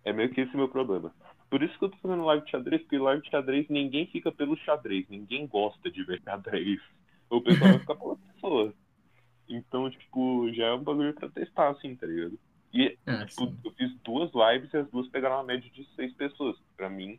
é, 0.05 0.11
é 0.11 0.12
meio 0.12 0.33
que 0.33 0.41
esse 0.43 0.57
meu 0.57 0.69
problema. 0.69 1.15
Por 1.48 1.62
isso 1.62 1.78
que 1.78 1.85
eu 1.85 1.88
tô 1.90 1.96
fazendo 1.98 2.24
live 2.24 2.44
de 2.44 2.50
xadrez, 2.50 2.82
porque 2.82 2.98
live 2.98 3.22
de 3.22 3.30
xadrez 3.30 3.68
ninguém 3.68 4.06
fica 4.06 4.32
pelo 4.32 4.56
xadrez, 4.59 5.09
ninguém 5.09 5.46
gosta 5.46 5.90
de 5.90 6.02
ver 6.04 6.20
xadrez. 6.24 6.80
O 7.30 7.40
pessoal 7.40 7.70
vai 7.70 7.78
ficar 7.78 7.94
pela 7.96 8.16
pessoa. 8.16 8.74
Então, 9.48 9.88
tipo, 9.90 10.52
já 10.52 10.66
é 10.66 10.72
um 10.74 10.82
bagulho 10.82 11.14
pra 11.14 11.28
testar, 11.28 11.68
assim, 11.68 11.94
tá 11.94 12.06
ligado? 12.06 12.38
E, 12.72 12.98
Ah, 13.06 13.24
tipo, 13.24 13.54
eu 13.64 13.70
fiz 13.72 13.94
duas 14.04 14.30
lives 14.35 14.72
e 14.72 14.76
as 14.76 14.90
duas 14.90 15.09
pegaram 15.09 15.37
uma 15.37 15.44
média 15.44 15.70
de 15.70 15.85
seis 15.94 16.12
pessoas. 16.14 16.56
Pra 16.76 16.90
mim, 16.90 17.18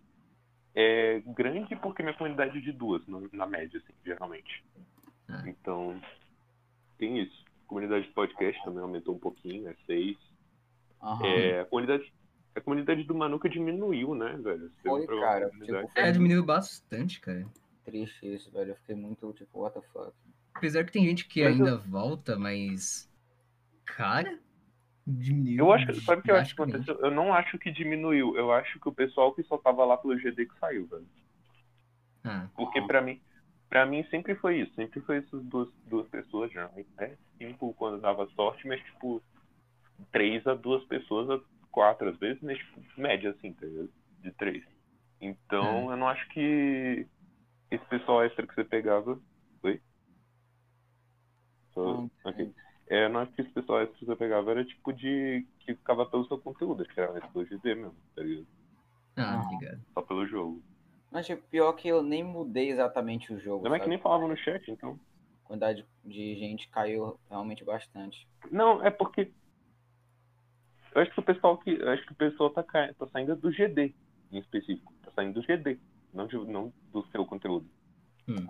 é 0.75 1.21
grande 1.25 1.75
porque 1.77 2.03
minha 2.03 2.13
comunidade 2.13 2.57
é 2.57 2.61
de 2.61 2.71
duas, 2.71 3.01
na 3.07 3.45
média, 3.47 3.81
assim, 3.83 3.93
geralmente. 4.05 4.63
Ah. 5.29 5.43
Então, 5.47 5.99
tem 6.97 7.19
isso. 7.19 7.45
A 7.65 7.67
comunidade 7.67 8.07
de 8.07 8.13
podcast 8.13 8.63
também 8.63 8.81
aumentou 8.81 9.15
um 9.15 9.19
pouquinho, 9.19 9.67
é 9.69 9.75
seis. 9.85 10.17
Aham. 11.01 11.25
É, 11.25 11.61
a 11.61 11.65
comunidade, 11.65 12.13
a 12.57 12.61
comunidade 12.61 13.03
do 13.03 13.13
Manuca 13.15 13.47
diminuiu, 13.49 14.15
né, 14.15 14.35
velho? 14.37 14.71
Foi, 14.83 15.05
cara, 15.07 15.49
tipo, 15.49 15.91
É, 15.95 16.11
diminuiu 16.11 16.43
bastante, 16.43 17.19
cara. 17.19 17.45
Triste 17.85 18.33
isso, 18.35 18.51
velho. 18.51 18.71
Eu 18.71 18.75
fiquei 18.77 18.95
muito, 18.95 19.31
tipo, 19.33 19.59
what 19.61 19.73
the 19.79 19.85
fuck. 19.93 20.11
Apesar 20.55 20.83
que 20.83 20.91
tem 20.91 21.05
gente 21.05 21.27
que 21.27 21.43
Mas 21.43 21.59
eu- 21.59 21.65
ainda 21.65 21.77
volta, 21.77 22.37
mas. 22.37 23.09
Cara, 23.85 24.37
diminuiu. 25.05 25.57
Eu 25.59 25.71
acho 25.71 25.87
que, 25.87 26.01
sabe 26.01 26.19
o 26.19 26.23
que 26.23 26.31
eu 26.31 26.35
acho 26.35 26.55
que 26.55 26.61
aconteceu? 26.61 26.95
Eu 26.99 27.11
não 27.11 27.33
acho 27.33 27.57
que 27.59 27.71
diminuiu. 27.71 28.35
Eu 28.35 28.51
acho 28.51 28.79
que 28.79 28.89
o 28.89 28.93
pessoal 28.93 29.33
que 29.33 29.43
só 29.43 29.57
tava 29.57 29.85
lá 29.85 29.95
pelo 29.97 30.17
GD 30.19 30.45
que 30.47 30.59
saiu, 30.59 30.85
velho. 30.87 31.07
Ah, 32.23 32.47
Porque 32.55 32.81
pra 32.81 33.01
mim, 33.01 33.21
pra 33.69 33.85
mim 33.85 34.03
sempre 34.09 34.35
foi 34.35 34.61
isso. 34.61 34.73
Sempre 34.75 34.99
foi 35.01 35.17
essas 35.17 35.41
duas, 35.45 35.69
duas 35.85 36.07
pessoas, 36.09 36.51
geralmente, 36.51 36.89
né? 36.97 37.15
Cinco 37.37 37.73
quando 37.75 38.01
dava 38.01 38.27
sorte, 38.35 38.67
mas 38.67 38.81
tipo, 38.83 39.21
três 40.11 40.45
a 40.45 40.53
duas 40.53 40.83
pessoas, 40.85 41.41
quatro 41.77 42.09
às 42.09 42.17
vezes, 42.17 42.41
mas 42.41 42.57
tipo, 42.57 42.81
média 42.99 43.29
assim, 43.29 43.53
tá? 43.53 43.67
De 44.23 44.31
três. 44.31 44.65
Então, 45.21 45.91
eu 45.91 45.95
não 45.97 46.07
acho 46.07 46.27
que 46.29 47.05
esse 47.69 47.85
pessoal 47.85 48.25
extra 48.25 48.47
que 48.47 48.55
você 48.55 48.63
pegava. 48.63 49.19
Oi? 49.61 49.79
Só-. 51.75 52.07
É, 52.89 53.05
eu 53.05 53.09
não 53.09 53.19
acho 53.19 53.31
que 53.33 53.43
esse 53.43 53.51
pessoal 53.51 53.81
extra 53.81 53.99
que 53.99 54.05
você 54.05 54.15
pegava 54.15 54.49
era 54.49 54.65
tipo 54.65 54.91
de. 54.91 55.45
que 55.59 55.75
ficava 55.75 56.03
pelo 56.07 56.25
seu 56.27 56.39
conteúdo, 56.39 56.81
acho 56.81 56.91
que 56.91 56.99
era 56.99 57.11
mais 57.11 57.23
pelo 57.31 57.45
GD 57.45 57.75
mesmo, 57.75 57.95
tá 58.15 58.23
ligado? 58.23 58.47
ah, 59.17 59.47
ligado. 59.51 59.81
Só 59.93 60.01
pelo 60.01 60.25
jogo. 60.25 60.63
Mas, 61.11 61.27
tipo, 61.27 61.43
pior 61.47 61.73
que 61.73 61.87
eu 61.87 62.01
nem 62.01 62.23
mudei 62.23 62.71
exatamente 62.71 63.31
o 63.31 63.39
jogo. 63.39 63.69
Não 63.69 63.75
é 63.75 63.79
que 63.79 63.87
nem 63.87 63.99
falavam 63.99 64.27
no 64.27 64.35
chat, 64.35 64.71
então. 64.71 64.99
A 65.43 65.47
quantidade 65.47 65.85
de 66.03 66.35
gente 66.39 66.67
caiu 66.69 67.19
realmente 67.29 67.63
bastante. 67.63 68.27
Não, 68.49 68.83
é 68.83 68.89
porque. 68.89 69.31
Eu 70.97 71.03
acho 71.03 71.11
que 71.11 71.19
o 71.19 71.23
pessoal 71.23 71.57
que. 71.59 71.69
Eu 71.71 71.89
acho 71.91 72.05
que 72.05 72.11
o 72.11 72.15
pessoal 72.15 72.49
tá, 72.49 72.63
tá 72.63 73.07
saindo 73.13 73.35
do 73.35 73.51
GD 73.51 73.93
em 74.31 74.39
específico. 74.39 74.91
Tá 75.03 75.11
saindo 75.11 75.39
do 75.39 75.45
GD, 75.45 75.79
não, 76.13 76.25
de- 76.27 76.37
não 76.51 76.73
do 76.91 77.05
seu 77.11 77.23
conteúdo. 77.25 77.67
Hum. 78.27 78.47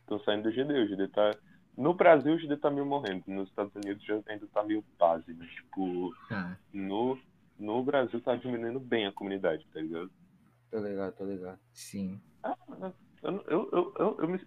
Estão 0.00 0.20
saindo 0.20 0.44
do 0.44 0.52
GD. 0.52 0.72
O 0.72 0.86
GD 0.88 1.08
tá. 1.08 1.30
No 1.76 1.94
Brasil 1.94 2.34
o 2.34 2.38
GD 2.38 2.56
tá 2.58 2.70
meio 2.70 2.86
morrendo. 2.86 3.24
Nos 3.26 3.48
Estados 3.48 3.74
Unidos 3.74 4.04
já 4.04 4.20
ainda 4.28 4.46
tá 4.48 4.62
meio 4.62 4.84
base. 4.98 5.32
Mas, 5.34 5.48
tipo, 5.50 6.14
Ah, 6.30 6.56
no, 6.72 7.18
no 7.58 7.82
Brasil 7.82 8.20
tá 8.20 8.36
diminuindo 8.36 8.78
bem 8.80 9.06
a 9.06 9.12
comunidade, 9.12 9.66
tá 9.72 9.80
ligado? 9.80 10.10
Tô 10.70 10.78
ligado, 10.78 11.12
tô 11.16 11.24
ligado. 11.24 11.58
sim. 11.72 12.20
Ah, 12.42 12.56
eu, 13.22 13.44
eu, 13.48 13.68
eu, 13.72 13.94
eu, 13.98 14.16
eu 14.20 14.28
me. 14.28 14.40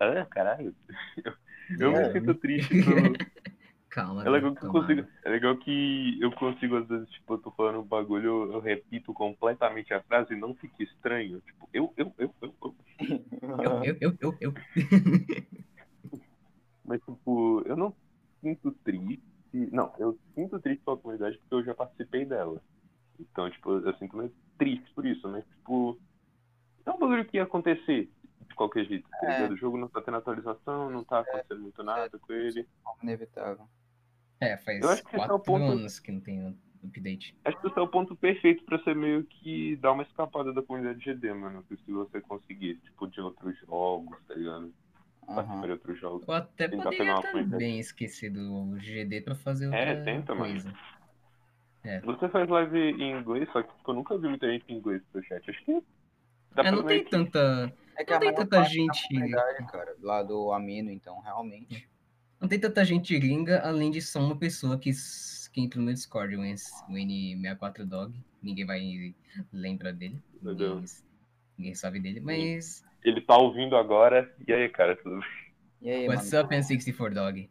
ah, 0.00 0.26
caralho. 0.26 0.74
Eu 1.80 1.92
me 1.92 1.98
É. 1.98 2.12
sinto 2.12 2.34
triste 2.34 2.68
pelo. 2.84 3.14
Calma, 3.94 4.22
É 4.22 4.28
legal 4.28 4.50
velho, 4.50 4.56
que 4.56 4.66
eu 4.66 4.72
consigo. 4.72 5.08
É 5.22 5.28
legal 5.30 5.56
que 5.56 6.18
eu 6.20 6.32
consigo, 6.32 6.76
às 6.78 6.88
vezes, 6.88 7.08
tipo, 7.10 7.34
eu 7.34 7.38
tô 7.38 7.52
falando 7.52 7.78
um 7.78 7.84
bagulho, 7.84 8.26
eu, 8.26 8.52
eu 8.54 8.58
repito 8.58 9.14
completamente 9.14 9.94
a 9.94 10.02
frase 10.02 10.34
e 10.34 10.36
não 10.36 10.52
fica 10.56 10.82
estranho. 10.82 11.40
Tipo, 11.42 11.68
eu, 11.72 11.94
eu, 11.96 12.12
eu, 12.18 12.34
eu, 12.42 12.54
eu. 12.60 12.74
Eu, 13.40 13.84
eu, 13.84 13.96
eu, 14.00 14.16
eu, 14.20 14.36
eu. 14.40 14.54
Mas, 16.84 17.00
tipo, 17.02 17.62
eu 17.66 17.76
não 17.76 17.94
sinto 18.40 18.72
triste. 18.82 19.22
Não, 19.52 19.92
eu 19.96 20.18
sinto 20.34 20.58
triste 20.58 20.82
pela 20.84 20.96
comunidade 20.96 21.38
porque 21.38 21.54
eu 21.54 21.64
já 21.64 21.72
participei 21.72 22.24
dela. 22.24 22.60
Então, 23.20 23.48
tipo, 23.48 23.78
eu 23.78 23.94
sinto 23.94 24.16
meio 24.16 24.34
triste 24.58 24.90
por 24.92 25.06
isso, 25.06 25.28
mas, 25.28 25.44
tipo, 25.44 25.96
é 26.84 26.90
um 26.90 26.98
bagulho 26.98 27.24
que 27.26 27.36
ia 27.36 27.44
acontecer 27.44 28.10
de 28.48 28.54
qualquer 28.56 28.86
jeito. 28.86 29.08
Tá 29.20 29.32
É. 29.32 29.48
O 29.48 29.56
jogo 29.56 29.78
não 29.78 29.86
tá 29.86 30.02
tendo 30.02 30.16
atualização, 30.16 30.90
não 30.90 31.04
tá 31.04 31.20
acontecendo 31.20 31.60
muito 31.60 31.80
nada 31.84 32.18
com 32.18 32.32
ele. 32.32 32.66
Inevitável. 33.00 33.68
É, 34.44 34.56
faz 34.58 34.82
Eu 34.82 34.90
acho 34.90 35.02
que 35.04 35.14
é 35.14 35.18
o 35.18 35.20
quatro 35.20 35.38
ponto- 35.40 35.64
anos 35.64 35.98
que 35.98 36.12
não 36.12 36.20
tem 36.20 36.56
update. 36.84 37.36
Acho 37.44 37.60
que 37.60 37.66
esse 37.68 37.78
é 37.78 37.82
o 37.82 37.88
ponto 37.88 38.14
perfeito 38.14 38.62
pra 38.64 38.78
você 38.78 38.94
meio 38.94 39.24
que 39.24 39.76
dar 39.76 39.92
uma 39.92 40.02
escapada 40.02 40.52
da 40.52 40.62
comunidade 40.62 41.00
GD, 41.04 41.32
mano. 41.32 41.64
Se 41.68 41.90
você 41.92 42.20
conseguir, 42.20 42.76
tipo, 42.76 43.06
de 43.06 43.20
outros 43.20 43.58
jogos, 43.60 44.18
tá 44.28 44.34
ligado? 44.34 44.72
De 45.62 45.70
outros 45.70 45.98
jogos. 45.98 46.28
Eu 46.28 46.34
até 46.34 46.68
Tentar 46.68 46.84
poderia 46.84 47.22
também 47.32 47.78
esquecer 47.80 48.30
do 48.30 48.76
GD 48.78 49.22
pra 49.22 49.34
fazer 49.34 49.66
outra 49.66 49.80
É, 49.80 50.02
tenta, 50.04 50.34
mano. 50.34 50.50
coisa. 50.52 50.74
É. 51.82 52.00
Você 52.00 52.28
faz 52.28 52.48
live 52.48 52.78
em 52.78 53.18
inglês, 53.18 53.48
só 53.52 53.62
que 53.62 53.74
tipo, 53.76 53.90
eu 53.90 53.94
nunca 53.94 54.16
vi 54.18 54.28
muita 54.28 54.46
gente 54.50 54.64
em 54.68 54.76
inglês 54.76 55.02
no 55.14 55.22
chat. 55.24 55.50
Acho 55.50 55.64
que 55.64 55.72
dá 56.54 56.62
É, 56.62 56.62
pra 56.62 56.72
não 56.72 56.82
tem 56.84 57.04
que- 57.04 57.10
tanta. 57.10 57.72
É 57.96 58.04
que 58.04 58.10
Não 58.10 58.16
a 58.16 58.20
tem 58.20 58.34
tanta 58.34 58.64
gente. 58.64 59.08
cara, 59.70 59.94
lá 60.00 60.22
do 60.22 60.50
Amino, 60.52 60.90
então, 60.90 61.20
realmente. 61.20 61.88
Não 62.44 62.48
tem 62.50 62.60
tanta 62.60 62.84
gente 62.84 63.18
gringa, 63.18 63.60
além 63.60 63.90
de 63.90 64.02
só 64.02 64.20
uma 64.20 64.36
pessoa 64.36 64.78
que, 64.78 64.90
que 65.50 65.62
entra 65.62 65.78
no 65.78 65.86
meu 65.86 65.94
Discord, 65.94 66.36
o 66.36 66.44
N- 66.44 66.54
o 66.90 66.92
N64Dog. 66.92 68.12
Ninguém 68.42 68.66
vai 68.66 69.14
lembrar 69.50 69.92
dele. 69.92 70.22
Ninguém, 70.42 70.84
ninguém 71.56 71.74
sabe 71.74 72.00
dele. 72.00 72.20
Mas. 72.20 72.84
Ele 73.02 73.22
tá 73.22 73.34
ouvindo 73.38 73.74
agora. 73.74 74.30
E 74.46 74.52
aí, 74.52 74.68
cara, 74.68 74.94
tudo 74.94 75.20
bem? 75.20 75.28
E 75.80 75.90
aí, 75.90 76.06
What's 76.06 76.30
mano? 76.30 76.44
up, 76.44 76.54
N64Dog? 76.54 77.48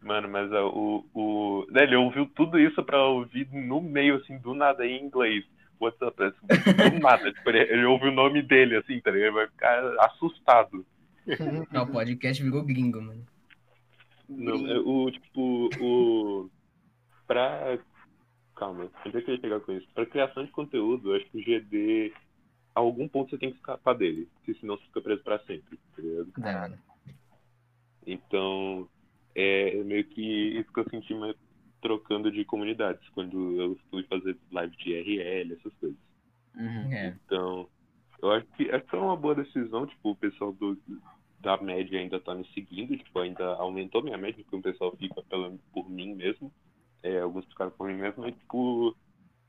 Mano, 0.00 0.28
mas 0.28 0.52
ó, 0.52 0.68
o. 0.68 1.04
o... 1.12 1.66
né, 1.68 1.82
Ele 1.82 1.96
ouviu 1.96 2.26
tudo 2.26 2.60
isso 2.60 2.80
pra 2.84 3.04
ouvir 3.04 3.48
no 3.52 3.80
meio, 3.80 4.18
assim, 4.18 4.38
do 4.38 4.54
nada 4.54 4.86
em 4.86 5.04
inglês. 5.04 5.44
What's 5.80 6.00
up? 6.00 6.16
Do 6.16 6.34
nada. 7.02 7.32
tipo, 7.32 7.50
ele, 7.50 7.58
ele 7.58 7.84
ouve 7.86 8.06
o 8.06 8.12
nome 8.12 8.40
dele, 8.40 8.76
assim, 8.76 9.00
tá 9.00 9.10
ligado? 9.10 9.26
Ele 9.26 9.34
vai 9.34 9.46
ficar 9.48 9.82
assustado. 10.04 10.86
Ah, 11.70 11.82
o 11.82 11.86
podcast 11.86 12.42
virou 12.42 12.64
gringo, 12.64 13.00
mano. 13.00 13.24
Não, 14.36 14.66
é 14.68 14.78
o, 14.78 15.10
tipo, 15.10 15.68
o. 15.80 16.50
Pra. 17.26 17.78
Calma, 18.56 18.90
onde 19.06 19.16
é 19.16 19.22
que 19.22 19.30
eu 19.30 19.34
ia 19.34 19.40
chegar 19.40 19.60
com 19.60 19.72
isso? 19.72 19.88
Pra 19.94 20.06
criação 20.06 20.44
de 20.44 20.50
conteúdo, 20.50 21.10
eu 21.10 21.16
acho 21.16 21.30
que 21.30 21.38
o 21.38 21.42
GD. 21.42 22.12
A 22.74 22.80
algum 22.80 23.06
ponto 23.06 23.30
você 23.30 23.38
tem 23.38 23.50
que 23.50 23.58
escapar 23.58 23.94
dele, 23.94 24.28
porque 24.34 24.54
senão 24.54 24.76
você 24.76 24.84
fica 24.84 25.02
preso 25.02 25.22
pra 25.22 25.38
sempre, 25.40 25.78
tá 25.94 26.02
ligado? 26.02 26.78
Então, 28.06 28.88
é 29.34 29.74
meio 29.84 30.04
que 30.04 30.58
isso 30.58 30.72
que 30.72 30.80
eu 30.80 30.88
senti 30.88 31.14
mais 31.14 31.36
trocando 31.82 32.30
de 32.30 32.44
comunidades, 32.44 33.06
quando 33.10 33.60
eu 33.60 33.78
fui 33.90 34.04
fazer 34.04 34.38
live 34.50 34.74
de 34.76 34.90
IRL, 34.90 35.52
essas 35.52 35.74
coisas. 35.74 35.98
Uhum. 36.54 36.92
É. 36.92 37.16
Então, 37.24 37.68
eu 38.22 38.30
acho 38.30 38.46
que 38.56 38.70
acho 38.70 38.84
que 38.84 38.90
foi 38.90 39.00
uma 39.00 39.16
boa 39.16 39.34
decisão, 39.34 39.86
tipo, 39.86 40.10
o 40.10 40.16
pessoal 40.16 40.52
do, 40.52 40.78
da 41.42 41.56
média 41.58 41.98
ainda 42.00 42.20
tá 42.20 42.34
me 42.34 42.46
seguindo, 42.54 42.96
tipo, 42.96 43.18
ainda 43.18 43.44
aumentou 43.56 44.02
minha 44.02 44.16
média, 44.16 44.42
porque 44.44 44.56
o 44.56 44.62
pessoal 44.62 44.96
fica 44.96 45.22
pela, 45.24 45.52
por 45.72 45.88
mim 45.90 46.14
mesmo, 46.14 46.52
é, 47.02 47.20
alguns 47.20 47.44
ficaram 47.46 47.72
por 47.72 47.88
mim 47.88 47.94
mesmo, 47.96 48.26
e, 48.26 48.32
tipo, 48.32 48.96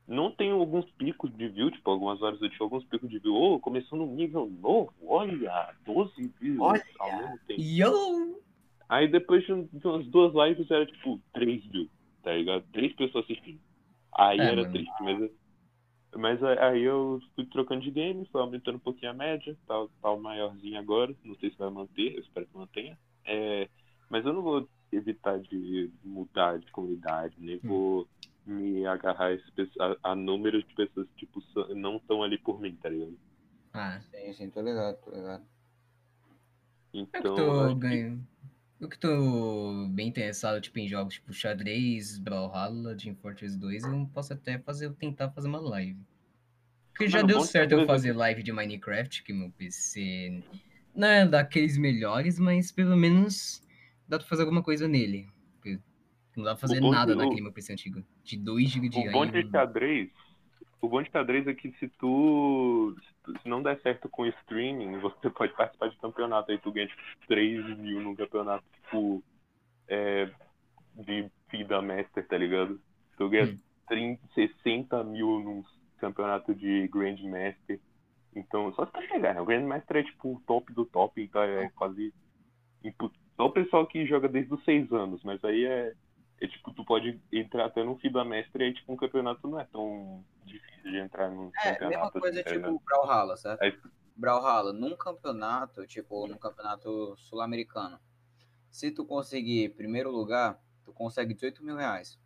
não 0.06 0.30
tem 0.30 0.50
alguns 0.50 0.84
picos 0.92 1.34
de 1.36 1.48
view, 1.48 1.70
tipo, 1.70 1.88
algumas 1.90 2.20
horas 2.20 2.40
eu 2.42 2.50
tive 2.50 2.62
alguns 2.62 2.84
picos 2.84 3.08
de 3.08 3.18
view, 3.20 3.34
ô, 3.34 3.60
começou 3.60 3.98
num 3.98 4.14
nível 4.14 4.50
novo, 4.60 4.92
olha, 5.06 5.74
12 5.86 6.32
views 6.40 6.60
Olha! 6.60 6.84
ao 6.98 7.16
mesmo 7.16 7.38
tempo. 7.46 7.62
Yo! 7.62 8.42
Aí 8.88 9.08
depois 9.08 9.44
de, 9.46 9.52
um- 9.52 9.68
umas 9.84 10.06
duas 10.08 10.32
lives 10.34 10.70
era 10.70 10.84
tipo 10.86 11.20
3 11.32 11.64
mil, 11.70 11.88
tá 12.22 12.32
ligado? 12.32 12.64
Três 12.72 12.92
pessoas 12.94 13.24
assistindo. 13.24 13.60
Aí 14.16 14.40
É, 14.40 14.44
era 14.44 14.62
mano. 14.62 14.72
triste, 14.72 14.92
mas, 15.00 15.30
mas 16.16 16.42
aí 16.42 16.82
eu 16.82 17.20
fui 17.34 17.46
trocando 17.46 17.82
de 17.82 17.90
game, 17.90 18.26
foi 18.30 18.40
aumentando 18.40 18.76
um 18.76 18.80
pouquinho 18.80 19.10
a 19.12 19.14
média, 19.14 19.56
tá, 19.66 19.74
tá 20.00 20.10
o 20.10 20.20
maiorzinho 20.20 20.78
agora, 20.78 21.14
não 21.24 21.34
sei 21.36 21.50
se 21.50 21.58
vai 21.58 21.70
manter, 21.70 22.14
eu 22.14 22.20
espero 22.20 22.46
que 22.46 22.56
mantenha. 22.56 22.98
É, 23.24 23.68
mas 24.08 24.24
eu 24.24 24.32
não 24.32 24.42
vou 24.42 24.68
evitar 24.92 25.40
de 25.40 25.90
mudar 26.04 26.58
de 26.58 26.70
comunidade, 26.72 27.34
nem 27.38 27.58
Hum. 27.64 27.68
vou 27.68 28.08
me 28.46 28.86
agarrar 28.86 29.32
a, 29.32 30.10
a, 30.12 30.14
números 30.14 30.64
de 30.66 30.74
pessoas 30.74 31.08
que 31.16 31.26
tipo, 31.26 31.42
não 31.74 31.96
estão 31.96 32.22
ali 32.22 32.38
por 32.38 32.60
mim, 32.60 32.76
tá 32.76 32.88
ligado? 32.88 33.18
Ah, 33.74 34.00
Sim, 34.10 34.32
sim, 34.32 34.50
tô 34.50 34.62
ligado, 34.62 34.96
tô 35.04 35.10
ligado. 35.10 35.44
que 37.10 37.18
Então, 37.18 37.36
tô 37.36 37.66
acho 37.66 37.76
que- 37.76 37.80
ganhando. 37.80 38.26
Eu 38.84 38.88
que 38.90 38.98
tô 38.98 39.86
bem 39.92 40.08
interessado 40.08 40.60
tipo, 40.60 40.78
em 40.78 40.86
jogos 40.86 41.14
tipo 41.14 41.32
xadrez, 41.32 42.18
Brawlhalla, 42.18 42.94
Team 42.94 43.14
Fortress 43.16 43.56
2, 43.58 43.82
eu 43.82 44.10
posso 44.12 44.34
até 44.34 44.58
fazer, 44.58 44.92
tentar 44.96 45.30
fazer 45.30 45.48
uma 45.48 45.58
live. 45.58 45.98
Porque 46.92 47.08
já 47.08 47.20
Mano, 47.20 47.28
deu 47.28 47.38
bom 47.38 47.46
de 47.46 47.50
certo 47.50 47.72
eu 47.72 47.86
fazer 47.86 48.12
live 48.12 48.42
de 48.42 48.52
Minecraft, 48.52 49.22
que 49.22 49.32
meu 49.32 49.50
PC 49.52 50.44
não 50.94 51.08
é 51.08 51.26
daqueles 51.26 51.78
melhores, 51.78 52.38
mas 52.38 52.70
pelo 52.70 52.94
menos 52.94 53.62
dá 54.06 54.18
pra 54.18 54.28
fazer 54.28 54.42
alguma 54.42 54.62
coisa 54.62 54.86
nele. 54.86 55.28
Porque 55.54 55.80
Não 56.36 56.44
dá 56.44 56.50
pra 56.50 56.60
fazer 56.60 56.82
nada 56.82 57.16
naquele 57.16 57.40
meu 57.40 57.52
PC 57.52 57.72
antigo. 57.72 58.04
De 58.22 58.36
2 58.36 58.68
GB 58.70 58.90
de 58.90 58.98
O 58.98 59.10
bom 59.10 59.24
de 59.26 59.50
xadrez, 59.50 60.10
O 60.82 60.88
bom 60.90 61.02
de 61.02 61.10
xadrez 61.10 61.46
é 61.46 61.54
que 61.54 61.72
se 61.78 61.88
tu, 61.88 62.94
se 63.00 63.08
tu- 63.08 63.13
se 63.42 63.48
não 63.48 63.62
der 63.62 63.80
certo 63.80 64.08
com 64.08 64.22
o 64.22 64.26
streaming, 64.26 64.98
você 65.00 65.30
pode 65.30 65.52
participar 65.54 65.88
de 65.88 65.96
campeonato. 65.96 66.50
Aí 66.50 66.58
tu 66.58 66.72
ganha 66.72 66.86
tipo 66.86 67.02
3 67.28 67.78
mil 67.78 68.00
num 68.00 68.14
campeonato, 68.14 68.64
tipo, 68.82 69.22
é, 69.88 70.30
de 70.94 71.30
FIDA 71.48 71.82
Master, 71.82 72.26
tá 72.26 72.36
ligado? 72.36 72.80
Tu 73.16 73.28
ganha 73.28 73.46
Hum. 73.46 73.58
30, 73.88 74.26
60 74.34 75.04
mil 75.04 75.40
num 75.40 75.64
campeonato 75.98 76.54
de 76.54 76.88
Grandmaster. 76.88 77.80
Então, 78.34 78.72
só 78.74 78.86
se 78.86 78.92
tu 78.92 79.02
chegar, 79.02 79.34
né? 79.34 79.40
O 79.40 79.44
Grandmaster 79.44 79.98
é 79.98 80.02
tipo 80.02 80.34
o 80.34 80.40
top 80.46 80.72
do 80.72 80.84
top, 80.84 81.22
então 81.22 81.42
é 81.42 81.68
quase. 81.70 82.12
Só 83.36 83.46
o 83.46 83.52
pessoal 83.52 83.86
que 83.86 84.06
joga 84.06 84.28
desde 84.28 84.52
os 84.52 84.62
6 84.64 84.92
anos, 84.92 85.22
mas 85.22 85.42
aí 85.44 85.64
é. 85.64 85.94
É 86.40 86.46
tipo, 86.48 86.72
tu 86.72 86.84
pode 86.84 87.20
entrar 87.32 87.66
até 87.66 87.82
no 87.84 87.96
FIBA 87.96 88.24
Mestre 88.24 88.64
e 88.64 88.66
aí, 88.66 88.74
tipo, 88.74 88.92
um 88.92 88.96
campeonato 88.96 89.46
não 89.48 89.58
é 89.60 89.64
tão 89.64 90.24
difícil 90.44 90.90
de 90.90 90.98
entrar 90.98 91.30
num 91.30 91.50
É, 91.64 91.72
campeonato. 91.72 91.88
mesma 91.88 92.10
coisa 92.10 92.40
assim, 92.40 92.54
tipo 92.60 92.82
Brawlhalla, 92.84 93.36
certo? 93.36 93.62
Aí- 93.62 93.78
Brawlhalla, 94.16 94.72
num 94.72 94.94
campeonato, 94.96 95.86
tipo, 95.86 96.26
num 96.26 96.36
campeonato 96.38 97.16
sul-americano, 97.16 97.98
se 98.70 98.90
tu 98.90 99.04
conseguir 99.04 99.70
primeiro 99.70 100.10
lugar, 100.10 100.60
tu 100.84 100.92
consegue 100.92 101.34
18 101.34 101.64
mil 101.64 101.76
reais. 101.76 102.18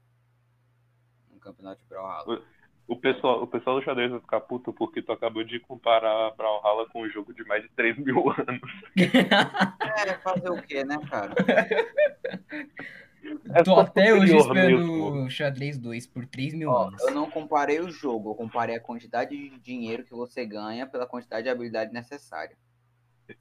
No 1.30 1.38
campeonato 1.38 1.80
de 1.82 1.86
Brawlhalla. 1.88 2.42
O 2.86 2.96
pessoal, 2.96 3.42
o 3.42 3.46
pessoal 3.46 3.78
do 3.78 3.84
xadrez 3.84 4.11
vai 4.11 4.18
ficar 4.20 4.40
puto 4.40 4.72
porque 4.72 5.02
tu 5.02 5.12
acabou 5.12 5.44
de 5.44 5.61
comparar 5.61 6.30
Brawlhalla 6.34 6.88
com 6.88 7.02
um 7.02 7.09
jogo 7.11 7.34
de 7.34 7.44
mais 7.44 7.62
de 7.62 7.68
3 7.70 7.96
mil 7.98 8.30
anos. 8.30 8.61
É, 10.09 10.14
fazer 10.18 10.50
o 10.50 10.62
quê, 10.62 10.84
né, 10.84 10.96
cara? 11.11 11.34
É 13.52 13.62
Tô 13.62 13.74
só 13.74 13.80
até 13.80 14.14
hoje 14.14 14.36
esperando 14.36 15.28
xadrez 15.30 15.78
2 15.78 16.06
por 16.06 16.26
3 16.26 16.54
mil 16.54 16.70
Ó, 16.70 16.86
anos. 16.88 17.02
eu 17.02 17.10
não 17.10 17.28
comparei 17.30 17.80
o 17.80 17.90
jogo, 17.90 18.30
eu 18.30 18.34
comparei 18.34 18.76
a 18.76 18.80
quantidade 18.80 19.36
de 19.36 19.58
dinheiro 19.58 20.04
que 20.04 20.12
você 20.14 20.46
ganha 20.46 20.86
pela 20.86 21.06
quantidade 21.06 21.44
de 21.44 21.48
habilidade 21.50 21.92
necessária. 21.92 22.56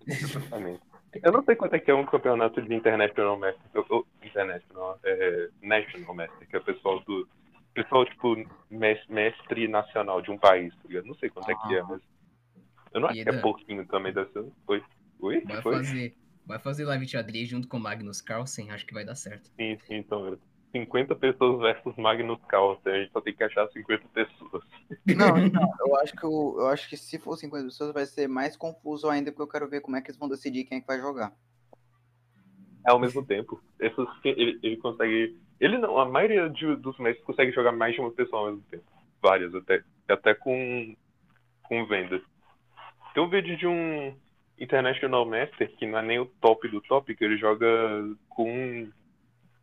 Exatamente. 0.05 0.82
Eu 1.23 1.32
não 1.32 1.43
sei 1.43 1.55
quanto 1.55 1.75
é 1.75 1.80
que 1.80 1.89
é 1.89 1.95
um 1.95 2.05
campeonato 2.05 2.61
de 2.61 2.73
International 2.73 3.39
Master. 3.39 3.61
Eu, 3.73 3.86
eu, 3.89 4.07
International, 4.21 4.99
é, 5.03 5.49
National 5.61 6.13
Master, 6.13 6.47
que 6.47 6.55
é 6.55 6.59
o 6.59 6.63
pessoal 6.63 6.99
do. 7.01 7.28
Pessoal, 7.73 8.05
tipo, 8.05 8.36
mes- 8.69 9.05
mestre 9.07 9.67
nacional 9.67 10.21
de 10.21 10.32
um 10.32 10.38
país, 10.38 10.73
tá 10.75 10.82
ligado? 10.88 11.05
Não 11.05 11.15
sei 11.15 11.30
quanto 11.30 11.49
é 11.49 11.55
que 11.55 11.75
é, 11.75 11.84
mas. 11.84 12.01
Eu 12.93 13.01
não 13.01 13.09
acho 13.09 13.21
que 13.23 13.30
é 13.30 13.41
pouquinho 13.41 13.86
também, 13.88 14.13
ser. 14.13 14.45
Oi? 14.67 14.84
Oi? 15.19 15.41
Vai 15.41 15.61
Foi? 15.61 15.75
fazer, 15.78 16.17
vai 16.48 16.58
fazer 16.60 16.86
live 16.86 17.06
de 17.06 17.12
xadrez 17.12 17.48
junto 17.50 17.68
com 17.68 17.78
o 17.78 17.80
Magnus 17.80 18.22
Carlsen, 18.22 18.72
acho 18.72 18.86
que 18.86 18.93
vai 18.93 19.06
dar 19.06 19.16
certo. 19.16 19.50
Sim, 19.56 19.78
sim, 19.86 19.95
então, 19.95 20.22
galera. 20.24 20.39
50 20.72 21.16
pessoas 21.16 21.60
versus 21.60 21.95
Magnus 21.98 22.39
Carlsen, 22.48 22.91
a 22.93 23.00
gente 23.00 23.12
só 23.12 23.22
tem 23.22 23.34
que 23.34 23.43
achar 23.43 23.68
50 23.70 24.06
pessoas. 24.10 24.64
Não, 25.06 25.38
então, 25.39 25.70
eu 25.80 25.95
acho 25.98 26.14
que 26.14 26.26
o- 26.26 26.56
eu 26.60 26.68
acho 26.68 26.89
que 26.89 26.98
se 26.98 27.18
for 27.18 27.38
50 27.38 27.66
pessoas 27.66 27.93
vai 27.93 28.06
ser 28.06 28.28
mais 28.28 28.56
confuso 28.58 29.10
ainda, 29.10 29.32
porque 29.32 29.43
eu 29.43 29.48
quero 29.48 29.70
ver 29.70 29.82
como 29.82 29.95
é 29.95 30.02
que 30.02 30.10
eles 30.10 30.20
vão 30.20 30.28
decidir 30.30 30.66
quem 30.66 30.78
é 30.78 30.82
que 30.82 30.88
vai 30.88 31.00
jogar. 31.00 31.34
É 32.86 32.91
ao 32.91 33.00
mesmo 33.00 33.26
tempo. 33.26 33.62
Essas, 33.80 34.08
ele, 34.24 34.60
ele 34.62 34.78
consegue. 34.78 35.38
Ele 35.60 35.78
não, 35.78 35.98
a 35.98 36.08
maioria 36.08 36.50
de- 36.50 36.76
dos 36.76 36.98
mestres 37.00 37.26
consegue 37.26 37.52
jogar 37.52 37.72
mais 37.72 37.95
de 37.95 38.02
uma 38.02 38.12
pessoa 38.12 38.41
ao 38.41 38.48
mesmo 38.52 38.64
tempo. 38.70 38.84
Várias 39.22 39.54
até. 39.56 39.82
Até 40.08 40.34
com, 40.36 40.95
com 41.64 41.86
vendas. 41.88 42.22
Tem 43.14 43.24
um 43.24 43.30
vídeo 43.30 43.58
de 43.58 43.66
um 43.68 44.16
International 44.60 45.26
Master, 45.26 45.70
que 45.78 45.86
não 45.86 45.99
é 45.99 46.01
nem 46.01 46.20
o 46.20 46.26
top 46.26 46.68
do 46.70 46.82
top, 46.82 47.16
que 47.16 47.24
ele 47.24 47.38
joga 47.38 47.68
com 48.30 48.89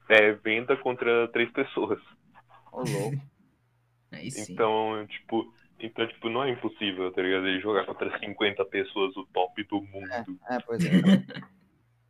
é, 0.09 0.33
venda 0.33 0.77
contra 0.77 1.29
três 1.29 1.51
pessoas. 1.53 1.99
Aí 4.13 4.31
sim. 4.31 4.53
Então, 4.53 5.07
tipo. 5.09 5.53
Então, 5.81 6.07
tipo, 6.07 6.31
não 6.31 6.45
é 6.45 6.51
impossível, 6.51 7.13
tá 7.13 7.21
ligado? 7.21 7.47
Ele 7.49 7.61
jogar 7.61 7.85
contra 7.85 8.17
50 8.19 8.65
pessoas 8.67 9.15
o 9.17 9.27
top 9.27 9.63
do 9.65 9.83
mundo. 9.83 10.09
É, 10.49 10.59
pois 10.61 10.85
é. 10.85 10.91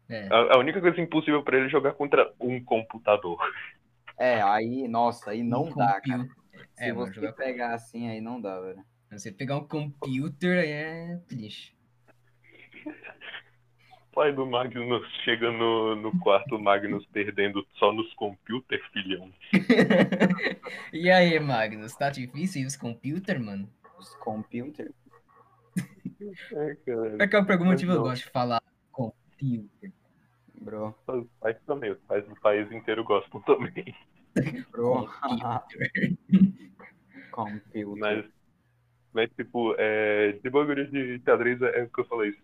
É. 0.06 0.28
A, 0.30 0.56
a 0.56 0.58
única 0.58 0.82
coisa 0.82 1.00
impossível 1.00 1.42
pra 1.42 1.56
ele 1.56 1.64
é 1.66 1.70
jogar 1.70 1.94
contra 1.94 2.30
um 2.38 2.62
computador. 2.62 3.38
É, 4.18 4.42
aí, 4.42 4.86
nossa, 4.86 5.30
aí 5.30 5.42
não 5.42 5.62
Um 5.64 5.74
dá, 5.74 5.98
cara. 5.98 6.18
compu- 6.24 6.34
Se 6.74 6.84
É, 6.84 6.92
você 6.92 7.14
jogar- 7.14 7.32
pegar 7.32 7.72
assim, 7.74 8.10
aí 8.10 8.20
não 8.20 8.38
dá, 8.38 8.60
velho. 8.60 8.84
Você 9.10 9.32
pegar 9.32 9.56
um 9.56 9.66
computer 9.66 10.62
é 10.62 11.16
triste. 11.26 11.74
Pai 14.14 14.32
do 14.32 14.46
Magnus 14.46 15.06
chega 15.24 15.50
no, 15.50 15.96
no 15.96 16.18
quarto, 16.20 16.58
Magnus 16.58 17.04
perdendo 17.06 17.66
só 17.74 17.92
nos 17.92 18.12
computers, 18.14 18.82
filhão. 18.92 19.30
e 20.92 21.10
aí, 21.10 21.38
Magnus, 21.40 21.94
tá 21.96 22.10
difícil 22.10 22.66
os 22.66 22.76
computer, 22.76 23.40
mano? 23.40 23.68
Os 23.98 24.14
computer. 24.16 24.92
É, 26.52 26.76
cara. 26.86 27.16
É 27.18 27.26
que 27.26 27.42
por 27.42 27.52
algum 27.52 27.64
motivo 27.66 27.92
eu 27.92 28.02
gosto 28.02 28.24
de 28.24 28.30
falar 28.30 28.62
computer. 28.92 29.92
Bro, 30.60 30.94
Os 31.08 31.26
pais 31.40 31.56
também, 31.66 31.90
os 31.90 32.00
pais 32.02 32.26
do 32.26 32.34
país 32.40 32.70
inteiro 32.72 33.04
gostam 33.04 33.40
também. 33.42 33.94
bro. 34.70 35.10
Computer. 35.20 36.16
computer. 37.30 37.86
Mas, 37.98 38.24
mas 39.12 39.30
tipo, 39.36 39.74
é, 39.76 40.32
de 40.32 40.48
bagulho 40.48 40.90
de 40.90 41.20
xadrez 41.24 41.60
é 41.60 41.82
o 41.82 41.90
que 41.90 42.00
eu 42.00 42.04
falei. 42.06 42.34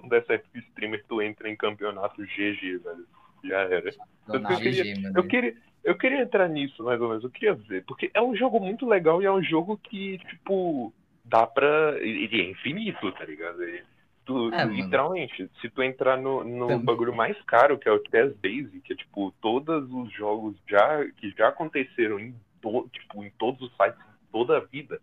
Não 0.00 0.08
der 0.08 0.24
certo 0.26 0.48
streamer, 0.58 1.04
tu 1.08 1.20
entra 1.22 1.48
em 1.48 1.56
campeonato 1.56 2.22
GG, 2.22 2.78
velho. 2.78 3.06
Já 3.44 3.58
era. 3.60 3.90
Eu 4.28 4.42
queria- 4.56 4.84
GG, 4.84 5.02
mano. 5.02 5.18
Eu 5.18 5.24
queria, 5.24 5.54
eu 5.84 5.94
queria 5.98 6.22
entrar 6.22 6.48
nisso, 6.48 6.82
mais 6.84 7.00
ou 7.00 7.08
menos. 7.08 7.24
Eu 7.24 7.30
queria 7.30 7.54
ver. 7.54 7.84
Porque 7.84 8.10
é 8.14 8.22
um 8.22 8.34
jogo 8.36 8.58
muito 8.60 8.86
legal 8.88 9.20
e 9.22 9.26
é 9.26 9.32
um 9.32 9.42
jogo 9.42 9.76
que, 9.76 10.18
tipo, 10.18 10.92
dá 11.24 11.46
pra. 11.46 11.96
Ele 12.00 12.40
é 12.42 12.50
infinito, 12.50 13.10
tá 13.12 13.24
ligado? 13.24 13.62
Ele- 13.62 13.82
tu, 14.24 14.52
É, 14.54 14.58
mano. 14.64 14.72
literalmente, 14.74 15.50
se 15.60 15.68
tu 15.70 15.82
entrar 15.82 16.16
no, 16.16 16.44
no 16.44 16.78
bagulho 16.78 17.12
mais 17.14 17.36
caro, 17.42 17.76
que 17.78 17.88
é 17.88 17.92
o 17.92 18.00
Chess 18.08 18.32
Base, 18.36 18.80
que 18.84 18.92
é 18.92 18.96
tipo, 18.96 19.34
todos 19.42 19.92
os 19.92 20.12
jogos 20.12 20.54
já, 20.68 21.04
que 21.16 21.30
já 21.36 21.48
aconteceram 21.48 22.20
em, 22.20 22.32
to, 22.60 22.88
tipo, 22.92 23.24
em 23.24 23.30
todos 23.32 23.60
os 23.62 23.76
sites, 23.76 23.98
toda 24.30 24.58
a 24.58 24.60
vida. 24.60 25.00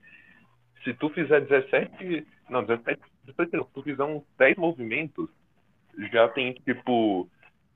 Se 0.86 0.94
tu 0.94 1.10
fizer 1.10 1.42
17. 1.42 2.26
Não, 2.50 2.64
17. 2.64 3.02
17 3.30 3.58
não, 3.58 3.66
se 3.66 3.74
tu 3.74 3.84
fizer 3.84 4.04
uns 4.04 4.24
10 4.38 4.58
movimentos, 4.58 5.30
já 6.12 6.28
tem, 6.30 6.54
tipo, 6.54 7.30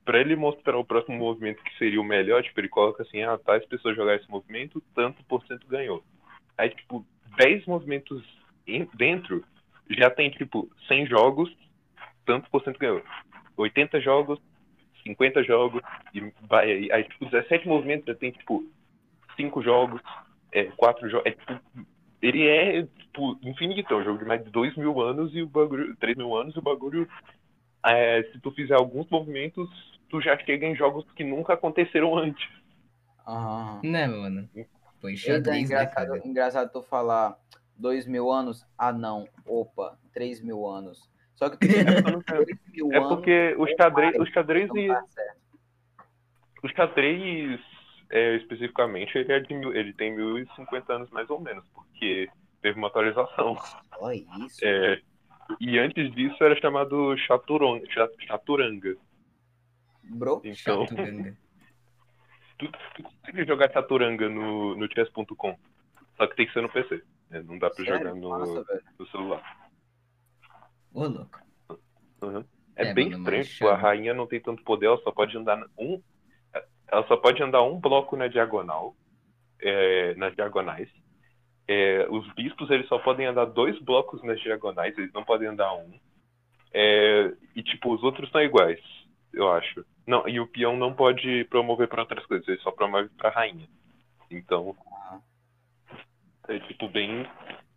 pra 0.04 0.20
ele 0.20 0.36
mostrar 0.36 0.76
o 0.76 0.84
próximo 0.84 1.16
movimento 1.16 1.62
que 1.62 1.76
seria 1.78 2.00
o 2.00 2.04
melhor, 2.04 2.42
tipo, 2.42 2.60
ele 2.60 2.68
coloca 2.68 3.02
assim, 3.02 3.22
ah, 3.22 3.38
tais 3.38 3.64
pessoas 3.66 3.96
jogaram 3.96 4.20
esse 4.20 4.30
movimento, 4.30 4.82
tanto 4.94 5.22
por 5.24 5.44
cento 5.46 5.66
ganhou. 5.66 6.02
Aí, 6.56 6.70
tipo, 6.70 7.04
10 7.36 7.66
movimentos 7.66 8.22
dentro, 8.94 9.44
já 9.90 10.10
tem, 10.10 10.30
tipo, 10.30 10.70
100 10.88 11.06
jogos, 11.06 11.54
tanto 12.24 12.50
por 12.50 12.62
cento 12.62 12.78
ganhou. 12.78 13.02
80 13.56 14.00
jogos, 14.00 14.40
50 15.02 15.42
jogos, 15.44 15.82
e 16.12 16.20
vai 16.48 16.70
aí. 16.70 16.92
Aí, 16.92 17.04
tipo, 17.04 17.26
17 17.26 17.66
movimentos 17.66 18.06
já 18.06 18.14
tem, 18.14 18.30
tipo, 18.30 18.64
5 19.36 19.62
jogos, 19.62 20.00
é, 20.52 20.64
4 20.76 21.08
jogos. 21.08 21.26
É, 21.26 21.30
tipo, 21.32 21.86
ele 22.26 22.46
é, 22.48 22.82
tipo, 22.82 23.38
infinito. 23.42 23.92
É 23.92 23.96
um 23.96 24.04
jogo 24.04 24.18
de 24.18 24.24
mais 24.24 24.42
de 24.44 24.50
2 24.50 24.76
mil 24.76 25.00
anos 25.00 25.34
e 25.34 25.42
o 25.42 25.46
bagulho. 25.46 25.94
3 25.96 26.16
mil 26.16 26.36
anos 26.36 26.54
e 26.54 26.58
o 26.58 26.62
bagulho. 26.62 27.08
é, 27.86 28.22
se 28.32 28.38
tu 28.40 28.50
fizer 28.52 28.74
alguns 28.74 29.08
movimentos, 29.10 29.68
tu 30.08 30.20
já 30.20 30.36
chega 30.38 30.66
em 30.66 30.74
jogos 30.74 31.04
que 31.14 31.22
nunca 31.24 31.54
aconteceram 31.54 32.16
antes. 32.16 32.48
Aham. 33.26 33.80
Né, 33.82 34.06
mano? 34.06 34.48
Foi 35.00 35.16
xadrez, 35.16 35.46
né, 35.46 35.60
engraçado, 35.60 36.08
cara? 36.08 36.20
engraçado 36.26 36.72
tu 36.72 36.82
falar 36.82 37.36
dois 37.76 38.06
mil 38.06 38.30
anos. 38.30 38.66
Ah, 38.78 38.92
não. 38.92 39.28
Opa, 39.46 39.98
três 40.12 40.40
mil 40.40 40.66
anos. 40.66 41.10
Só 41.34 41.50
que 41.50 41.58
tu 41.58 41.66
dois 41.66 42.58
mil 42.72 42.92
É 42.92 42.96
anos. 42.98 43.08
porque 43.08 43.54
o 43.58 43.66
xadrez, 43.76 44.14
o 44.18 44.26
xadrez 44.26 44.70
e 44.74 44.88
tá 44.88 45.04
certo. 45.08 45.38
o 46.62 46.68
xadrez 46.68 47.60
é, 48.14 48.36
especificamente 48.36 49.18
ele, 49.18 49.32
é 49.32 49.40
de 49.40 49.54
mil, 49.54 49.74
ele 49.74 49.92
tem 49.92 50.14
1050 50.14 50.92
anos 50.94 51.10
mais 51.10 51.28
ou 51.28 51.40
menos, 51.40 51.66
porque 51.74 52.28
teve 52.62 52.78
uma 52.78 52.88
atualização. 52.88 53.56
Só 53.98 54.12
isso. 54.12 54.64
É, 54.64 55.00
e 55.60 55.78
antes 55.78 56.10
disso 56.14 56.42
era 56.42 56.58
chamado 56.60 57.16
chaturanga, 57.18 57.84
cha- 57.90 58.08
chaturanga. 58.26 58.96
Bro, 60.04 60.42
Então, 60.44 60.86
Chaturanga. 60.86 61.36
tu, 62.58 62.70
tu 62.96 63.02
consegue 63.02 63.44
jogar 63.46 63.72
chaturanga 63.72 64.28
no, 64.28 64.76
no 64.76 64.86
chess.com. 64.92 65.58
Só 66.16 66.26
que 66.28 66.36
tem 66.36 66.46
que 66.46 66.52
ser 66.52 66.62
no 66.62 66.68
PC. 66.70 67.02
né? 67.30 67.42
Não 67.42 67.58
dá 67.58 67.68
pra 67.70 67.84
sério? 67.84 67.98
jogar 67.98 68.14
no, 68.14 68.64
velho. 68.64 68.82
no 68.98 69.06
celular. 69.08 69.68
Ô, 70.92 71.06
louco. 71.06 71.40
Uhum. 72.22 72.44
É, 72.76 72.86
É, 72.86 72.94
bem 72.94 73.10
mano, 73.10 73.18
estranho, 73.18 73.44
tipo, 73.44 73.68
a 73.68 73.76
rainha 73.76 74.14
não 74.14 74.26
tem 74.26 74.40
tanto 74.40 74.62
poder, 74.62 74.86
ela 74.86 74.98
só 74.98 75.10
pode 75.10 75.36
andar 75.36 75.58
um. 75.78 76.00
Ela 76.88 77.06
só 77.06 77.16
pode 77.16 77.42
andar 77.42 77.62
um 77.62 77.78
bloco 77.80 78.16
na 78.16 78.28
diagonal. 78.28 78.94
é, 79.60 80.14
nas 80.16 80.34
diagonais. 80.34 80.88
É, 81.66 82.06
os 82.10 82.30
bispos 82.34 82.70
eles 82.70 82.86
só 82.88 82.98
podem 82.98 83.24
andar 83.24 83.46
dois 83.46 83.78
blocos 83.80 84.22
nas 84.22 84.38
diagonais, 84.40 84.96
eles 84.98 85.12
não 85.14 85.24
podem 85.24 85.48
andar 85.48 85.72
um. 85.74 85.98
É, 86.72 87.32
e 87.56 87.62
tipo, 87.62 87.94
os 87.94 88.02
outros 88.02 88.30
são 88.30 88.42
iguais, 88.42 88.80
eu 89.32 89.50
acho. 89.50 89.82
Não, 90.06 90.28
e 90.28 90.38
o 90.38 90.46
peão 90.46 90.76
não 90.76 90.92
pode 90.92 91.44
promover 91.44 91.88
para 91.88 92.02
outras 92.02 92.26
coisas, 92.26 92.46
ele 92.46 92.58
só 92.58 92.70
promove 92.72 93.08
para 93.16 93.30
rainha. 93.30 93.66
Então, 94.30 94.76
É 96.48 96.58
tipo 96.60 96.88
bem. 96.88 97.26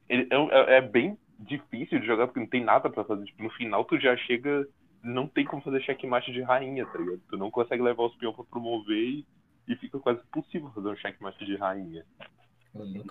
ele- 0.09 0.27
É, 0.29 0.35
é- 0.35 0.77
é 0.77 0.81
bem 0.81 1.17
difícil 1.39 1.99
de 1.99 2.05
jogar 2.05 2.27
porque 2.27 2.39
não 2.41 2.47
tem 2.47 2.63
nada 2.63 2.89
pra 2.89 3.05
fazer. 3.05 3.23
Tipo, 3.23 3.43
no 3.43 3.49
final 3.51 3.85
tu 3.85 3.97
já 3.99 4.17
chega. 4.17 4.67
Não 5.07 5.27
tem 5.27 5.45
como 5.45 5.61
fazer 5.61 5.81
checkmate 5.83 6.31
de 6.31 6.41
rainha, 6.41 6.85
tá 6.85 6.97
ligado? 6.97 7.21
Tu 7.29 7.37
não 7.37 7.51
consegue 7.51 7.81
levar 7.81 8.03
os 8.05 8.15
peões 8.17 8.35
pra 8.35 8.45
promover 8.45 8.97
e, 8.97 9.27
e 9.67 9.75
fica 9.77 9.99
quase 9.99 10.21
impossível 10.21 10.71
fazer 10.73 10.89
um 10.89 10.95
checkmate 10.97 11.45
de 11.45 11.55
rainha. 11.55 12.05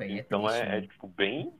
É 0.01 0.19
então 0.19 0.49
triste, 0.49 0.65
é, 0.65 0.79
é, 0.79 0.81
mano. 0.81 0.89
tipo 0.89 1.09
bem. 1.09 1.53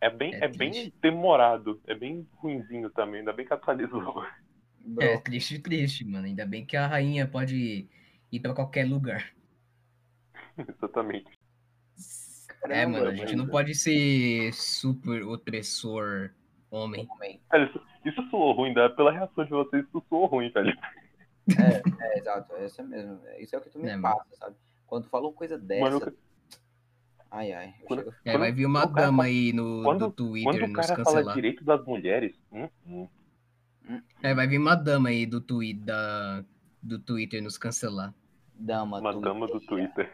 É 0.00 0.08
bem, 0.10 0.36
É 0.40 0.40
é, 0.40 0.48
bem 0.48 0.92
demorado, 1.02 1.80
é 1.86 1.94
bem 1.94 2.26
ruinzinho 2.36 2.90
também, 2.90 3.20
ainda 3.20 3.32
bem 3.32 3.46
que 3.46 3.52
atualizou. 3.52 4.24
É 4.98 5.16
triste, 5.18 5.58
triste, 5.58 6.04
mano. 6.04 6.26
Ainda 6.26 6.46
bem 6.46 6.64
que 6.66 6.76
a 6.76 6.86
rainha 6.86 7.26
pode 7.26 7.88
ir 8.32 8.40
pra 8.40 8.54
qualquer 8.54 8.86
lugar. 8.86 9.32
Exatamente. 10.68 11.30
é, 12.68 12.86
mano, 12.86 13.08
a 13.08 13.12
Caramba, 13.12 13.14
gente 13.14 13.34
não 13.36 13.48
pode 13.48 13.74
ser 13.74 14.52
super 14.54 15.22
opressor 15.24 16.30
homem. 16.70 17.06
homem. 17.10 17.40
Velho, 17.50 17.66
isso, 17.68 17.80
isso 18.04 18.30
soou 18.30 18.52
ruim, 18.52 18.72
dá 18.74 18.88
pela 18.90 19.12
reação 19.12 19.44
de 19.44 19.50
vocês, 19.50 19.84
isso 19.86 20.02
soou 20.08 20.26
ruim, 20.26 20.50
velho. 20.50 20.76
É, 21.58 22.18
exato, 22.18 22.54
é 22.54 22.66
isso 22.66 22.82
mesmo. 22.84 23.18
Isso 23.38 23.54
é 23.56 23.58
o 23.58 23.62
que 23.62 23.70
tu 23.70 23.78
me 23.78 23.88
É, 23.88 23.96
mano. 23.96 24.16
passa, 24.16 24.36
sabe? 24.36 24.56
Quando 24.86 25.04
tu 25.04 25.10
falou 25.10 25.32
coisa 25.32 25.58
dessa. 25.58 25.80
Mano, 25.90 26.12
Ai, 27.32 27.52
ai. 27.52 27.74
Quando- 27.84 28.00
chego- 28.00 28.14
É, 28.24 28.32
Quando 28.32 28.40
vai 28.40 28.52
vir 28.52 28.66
uma 28.66 28.84
o 28.84 28.88
cara 28.92 29.06
dama 29.06 29.16
fala- 29.18 29.28
aí 29.28 29.52
no 29.52 29.82
quando- 29.84 29.98
do 29.98 30.04
Quando 30.06 30.14
Twitter 30.16 30.64
o 30.64 30.66
nos 30.68 30.72
cara 30.86 30.88
fala 30.88 31.04
cancelar. 31.04 31.34
direito 31.36 31.64
das 31.64 31.84
mulheres, 31.84 32.36
hum, 32.50 32.68
hum, 32.86 33.08
É, 34.22 34.34
vai 34.34 34.46
vir 34.48 34.58
uma 34.58 34.74
dama 34.74 35.08
aí 35.10 35.26
do, 35.26 35.40
twi 35.40 35.74
da, 35.74 36.44
do 36.82 36.98
Twitter 36.98 37.40
nos 37.42 37.56
cancelar. 37.58 38.12
Dama, 38.54 38.98
uma 38.98 39.12
tu- 39.12 39.20
dama 39.20 39.46
do 39.46 39.60
Twitter. 39.60 40.12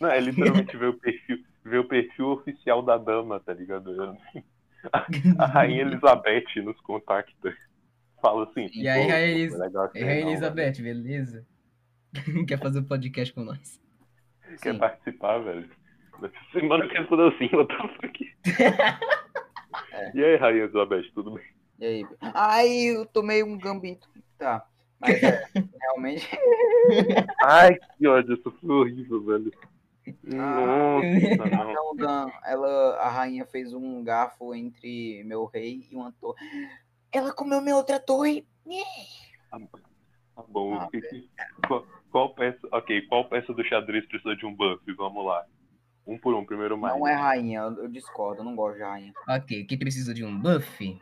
Não, 0.00 0.08
é 0.10 0.20
literalmente 0.20 0.76
ver 0.76 0.88
o 0.88 0.98
perfil, 0.98 1.44
ver 1.64 1.78
o 1.78 1.88
perfil 1.88 2.26
oficial 2.28 2.82
da 2.82 2.96
dama, 2.98 3.40
tá 3.40 3.52
ligado? 3.54 3.90
Eu- 3.92 4.16
A, 4.92 5.06
a 5.44 5.46
Rainha 5.46 5.82
Elizabeth 5.82 6.44
nos 6.62 6.80
contacta. 6.80 7.56
Fala 8.20 8.44
assim. 8.44 8.68
E 8.72 8.88
aí, 8.88 9.06
"Pô, 9.06 9.12
Rainha 9.12 10.20
Elizabeth, 10.20 10.82
beleza? 10.82 11.46
Quer 12.46 12.58
fazer 12.58 12.80
um 12.80 12.84
podcast 12.84 13.32
com 13.34 13.44
nós? 13.44 13.80
Quer 14.62 14.72
Sim. 14.72 14.78
participar, 14.78 15.38
velho? 15.38 15.68
Semana 16.52 16.84
eu 16.84 16.90
quero 16.90 17.06
fazer 17.08 17.34
assim, 17.34 17.48
the 17.48 17.96
fuck? 18.00 18.34
É. 19.92 20.10
E 20.14 20.24
aí, 20.24 20.36
Rainha 20.36 20.64
Elizabeth, 20.64 21.10
tudo 21.14 21.32
bem? 21.32 21.44
E 21.78 21.84
aí? 21.84 22.06
Ai, 22.34 22.68
eu 22.68 23.06
tomei 23.06 23.42
um 23.42 23.56
gambito. 23.56 24.08
Tá. 24.38 24.66
Mas 25.00 25.22
é, 25.22 25.44
realmente. 25.80 26.28
Ai, 27.44 27.76
que 27.96 28.06
ódio, 28.06 28.34
isso 28.34 28.50
foi 28.60 28.70
horrível, 28.70 29.22
velho. 29.24 29.52
Ah. 30.32 31.00
Nossa, 31.36 31.94
não. 31.96 32.32
Ela, 32.44 32.96
a 32.96 33.08
rainha 33.08 33.44
fez 33.46 33.72
um 33.72 34.02
garfo 34.02 34.54
entre 34.54 35.22
meu 35.24 35.44
rei 35.46 35.86
e 35.90 35.96
uma 35.96 36.12
torre. 36.12 36.38
Ela 37.12 37.32
comeu 37.32 37.60
minha 37.60 37.76
outra 37.76 37.98
torre. 37.98 38.46
Tá 39.50 40.44
bom. 40.48 40.74
Ah, 40.74 40.88
qual, 41.66 41.86
qual 42.10 42.34
peça. 42.34 42.60
Ok, 42.72 43.02
qual 43.08 43.28
peça 43.28 43.52
do 43.52 43.64
xadrez 43.64 44.06
precisa 44.06 44.36
de 44.36 44.46
um 44.46 44.54
buff? 44.54 44.80
Vamos 44.94 45.24
lá. 45.24 45.44
Um 46.06 46.18
por 46.18 46.34
um, 46.34 46.44
primeiro 46.44 46.78
mais. 46.78 46.94
Não 46.94 47.06
é 47.06 47.12
rainha, 47.14 47.60
eu, 47.60 47.88
discordo, 47.88 48.40
eu 48.40 48.44
não 48.44 48.56
gosto 48.56 48.76
de 48.76 48.82
rainha. 48.82 49.12
ok, 49.28 49.64
que 49.64 49.76
precisa 49.76 50.14
de 50.14 50.24
um 50.24 50.38
buff? 50.38 50.98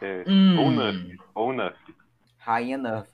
É, 0.00 0.24
Hum, 0.26 0.58
Ou 0.58 0.70
nerf. 0.70 1.18
Ou 1.34 1.52
nerf. 1.52 1.78
Rainha 2.38 2.76
Nerf. 2.76 3.08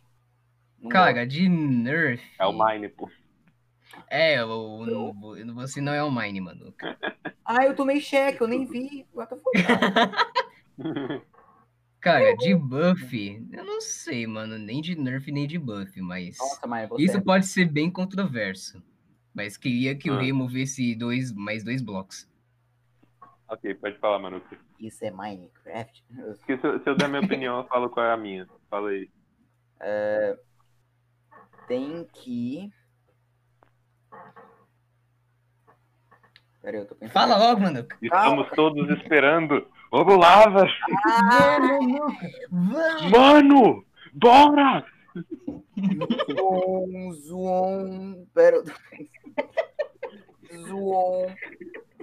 Não 0.80 0.88
Cara, 0.88 1.26
de 1.26 1.48
nerf. 1.48 2.22
É 2.38 2.46
o 2.46 2.52
mine, 2.52 2.88
pô. 2.88 3.08
É, 4.08 4.42
o, 4.44 4.82
o- 4.82 5.54
você 5.54 5.80
não 5.80 5.92
é 5.92 6.02
o 6.02 6.10
Mine, 6.10 6.40
mano. 6.40 6.74
Ah, 7.44 7.64
eu 7.66 7.74
tomei 7.74 8.00
cheque, 8.00 8.40
eu 8.40 8.48
nem 8.48 8.64
vi. 8.66 9.06
Cara, 12.00 12.34
de 12.36 12.54
buff, 12.54 13.46
eu 13.52 13.64
não 13.64 13.80
sei, 13.80 14.26
mano. 14.26 14.58
Nem 14.58 14.80
de 14.80 14.96
nerf, 14.96 15.30
nem 15.30 15.46
de 15.46 15.58
buff, 15.58 16.00
mas. 16.00 16.38
Nossa, 16.38 16.66
mas 16.66 16.88
você. 16.88 17.02
Isso 17.04 17.20
pode 17.22 17.46
ser 17.46 17.66
bem 17.66 17.90
controverso. 17.90 18.82
Mas 19.34 19.56
queria 19.56 19.94
que 19.94 20.10
o 20.10 20.14
Ah. 20.14 20.20
rei 20.20 20.32
movesse 20.32 20.94
dois, 20.94 21.30
mais 21.32 21.62
dois 21.62 21.82
blocos. 21.82 22.28
ok, 23.48 23.74
pode 23.74 23.98
falar, 23.98 24.18
mano. 24.18 24.42
Isso 24.78 25.04
é 25.04 25.10
Minecraft? 25.10 26.02
Se, 26.46 26.52
eu- 26.66 26.80
se 26.82 26.88
eu 26.88 26.96
der 26.96 27.08
minha 27.08 27.20
opinião, 27.20 27.58
eu 27.58 27.64
falo 27.64 27.90
qual 27.90 28.06
é 28.06 28.12
a 28.12 28.16
minha. 28.16 28.48
Fala 28.70 28.90
aí. 28.90 29.10
Tem 31.68 32.04
que. 32.14 32.72
Pera 36.62 36.76
aí, 36.76 36.82
eu 36.82 36.86
tô 36.86 36.94
pensando. 36.94 37.12
Fala 37.14 37.36
logo, 37.38 37.60
mano. 37.60 37.86
Estamos 38.02 38.48
todos 38.50 38.88
esperando. 38.98 39.66
Vamos 39.90 40.16
lá, 40.18 40.44
velho. 40.48 40.70
Vamos! 42.50 43.10
Mano! 43.10 43.84
Bora! 44.12 44.84
Zoom, 46.30 47.12
zoom. 47.14 48.26
Pera. 48.34 48.56
eu 48.56 48.64
tô 48.64 48.72
pensando. 48.90 50.68
Zoom. 50.68 51.26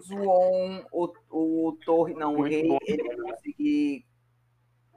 Zoom. 0.01 0.83
O, 0.91 1.13
o 1.29 1.77
torre. 1.85 2.13
Não, 2.15 2.35
o 2.35 2.41
rei. 2.41 2.67
bom. 2.67 2.77
Ele 2.81 3.03
vai 3.03 3.15
conseguir. 3.17 4.05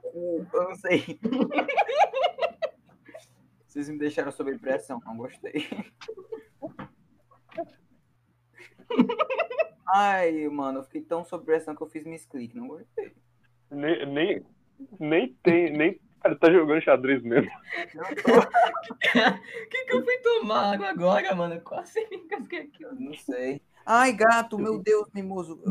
o- 0.03 0.45
Eu 0.53 0.63
não 0.63 0.75
sei. 0.75 1.19
Vocês 3.67 3.87
me 3.89 3.97
deixaram 3.99 4.31
sob 4.33 4.57
pressão, 4.57 4.99
não 5.05 5.15
gostei. 5.15 5.65
Ai, 9.93 10.47
mano, 10.47 10.79
eu 10.79 10.83
fiquei 10.83 11.01
tão 11.01 11.23
sob 11.25 11.43
pressão 11.43 11.75
que 11.75 11.83
eu 11.83 11.87
fiz 11.87 12.05
misclick, 12.05 12.55
não 12.55 12.67
gostei. 12.67 13.11
Nem, 13.69 14.05
nem, 14.05 14.45
nem 14.99 15.37
tem. 15.43 15.71
Nem, 15.71 15.99
cara, 16.21 16.35
tá 16.37 16.51
jogando 16.51 16.81
xadrez 16.81 17.21
mesmo. 17.23 17.51
Tô, 18.23 18.41
que 19.69 19.85
que 19.85 19.93
eu 19.93 20.03
fui 20.03 20.17
tomar 20.19 20.73
água 20.73 20.89
agora, 20.89 21.35
mano? 21.35 21.59
Quase 21.61 21.99
me 22.09 22.19
casquei 22.19 22.59
aqui. 22.59 22.85
não 22.99 23.13
sei. 23.13 23.61
Ai, 23.85 24.13
gato, 24.13 24.57
meu 24.57 24.79
Deus, 24.83 25.09
mimoso. 25.13 25.61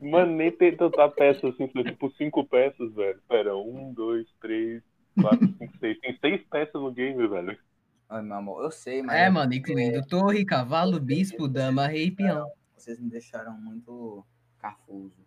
Mano, 0.00 0.32
nem 0.32 0.52
tem 0.52 0.76
tanta 0.76 1.08
peça 1.08 1.48
assim, 1.48 1.68
são 1.72 1.82
tipo 1.82 2.10
cinco 2.12 2.44
peças, 2.44 2.92
velho. 2.94 3.20
Pera, 3.28 3.56
um, 3.56 3.92
dois, 3.92 4.26
três, 4.40 4.82
quatro, 5.20 5.48
cinco, 5.58 5.72
seis. 5.78 5.98
Tem 6.00 6.16
seis 6.20 6.42
peças 6.48 6.80
no 6.80 6.92
game, 6.92 7.26
velho. 7.26 7.58
Ai, 8.08 8.22
meu 8.22 8.36
amor, 8.36 8.64
eu 8.64 8.70
sei, 8.70 9.02
mas 9.02 9.16
É, 9.16 9.30
mano, 9.30 9.54
incluindo 9.54 10.06
torre, 10.06 10.44
cavalo, 10.44 11.00
bispo, 11.00 11.48
dama, 11.48 11.86
rei 11.86 12.06
e 12.06 12.10
peão. 12.10 12.50
Vocês 12.84 13.00
me 13.00 13.08
deixaram 13.08 13.52
muito 13.58 14.24
cafuso. 14.58 15.24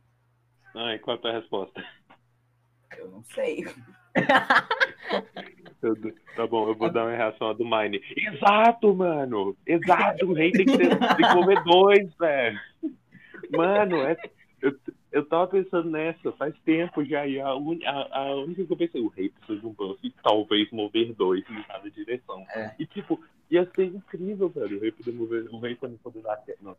Ai, 0.75 0.99
qual 0.99 1.15
é 1.15 1.17
a 1.17 1.21
tua 1.21 1.31
resposta? 1.31 1.83
Eu 2.95 3.09
não 3.09 3.23
sei. 3.23 3.65
Eu- 5.81 5.95
tá 6.35 6.45
bom, 6.47 6.67
eu 6.69 6.75
vou 6.75 6.91
dar 6.91 7.05
uma 7.05 7.15
reação 7.15 7.49
à 7.49 7.53
do 7.53 7.65
Mine. 7.65 8.01
Exato, 8.15 8.95
mano! 8.95 9.57
Exato, 9.65 10.25
o 10.25 10.33
rei 10.33 10.51
tem 10.51 10.65
que, 10.65 10.77
ter, 10.77 10.97
tem 10.97 11.15
que 11.17 11.33
comer 11.33 11.63
dois, 11.63 12.13
velho. 12.15 12.59
Mano, 13.51 13.97
é, 13.97 14.15
eu, 14.61 14.75
eu 15.11 15.25
tava 15.25 15.47
pensando 15.47 15.89
nessa 15.89 16.31
faz 16.33 16.55
tempo 16.59 17.03
já, 17.05 17.25
e 17.25 17.39
a, 17.39 17.47
a, 17.47 18.19
a 18.19 18.35
única 18.35 18.65
que 18.65 18.73
eu 18.73 18.77
pensei, 18.77 19.01
o 19.01 19.07
rei 19.07 19.29
precisa 19.29 19.59
de 19.59 19.65
um 19.65 19.73
buff 19.73 19.99
e 20.03 20.11
talvez 20.23 20.69
mover 20.71 21.13
dois 21.13 21.43
em 21.49 21.63
cada 21.63 21.89
direção. 21.89 22.45
É. 22.49 22.75
E 22.79 22.85
tipo, 22.85 23.23
ia 23.49 23.69
ser 23.75 23.85
incrível, 23.85 24.49
velho, 24.49 24.77
o 24.77 24.81
rei 24.81 24.91
poder 24.91 25.11
mover, 25.11 25.47
o 25.51 25.59
rei 25.59 25.75
também 25.75 25.97
poder 25.97 26.21
dar 26.21 26.37
check. 26.37 26.59
Não, 26.61 26.75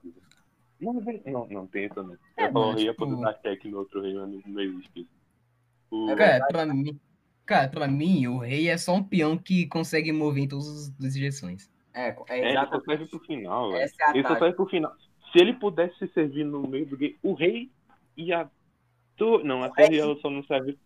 não, 0.81 0.93
não, 1.27 1.47
não 1.49 1.67
tem 1.67 1.87
isso 1.87 2.03
não. 2.03 2.15
É, 2.37 2.47
Eu 2.47 2.53
falo, 2.53 2.67
mano, 2.67 2.67
o 2.73 2.75
rei 2.77 2.85
ia 2.85 2.91
tipo- 2.93 3.07
poder 3.07 3.21
dar 3.23 3.35
check 3.35 3.65
no 3.67 3.79
outro 3.79 4.01
rei, 4.03 4.15
mas 4.15 4.29
não, 4.31 4.43
não 4.47 4.61
existe 4.61 5.01
isso. 5.01 5.11
O- 5.91 6.11
É 6.11 6.17
Cara, 6.17 6.47
pra 6.47 6.67
mim. 6.67 7.01
Cara, 7.47 7.69
pra 7.69 7.89
mim, 7.89 8.27
o 8.27 8.39
rei 8.39 8.69
é 8.69 8.77
só 8.77 8.95
um 8.95 9.03
peão 9.03 9.37
que 9.39 9.67
consegue 9.67 10.13
mover 10.13 10.45
em 10.45 10.49
todas 10.49 10.93
as 11.03 11.15
direções. 11.15 11.71
É, 11.95 12.09
é 12.29 12.41
É, 12.41 12.51
ele 12.53 12.67
só 12.67 12.81
serve 12.83 13.07
pro 13.07 13.19
final, 13.21 13.71
velho. 13.73 13.83
É 13.99 14.05
a 14.05 14.11
Ele 14.15 14.23
só 14.29 14.39
serve 14.39 14.55
pro 14.55 14.67
final. 14.67 14.95
Se 15.33 15.39
ele 15.39 15.53
pudesse 15.55 15.99
se 15.99 16.09
servir 16.09 16.45
no 16.45 16.67
meio 16.69 16.87
do 16.87 16.97
game, 16.97 17.17
o 17.23 17.35
rei 17.35 17.71
e 18.17 18.33
a 18.33 18.49
torre. 19.17 19.45
Não, 19.45 19.63
a 19.65 19.71
torre 19.71 19.99
ela 19.99 20.17
só 20.21 20.31
não 20.31 20.45
serve. 20.45 20.79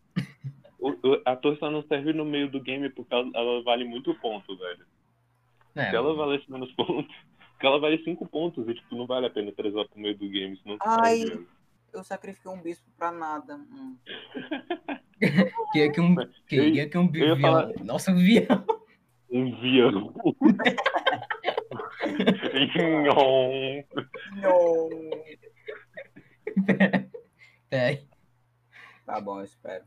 o- 0.79 0.91
o- 0.91 1.23
A 1.25 1.37
torre 1.37 1.57
só 1.59 1.71
não 1.71 1.83
serve 1.83 2.13
no 2.13 2.25
meio 2.25 2.49
do 2.51 2.61
game 2.61 2.89
porque 2.91 3.13
ela, 3.13 3.29
ela 3.35 3.63
vale 3.63 3.85
muito 3.85 4.15
ponto, 4.15 4.57
velho. 4.57 4.85
É, 5.75 5.91
Se 5.91 5.97
ela 5.97 6.15
valesse 6.15 6.51
menos 6.51 6.71
pontos, 6.73 7.15
porque 7.63 7.67
ela 7.69 7.79
vale 7.79 8.03
5 8.03 8.27
pontos 8.27 8.69
e 8.69 8.75
tipo, 8.75 8.97
não 8.97 9.07
vale 9.07 9.27
a 9.27 9.31
pena 9.31 9.53
trazer 9.53 9.77
ela 9.77 9.89
pro 9.89 10.01
meio 10.01 10.19
do 10.19 10.29
game, 10.29 10.57
senão 10.57 10.77
Ai. 10.81 11.23
Eu 11.93 12.03
sacrifiquei 12.03 12.51
um 12.51 12.61
bispo 12.61 12.91
pra 12.97 13.13
nada. 13.13 13.55
Hum. 13.55 13.97
Queria 15.73 15.93
que 15.93 16.01
um, 16.01 16.17
queria 16.49 16.89
que 16.89 16.99
um 16.99 17.09
eu 17.15 17.29
ia 17.29 17.35
vião. 17.37 17.41
falar- 17.41 17.73
Nossa, 17.85 18.11
um 18.11 18.17
vião. 18.17 18.65
Um 19.31 19.61
vião. 19.61 20.13
Nhon. 23.05 23.85
Não. 24.41 24.89
É, 27.71 28.03
Tá 29.07 29.21
bom, 29.21 29.39
eu 29.39 29.45
espero. 29.45 29.85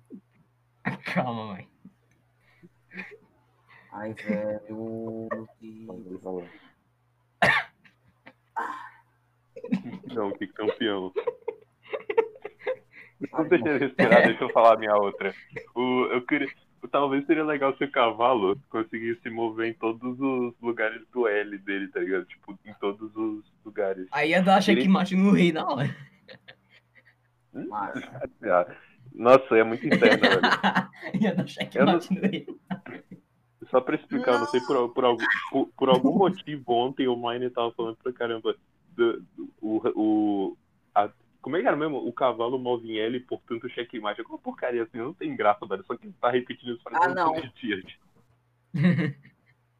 calma, 1.13 1.47
mãe. 1.47 1.67
Ai, 3.91 4.13
velho. 4.13 5.27
que- 5.59 5.87
Não, 10.13 10.29
o 10.29 10.37
que, 10.37 10.47
que 10.47 10.61
é 10.61 10.63
um 10.63 10.77
peão? 10.77 11.11
Não 13.31 13.47
deixa 13.47 13.67
eu 13.67 13.79
respirar, 13.79 14.25
deixa 14.25 14.43
eu 14.43 14.49
falar 14.49 14.73
a 14.73 14.77
minha 14.77 14.95
outra. 14.95 15.33
O, 15.73 16.05
eu 16.11 16.21
queria, 16.25 16.47
talvez 16.91 17.25
seria 17.25 17.43
legal 17.43 17.75
se 17.77 17.83
o 17.83 17.91
cavalo 17.91 18.59
conseguisse 18.69 19.21
se 19.21 19.29
mover 19.29 19.69
em 19.69 19.73
todos 19.73 20.19
os 20.19 20.53
lugares 20.61 21.01
do 21.13 21.27
L 21.27 21.57
dele, 21.59 21.87
tá 21.89 21.99
ligado? 21.99 22.25
Tipo, 22.25 22.57
em 22.65 22.73
todos 22.75 23.15
os 23.15 23.43
lugares. 23.63 24.07
Aí 24.11 24.31
ia 24.31 24.41
dar 24.41 24.61
checkmate 24.61 25.15
no 25.15 25.31
rei 25.31 25.51
na 25.51 25.67
hora. 25.67 25.95
Nossa, 29.13 29.55
é 29.57 29.63
muito 29.63 29.85
interno, 29.87 30.21
velho. 30.21 30.41
ia 31.21 31.33
dar 31.33 31.47
checkmate 31.47 32.13
no 32.13 32.21
rei. 32.21 32.45
Só 33.75 33.81
pra 33.81 33.95
explicar, 33.95 34.33
eu 34.35 34.39
não 34.39 34.47
sei 34.47 34.61
por, 34.61 34.89
por, 34.93 35.03
algum, 35.03 35.23
por, 35.51 35.67
por 35.77 35.89
algum 35.89 36.17
motivo 36.17 36.63
ontem 36.71 37.09
o 37.09 37.15
Mine 37.17 37.49
tava 37.49 37.73
falando 37.73 37.97
pra 37.97 38.13
caramba 38.13 38.55
do, 38.95 39.19
do- 39.35 39.53
o, 39.61 39.81
o 39.95 40.57
a- 40.93 41.11
como 41.41 41.57
é 41.57 41.61
que 41.61 41.67
era 41.67 41.75
mesmo? 41.75 41.97
O 41.97 42.13
cavalo 42.13 42.57
move 42.57 42.89
em 42.89 42.97
L, 42.99 43.19
portanto 43.19 43.67
checkmate. 43.67 44.21
Alguma 44.21 44.39
porcaria 44.39 44.83
assim, 44.83 44.97
não 44.97 45.13
tem 45.13 45.35
graça, 45.35 45.65
velho. 45.65 45.83
Só 45.85 45.97
que 45.97 46.09
tá 46.13 46.29
repetindo 46.31 46.73
isso 46.73 46.83
faz 46.83 46.95
Ah, 47.01 47.13
não. 47.13 47.33
três 47.33 47.51
dias. 47.61 47.83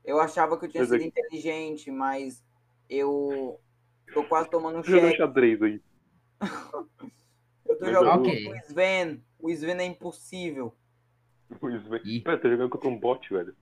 Eu 0.04 0.20
achava 0.20 0.60
que 0.60 0.66
eu 0.66 0.70
tinha 0.70 0.82
Mas 0.84 0.90
sido 0.90 1.02
é- 1.02 1.06
inteligente, 1.06 1.90
mas 1.90 2.44
eu 2.90 3.58
tô 4.14 4.26
quase 4.26 4.50
tomando 4.50 4.80
um 4.80 4.82
Tô 4.82 4.90
jogando 4.92 5.06
cheque. 5.12 5.18
xadrez 5.22 5.62
aí. 5.62 5.82
Eu 7.68 7.78
tô 7.80 7.86
Mas 7.86 7.94
jogando 7.94 8.22
ok. 8.22 8.44
com 8.44 8.52
o 8.52 8.56
Sven. 8.58 9.24
O 9.40 9.50
Sven 9.50 9.78
é 9.80 9.86
impossível. 9.86 10.76
O 11.62 11.70
Sven-. 11.70 12.22
Pera, 12.22 12.38
tô 12.38 12.50
jogando 12.50 12.70
contra 12.70 12.90
um 12.90 13.00
bot, 13.00 13.28
velho. 13.34 13.56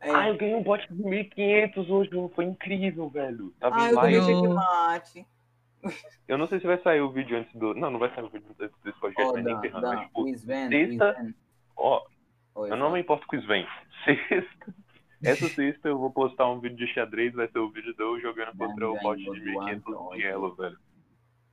É. 0.00 0.10
Ah, 0.10 0.28
eu 0.28 0.36
ganhei 0.36 0.54
um 0.54 0.62
bot 0.62 0.86
de 0.86 0.94
1500 1.02 1.90
hoje, 1.90 2.10
mano. 2.14 2.28
Foi 2.34 2.44
incrível, 2.44 3.08
velho. 3.08 3.52
Tava 3.58 3.76
Ah, 3.76 3.86
em 3.86 3.88
eu 3.90 3.94
live. 3.96 4.18
ganhei 4.20 4.32
Eu- 4.34 4.40
checkmate. 4.42 5.26
Eu 6.26 6.38
não 6.38 6.46
sei 6.46 6.60
se 6.60 6.66
vai 6.66 6.78
sair 6.82 7.00
o 7.00 7.10
vídeo 7.10 7.38
antes 7.38 7.54
do. 7.54 7.72
Não, 7.74 7.90
não 7.90 7.98
vai 7.98 8.12
sair 8.14 8.24
o 8.24 8.28
vídeo 8.28 8.46
antes 8.60 8.76
desse 8.82 8.98
podcast, 9.00 9.32
mas 9.32 9.44
nem 9.44 9.60
ferrando. 9.60 9.82
Dan, 9.86 9.94
Mas, 9.96 10.06
tipo, 10.06 10.22
o 10.22 10.28
Sven, 10.28 10.68
sexta- 10.68 11.12
Sven. 11.18 11.34
ó, 11.76 12.02
Oi, 12.56 12.70
eu 12.72 12.76
não 12.76 12.90
me 12.92 13.00
importo 13.00 13.26
com 13.26 13.36
o 13.36 13.38
Sven. 13.38 13.64
Sexta. 14.04 14.74
Essa 15.22 15.48
sexta 15.48 15.88
eu 15.88 15.98
vou 15.98 16.10
postar 16.12 16.48
um 16.48 16.60
vídeo 16.60 16.76
de 16.76 16.86
xadrez, 16.92 17.32
vai 17.34 17.48
ser 17.48 17.58
o 17.58 17.70
vídeo 17.70 17.92
de 17.92 18.00
eu 18.02 18.20
jogando 18.20 18.56
contra 18.56 18.88
o 18.88 18.94
Dan 18.94 19.00
bot 19.02 19.16
ganhou 19.18 19.34
de 19.34 19.40
do 19.40 19.46
1500 19.46 19.86
Antônio. 19.94 20.20
de 20.20 20.26
elo, 20.26 20.54
velho. 20.54 20.78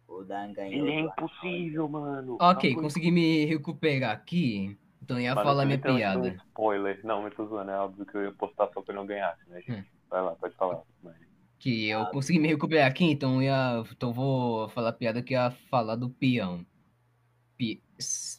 O 0.07 0.23
Dan 0.23 0.53
ganhou. 0.53 0.87
Ele 0.87 0.91
é 0.91 0.99
impossível, 1.01 1.89
mano. 1.89 2.37
ok, 2.39 2.75
consegui 2.75 3.11
me 3.11 3.45
recuperar 3.45 4.11
aqui. 4.11 4.77
Então 5.05 5.19
ia 5.19 5.35
Mano, 5.35 5.47
falar 5.47 5.65
minha 5.65 5.77
piada. 5.77 6.19
Um 6.19 6.35
spoiler. 6.47 6.99
Não, 7.03 7.21
mas 7.21 7.35
tô 7.35 7.45
zoando, 7.45 7.69
é 7.69 7.77
óbvio 7.77 8.07
que 8.07 8.17
eu 8.17 8.23
ia 8.23 8.31
postar 8.31 8.67
só 8.73 8.81
pra 8.81 8.91
eu 8.91 8.95
não 8.95 9.05
ganhasse, 9.05 9.47
né, 9.47 9.61
gente? 9.61 9.81
Hum. 9.81 9.83
Vai 10.09 10.21
lá, 10.23 10.31
pode 10.31 10.55
falar. 10.55 10.81
Mas... 11.03 11.15
Que 11.59 11.89
eu 11.89 12.07
consegui 12.07 12.39
me 12.39 12.47
recuperar 12.47 12.87
aqui, 12.87 13.05
então 13.05 13.41
ia. 13.41 13.83
Então 13.91 14.11
vou 14.11 14.67
falar 14.69 14.89
a 14.89 14.93
piada 14.93 15.21
que 15.21 15.33
ia 15.33 15.51
falar 15.69 15.95
do 15.95 16.09
peão. 16.09 16.65
Pi... 17.55 17.83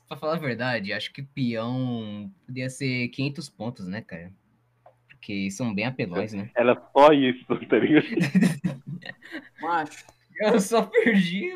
Pra 0.08 0.16
falar 0.16 0.34
a 0.34 0.40
verdade, 0.40 0.92
acho 0.92 1.12
que 1.12 1.22
peão 1.22 2.32
podia 2.44 2.68
ser 2.68 3.08
500 3.08 3.48
pontos, 3.48 3.86
né, 3.86 4.00
cara? 4.00 4.32
Porque 5.08 5.48
são 5.52 5.72
bem 5.72 5.86
apelões, 5.86 6.32
né? 6.32 6.50
Era 6.56 6.74
só 6.92 7.12
isso, 7.12 7.46
tá 7.46 7.78
ligado? 7.78 8.06
Macho, 9.62 10.04
Eu 10.40 10.60
só 10.60 10.82
perdi. 10.82 11.52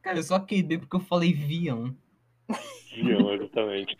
Cara, 0.00 0.18
eu 0.18 0.22
só 0.22 0.38
quebrei 0.38 0.78
porque 0.78 0.94
eu 0.94 1.00
falei 1.00 1.32
vião. 1.32 1.94
Não, 2.96 3.32
exatamente. 3.34 3.96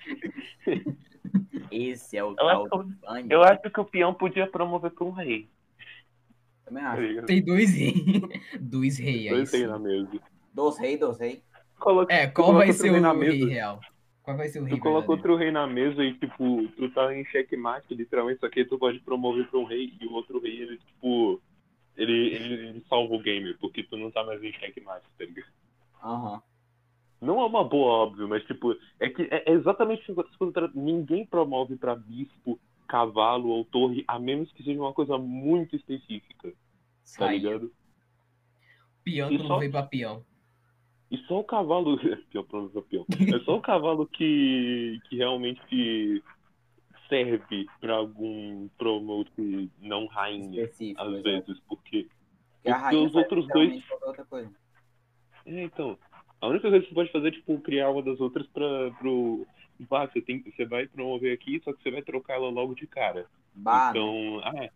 esse 1.70 2.16
é 2.16 2.24
o 2.24 2.30
Eu 2.30 2.36
tal 2.36 2.66
acho, 2.66 3.28
eu 3.30 3.42
acho 3.42 3.70
que 3.70 3.80
o 3.80 3.84
peão 3.84 4.14
podia 4.14 4.46
promover 4.46 4.90
pra 4.92 5.04
um 5.04 5.10
rei. 5.10 5.48
Também 6.64 6.82
Tá 6.82 6.90
acho. 6.90 7.02
ligado? 7.02 7.26
Tem 7.26 7.42
dois 7.42 7.74
reis. 7.74 7.94
Dois 8.60 8.98
reis 8.98 9.26
aí. 9.26 9.28
Dois 9.28 9.52
reis 9.52 9.68
na 9.68 9.78
mesa. 9.78 10.10
Dos 10.54 10.78
rei, 10.78 10.96
dos 10.96 11.18
rei. 11.18 11.42
Coloca, 11.78 12.14
É, 12.14 12.26
qual 12.26 12.52
vai 12.54 12.68
outro 12.68 12.82
ser 12.82 12.90
rei 12.90 13.00
o 13.00 13.02
na 13.02 13.12
rei 13.12 13.38
mesa. 13.38 13.52
real? 13.52 13.80
Qual 14.22 14.36
vai 14.36 14.48
ser 14.48 14.60
o 14.60 14.64
rei 14.64 14.74
Tu 14.76 14.80
coloca 14.80 15.00
verdadeiro? 15.10 15.12
outro 15.12 15.36
rei 15.36 15.50
na 15.50 15.66
mesa 15.66 16.02
e, 16.04 16.14
tipo, 16.14 16.68
tu 16.76 16.90
tá 16.90 17.14
em 17.14 17.24
checkmate, 17.26 17.94
literalmente, 17.94 18.40
só 18.40 18.48
que 18.48 18.64
tu 18.64 18.78
pode 18.78 19.00
promover 19.00 19.46
pra 19.48 19.58
um 19.58 19.64
rei 19.64 19.92
e 20.00 20.06
o 20.06 20.12
outro 20.12 20.40
rei, 20.40 20.62
ele, 20.62 20.78
tipo, 20.78 21.42
ele, 21.96 22.34
ele, 22.34 22.54
ele 22.68 22.84
salva 22.88 23.14
o 23.14 23.18
game, 23.20 23.52
porque 23.58 23.82
tu 23.82 23.96
não 23.96 24.10
tá 24.10 24.24
mais 24.24 24.42
em 24.42 24.52
checkmate, 24.52 25.04
tá 25.18 25.24
ligado? 25.24 25.52
Aham. 26.02 26.42
Não 27.24 27.40
é 27.40 27.44
uma 27.46 27.64
boa, 27.64 27.92
óbvio, 28.04 28.28
mas, 28.28 28.44
tipo, 28.44 28.76
é 29.00 29.08
que 29.08 29.22
é 29.30 29.50
exatamente 29.52 30.02
isso 30.02 30.14
que. 30.14 30.70
Ninguém 30.74 31.24
promove 31.26 31.76
pra 31.76 31.94
bispo, 31.96 32.58
cavalo 32.86 33.48
ou 33.48 33.64
torre, 33.64 34.04
a 34.06 34.18
menos 34.18 34.52
que 34.52 34.62
seja 34.62 34.80
uma 34.80 34.92
coisa 34.92 35.16
muito 35.18 35.74
específica, 35.74 36.50
tá 36.50 36.56
Sai. 37.02 37.38
ligado? 37.38 37.72
Peão 39.02 39.30
E 39.30 39.36
quando 39.38 39.48
só- 39.48 39.58
veio 39.58 39.70
pra 39.70 39.82
peão. 39.82 40.24
E 41.10 41.18
só 41.26 41.40
o 41.40 41.44
cavalo. 41.44 41.98
Pior 42.30 42.42
pronúncia, 42.44 42.82
pior. 42.82 43.04
É 43.34 43.38
só 43.44 43.56
o 43.56 43.60
cavalo 43.60 44.06
que, 44.06 44.98
que 45.08 45.16
realmente 45.16 46.22
serve 47.08 47.66
pra 47.80 47.96
algum 47.96 48.68
promote 48.78 49.70
não 49.80 50.06
rainha, 50.06 50.62
Específico. 50.62 51.00
às 51.02 51.22
vezes, 51.22 51.60
porque. 51.68 52.08
Porque 52.56 52.70
a 52.70 52.74
porque 52.80 52.84
rainha 52.96 53.06
os 53.06 53.14
outros 53.14 53.46
dois- 53.48 53.84
qualquer 53.86 54.06
outra 54.06 54.24
coisa. 54.24 54.50
É, 55.46 55.62
então. 55.64 55.98
A 56.44 56.48
única 56.48 56.68
coisa 56.68 56.80
que 56.80 56.90
você 56.90 56.94
pode 56.94 57.10
fazer 57.10 57.28
é, 57.28 57.30
tipo, 57.30 57.58
criar 57.60 57.88
uma 57.88 58.02
das 58.02 58.20
outras 58.20 58.46
pra, 58.48 58.90
pro. 58.98 59.46
Ah, 59.90 60.06
você, 60.06 60.20
tem, 60.20 60.42
você 60.42 60.66
vai 60.66 60.86
promover 60.86 61.32
aqui, 61.32 61.58
só 61.64 61.72
que 61.72 61.82
você 61.82 61.90
vai 61.90 62.02
trocar 62.02 62.34
ela 62.34 62.50
logo 62.50 62.74
de 62.74 62.86
cara. 62.86 63.24
Bah, 63.54 63.86
né? 63.86 63.90
então, 63.98 64.40
ah, 64.44 64.68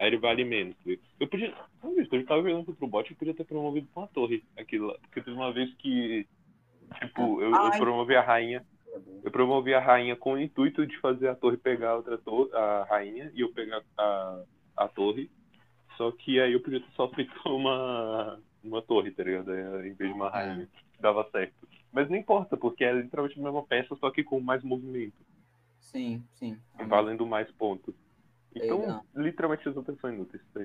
aí 0.00 0.08
ele 0.08 0.16
vale 0.16 0.44
menos. 0.44 0.74
Eu 1.20 1.28
podia. 1.28 1.54
Não, 1.80 1.96
eu 1.96 2.26
tava 2.26 2.42
jogando 2.42 2.64
contra 2.64 2.84
o 2.84 2.88
bot, 2.88 3.08
eu 3.08 3.16
podia 3.16 3.34
ter 3.34 3.44
promovido 3.44 3.86
com 3.94 4.02
a 4.02 4.08
torre 4.08 4.42
aquilo 4.58 4.88
lá. 4.88 4.94
Porque 5.00 5.20
teve 5.20 5.36
uma 5.36 5.52
vez 5.52 5.72
que. 5.74 6.26
Tipo, 7.00 7.40
eu, 7.40 7.54
eu 7.54 7.70
promovi 7.70 8.16
a 8.16 8.20
rainha. 8.20 8.66
Eu 9.22 9.30
promovi 9.30 9.72
a 9.74 9.80
rainha 9.80 10.16
com 10.16 10.32
o 10.32 10.40
intuito 10.40 10.84
de 10.84 10.98
fazer 10.98 11.28
a 11.28 11.36
torre 11.36 11.56
pegar 11.56 11.90
a 11.90 11.96
outra 11.96 12.18
torre, 12.18 12.52
a 12.52 12.84
rainha, 12.90 13.30
e 13.32 13.42
eu 13.42 13.52
pegar 13.52 13.80
a, 13.96 14.42
a 14.76 14.88
torre. 14.88 15.30
Só 15.96 16.10
que 16.10 16.40
aí 16.40 16.52
eu 16.52 16.60
podia 16.60 16.80
ter 16.80 16.90
só 16.96 17.08
feito 17.10 17.32
uma, 17.46 18.40
uma 18.64 18.82
torre, 18.82 19.12
tá 19.12 19.22
ligado? 19.22 19.54
Em 19.54 19.94
vez 19.94 20.10
de 20.10 20.16
uma 20.16 20.28
rainha. 20.28 20.68
Dava 21.02 21.28
certo. 21.32 21.68
Mas 21.90 22.08
não 22.08 22.16
importa, 22.16 22.56
porque 22.56 22.84
é 22.84 22.92
literalmente 22.92 23.38
a 23.38 23.42
mesma 23.42 23.62
peça, 23.66 23.96
só 23.96 24.08
que 24.10 24.22
com 24.22 24.40
mais 24.40 24.62
movimento. 24.62 25.16
Sim, 25.80 26.24
sim. 26.32 26.56
E 26.78 26.84
valendo 26.84 27.26
mais 27.26 27.50
pontos. 27.50 27.92
Então, 28.54 28.80
Legal. 28.80 29.04
literalmente 29.14 29.68
as 29.68 29.76
outras 29.76 29.98
são 29.98 30.12
inúteis. 30.12 30.40
tá? 30.54 30.64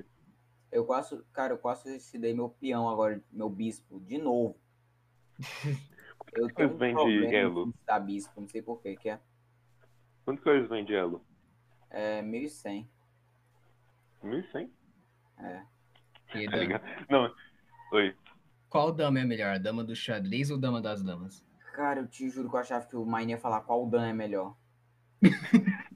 Eu 0.70 0.84
quase, 0.84 1.20
cara, 1.32 1.54
eu 1.54 1.58
quase 1.58 1.90
decidei 1.90 2.32
meu 2.32 2.48
peão 2.50 2.88
agora, 2.88 3.20
meu 3.32 3.50
bispo, 3.50 3.98
de 4.00 4.16
novo. 4.16 4.56
Eu 6.34 6.52
tenho 6.54 6.74
um 6.74 6.76
vem 6.76 6.90
de 6.94 6.94
problema 7.00 7.32
elo? 7.36 7.74
da 7.86 7.98
bispo, 7.98 8.38
não 8.40 8.48
sei 8.48 8.60
porquê, 8.60 8.94
que 8.96 9.08
é, 9.08 9.18
Quanto 10.24 10.42
que 10.42 10.48
eles 10.50 10.68
vendem 10.68 10.94
elo? 10.94 11.24
é 11.90 12.20
1100. 12.20 12.86
1.100? 14.22 14.70
É. 15.38 15.62
E 16.34 16.50
Tá 16.50 16.56
ligado? 16.56 16.84
Não. 17.08 17.34
Oi. 17.92 18.14
Qual 18.68 18.92
dama 18.92 19.20
é 19.20 19.24
melhor? 19.24 19.54
A 19.54 19.58
dama 19.58 19.82
do 19.82 19.96
xadrez 19.96 20.50
ou 20.50 20.58
dama 20.58 20.80
das 20.80 21.02
damas? 21.02 21.44
Cara, 21.74 22.00
eu 22.00 22.06
te 22.06 22.28
juro 22.28 22.50
que 22.50 22.56
eu 22.56 22.60
achava 22.60 22.86
que 22.86 22.96
o 22.96 23.06
Mine 23.06 23.32
ia 23.32 23.38
falar 23.38 23.60
qual 23.60 23.86
Dan 23.88 24.06
é 24.06 24.12
melhor. 24.12 24.54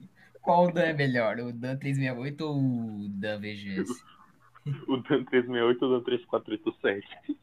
Qual 0.43 0.69
dan 0.73 0.81
é 0.83 0.93
melhor? 0.93 1.39
O 1.39 1.53
dan 1.53 1.77
368 1.77 2.41
ou 2.41 2.57
o 2.57 3.07
dan 3.09 3.39
VGS? 3.39 3.89
O 4.87 4.95
Dan 4.95 5.25
368 5.25 5.83
ou 5.83 5.91
o 5.91 5.99
Dan 5.99 6.03
3487? 6.03 7.37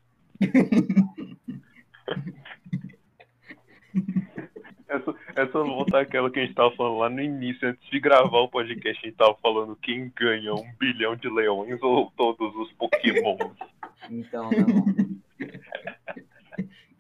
É 4.88 4.98
só, 5.00 5.14
é 5.36 5.46
só 5.48 5.62
voltar 5.62 6.00
àquela 6.00 6.30
que 6.30 6.40
a 6.40 6.42
gente 6.42 6.54
tava 6.54 6.74
falando 6.76 6.98
lá 6.98 7.10
no 7.10 7.20
início, 7.20 7.68
antes 7.68 7.88
de 7.90 8.00
gravar 8.00 8.38
o 8.38 8.48
podcast, 8.48 8.98
a 9.04 9.08
gente 9.08 9.18
tava 9.18 9.36
falando 9.42 9.76
quem 9.76 10.10
ganha 10.16 10.54
um 10.54 10.74
bilhão 10.78 11.14
de 11.14 11.28
leões 11.28 11.78
ou 11.82 12.10
todos 12.16 12.56
os 12.56 12.72
pokémons. 12.72 13.54
Então, 14.08 14.50
não. 14.50 15.19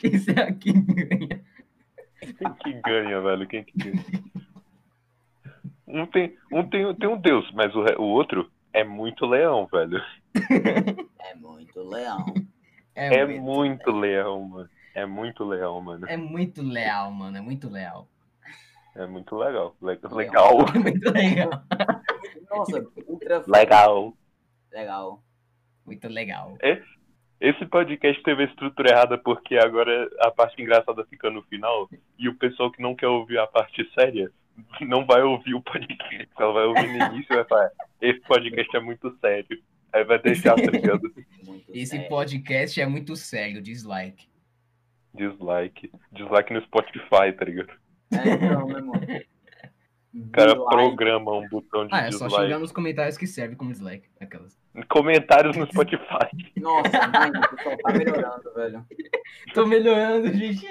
Quem 0.00 0.18
será 0.18 0.50
que 0.52 0.72
ganha? 0.72 1.44
Quem 2.20 2.54
que 2.54 2.72
ganha, 2.80 3.20
velho? 3.20 3.46
Quem 3.46 3.64
que 3.64 3.72
ganha? 3.78 4.04
Um 5.86 6.06
tem 6.06 6.36
um, 6.50 6.66
tem, 6.68 6.94
tem 6.94 7.08
um 7.08 7.20
deus, 7.20 7.50
mas 7.52 7.74
o, 7.74 7.80
o 8.00 8.04
outro 8.04 8.50
é 8.72 8.82
muito 8.82 9.26
leão, 9.26 9.66
velho. 9.70 10.00
é 11.20 11.34
muito 11.34 11.82
leão. 11.82 12.24
É 12.94 13.26
muito 13.26 13.90
leão, 13.90 14.42
mano. 14.44 14.70
É 14.94 15.06
muito 15.06 15.44
leão, 15.44 15.80
mano. 15.80 16.06
É 16.08 16.16
muito 16.16 16.62
leal, 16.62 17.10
mano. 17.10 17.36
É 17.36 17.40
muito 17.40 17.68
leal. 17.68 18.08
É 18.96 19.06
muito 19.06 19.36
legal. 19.36 19.76
Le- 19.82 20.00
Legal. 20.10 20.58
É 20.74 20.78
muito 20.78 21.10
legal. 21.12 21.50
Nossa, 22.50 22.86
ultra 23.06 23.44
Legal. 23.46 24.16
legal. 24.72 25.22
Muito 25.86 26.08
legal. 26.08 26.58
Esse 27.40 27.64
podcast 27.64 28.22
teve 28.22 28.42
a 28.42 28.46
estrutura 28.46 28.90
errada 28.90 29.16
porque 29.16 29.56
agora 29.56 30.10
a 30.20 30.30
parte 30.30 30.60
engraçada 30.60 31.04
fica 31.06 31.30
no 31.30 31.42
final 31.44 31.88
e 32.18 32.28
o 32.28 32.34
pessoal 32.36 32.70
que 32.70 32.82
não 32.82 32.94
quer 32.94 33.06
ouvir 33.06 33.38
a 33.38 33.46
parte 33.46 33.88
séria 33.94 34.30
não 34.82 35.06
vai 35.06 35.22
ouvir 35.22 35.54
o 35.54 35.62
podcast. 35.62 36.28
Ela 36.38 36.52
vai 36.52 36.64
ouvir 36.64 36.86
no 36.88 37.06
início 37.14 37.32
e 37.32 37.36
vai 37.36 37.44
falar, 37.44 37.70
esse 38.02 38.20
podcast 38.20 38.76
é 38.76 38.80
muito 38.80 39.16
sério. 39.20 39.58
Aí 39.92 40.04
vai 40.04 40.20
deixar, 40.20 40.54
tá 40.54 40.70
ligado? 40.70 41.00
Muito 41.44 41.64
Esse 41.74 41.96
sério. 41.96 42.08
podcast 42.08 42.80
é 42.80 42.86
muito 42.86 43.16
sério, 43.16 43.60
dislike. 43.60 44.28
Dislike. 45.12 45.90
Dislike 46.12 46.52
no 46.52 46.62
Spotify, 46.62 47.32
tá 47.36 47.44
ligado? 47.44 47.72
É, 48.12 48.28
então, 48.34 48.66
né, 48.68 48.80
mano? 48.80 49.06
O 50.12 50.28
cara 50.32 50.54
Dislike. 50.54 50.70
programa 50.76 51.32
um 51.38 51.48
botão 51.48 51.86
de 51.86 51.94
Ah, 51.94 52.06
é 52.06 52.10
só 52.12 52.24
dislike. 52.26 52.44
xingar 52.46 52.58
nos 52.58 52.72
comentários 52.72 53.16
que 53.16 53.26
serve 53.26 53.54
como 53.56 53.70
dislike. 53.70 54.08
Aquelas. 54.20 54.58
Comentários 54.88 55.56
no 55.56 55.66
Spotify. 55.66 56.28
Nossa, 56.58 57.06
mãe, 57.08 57.30
o 57.30 57.56
pessoal 57.56 57.76
tá 57.78 57.92
melhorando, 57.92 58.54
velho. 58.54 58.86
Tô 59.54 59.66
melhorando, 59.66 60.32
gente. 60.32 60.66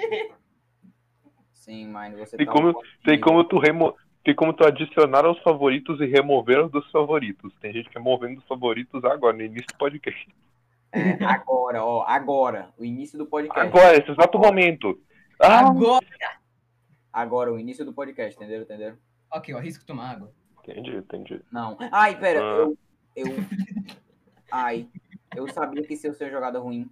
Sim, 1.52 1.88
mãe, 1.88 2.14
você 2.16 2.36
Tem 2.36 2.46
tá 2.46 2.52
como- 2.52 2.68
um 2.70 2.74
Tem 3.04 3.20
como 3.20 3.44
tu 3.44 3.58
remo... 3.58 3.94
Tem 4.22 4.34
como 4.34 4.52
tu 4.52 4.66
adicionar 4.66 5.24
aos 5.24 5.38
favoritos 5.42 5.98
e 6.00 6.04
remover 6.04 6.62
os 6.66 6.70
dos 6.70 6.90
favoritos. 6.90 7.54
Tem 7.58 7.72
gente 7.72 7.88
que 7.88 7.96
é 7.96 8.00
movendo 8.00 8.38
os 8.38 8.44
favoritos 8.46 9.02
agora, 9.04 9.34
no 9.34 9.42
início 9.42 9.66
do 9.68 9.78
podcast. 9.78 10.28
É, 10.92 11.24
agora, 11.24 11.82
ó, 11.82 12.04
agora, 12.06 12.68
o 12.76 12.84
início 12.84 13.16
do 13.16 13.24
podcast. 13.24 13.66
Agora, 13.66 13.96
esse 13.96 14.10
exato 14.10 14.38
momento. 14.38 15.00
Ah, 15.40 15.60
Agora. 15.70 16.04
Agora, 17.10 17.50
o 17.50 17.58
início 17.58 17.82
do 17.84 17.94
podcast, 17.94 18.36
entenderam? 18.36 18.62
Entenderam? 18.64 18.98
Ok, 19.32 19.52
eu 19.54 19.58
arrisco 19.58 19.84
tomar 19.84 20.10
água. 20.10 20.32
entendi, 20.62 20.96
entendi. 20.96 21.42
Não. 21.52 21.76
Ai, 21.92 22.18
pera, 22.18 22.40
Ah. 22.40 22.42
eu. 22.58 22.78
Eu. 23.16 23.26
Ai. 24.50 24.88
Eu 25.36 25.48
sabia 25.52 25.82
que 25.82 25.94
isso 25.94 26.06
ia 26.06 26.12
ser 26.12 26.30
jogada 26.30 26.58
ruim. 26.58 26.90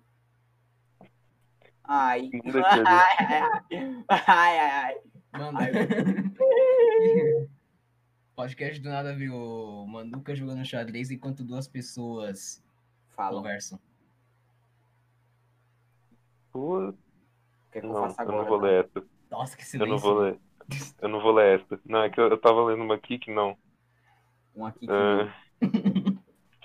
Ai. 1.85 2.31
Ele. 2.33 2.43
Ai, 2.87 3.17
ai, 4.27 4.59
ai, 4.59 4.71
ai. 4.71 5.01
Mano. 5.33 5.59
Ai, 5.59 5.71
Podcast 8.37 8.81
do 8.81 8.89
nada 8.89 9.15
viu 9.17 9.35
Manuca 9.89 10.35
jogando 10.35 10.65
xadrez 10.65 11.11
enquanto 11.11 11.43
duas 11.45 11.67
pessoas 11.67 12.63
Fala. 13.11 13.37
conversam. 13.37 13.81
Que, 16.53 17.79
é 17.79 17.83
eu 17.85 17.89
Não, 17.93 18.07
eu 18.07 18.15
agora? 18.17 18.37
não 18.39 18.47
vou 18.47 18.59
tá? 18.61 18.67
ler 18.67 18.85
essa. 18.85 19.07
Nossa, 19.31 19.57
que 19.57 19.63
Eu 19.63 19.67
silêncio. 19.67 19.91
não 19.95 19.99
vou 19.99 20.15
ler. 20.21 20.41
Eu 21.01 21.09
não 21.09 21.21
vou 21.21 21.33
ler 21.33 21.61
essa. 21.61 21.81
Não, 21.87 22.03
é 22.03 22.11
que 22.11 22.21
eu, 22.21 22.29
eu 22.29 22.39
tava 22.39 22.65
lendo 22.65 22.83
uma 22.83 22.95
aqui 22.95 23.19
que 23.19 23.31
não. 23.33 23.57
Um 24.55 24.67
aqui 24.67 24.81
que. 24.87 24.93
Ah, 24.93 25.33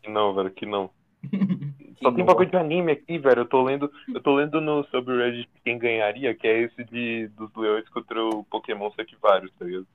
que 0.02 0.10
não, 0.10 0.34
velho, 0.34 0.52
que 0.52 0.66
não. 0.66 0.90
que 1.30 1.96
Só 2.02 2.10
tem 2.12 2.20
não- 2.20 2.26
bagulho 2.26 2.50
de 2.50 2.58
anime 2.58 2.92
aqui, 2.92 3.18
velho. 3.18 3.42
Eu 3.42 3.46
tô 3.48 3.64
lendo, 3.64 3.92
eu 4.14 4.22
tô 4.22 4.36
lendo 4.36 4.60
no 4.60 4.84
subreddit 4.86 5.50
quem 5.64 5.78
ganharia, 5.78 6.34
que 6.36 6.48
é 6.48 6.62
esse 6.64 6.84
de 6.86 7.28
dos 7.30 7.54
leões 7.56 7.88
contra 7.90 8.22
o 8.26 8.44
Pokémon, 8.44 8.92
só 8.92 9.04
que 9.06 9.16
vários, 9.22 9.52
tá 9.54 9.66
ligado? 9.66 9.88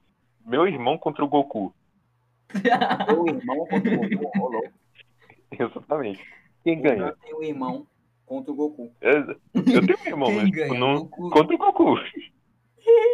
Meu 0.47 0.67
irmão 0.67 0.97
contra 0.97 1.23
o 1.25 1.29
Goku. 1.29 1.75
Meu 3.09 3.27
irmão 3.37 3.67
contra 3.67 3.95
o 3.95 4.09
Goku. 4.09 4.49
Louco. 4.51 4.73
Exatamente. 5.53 6.25
Quem 6.65 6.81
ganha? 6.81 7.09
Eu 7.09 7.17
tenho 7.17 7.39
um 7.39 7.43
irmão 7.43 7.87
contra 8.25 8.53
o 8.53 8.55
Goku. 8.55 8.91
Eu, 9.01 9.13
eu 9.55 9.65
tenho 9.65 9.99
um 9.99 10.07
irmão, 10.07 10.29
Quem 10.29 10.37
mas 10.37 10.45
tipo, 10.47 10.57
ganha? 10.57 10.81
não, 10.81 10.95
Goku- 11.05 11.31
contra 11.31 11.55
o 11.55 11.59
Goku. 11.59 11.95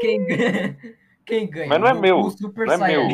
Quem 0.01 0.27
ganha? 0.27 0.77
Quem 1.27 1.49
ganha? 1.49 1.69
Mas 1.69 1.81
não 1.81 1.89
é 1.89 1.93
Goku 1.93 2.03
meu, 2.03 2.31
Super 2.31 2.67
Não 2.67 2.75
é 2.75 2.89
meu. 2.89 3.09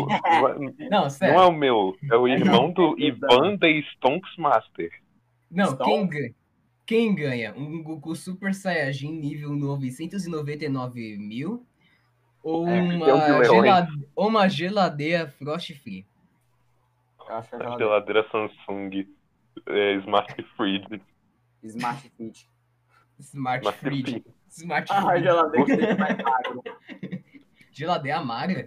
Não 0.90 1.06
é, 1.06 1.10
sério. 1.10 1.34
não 1.36 1.42
é 1.42 1.46
o 1.46 1.52
meu. 1.52 1.96
É 2.10 2.16
o 2.16 2.26
irmão 2.28 2.72
do. 2.72 2.98
Ivan 2.98 3.56
da 3.56 3.68
Stonks 3.94 4.36
Master. 4.36 4.90
Não, 5.50 5.72
Então- 5.72 5.86
quem 5.86 6.06
ganha? 6.08 6.34
Quem 6.86 7.14
ganha? 7.14 7.54
Um 7.56 7.82
Goku 7.84 8.16
Super 8.16 8.52
Saiyajin 8.52 9.12
nível 9.12 9.50
999 9.50 11.16
mil? 11.18 11.64
Ou 12.42 12.66
É, 12.66 12.80
uma, 12.82 13.06
de 13.42 13.44
gelade... 13.48 14.06
ou 14.16 14.26
uma 14.28 14.48
geladeira 14.48 15.28
Frost 15.28 15.72
Free? 15.74 16.04
É 17.28 17.32
A 17.32 17.38
a 17.38 17.78
geladeira 17.78 18.26
Samsung 18.32 19.06
é, 19.68 19.92
Smart 19.98 20.42
Fridge. 20.56 21.00
Smart 21.62 22.10
Fit. 22.16 22.48
Smart 23.20 23.60
Smart 23.60 23.78
Fridge. 23.78 24.24
Smart 24.50 24.90
Ah, 24.92 25.02
Fridge. 25.02 25.24
geladeira 25.24 25.96
mais 25.96 26.18
magro. 26.18 26.62
Geladeira 27.72 28.20
magra? 28.22 28.66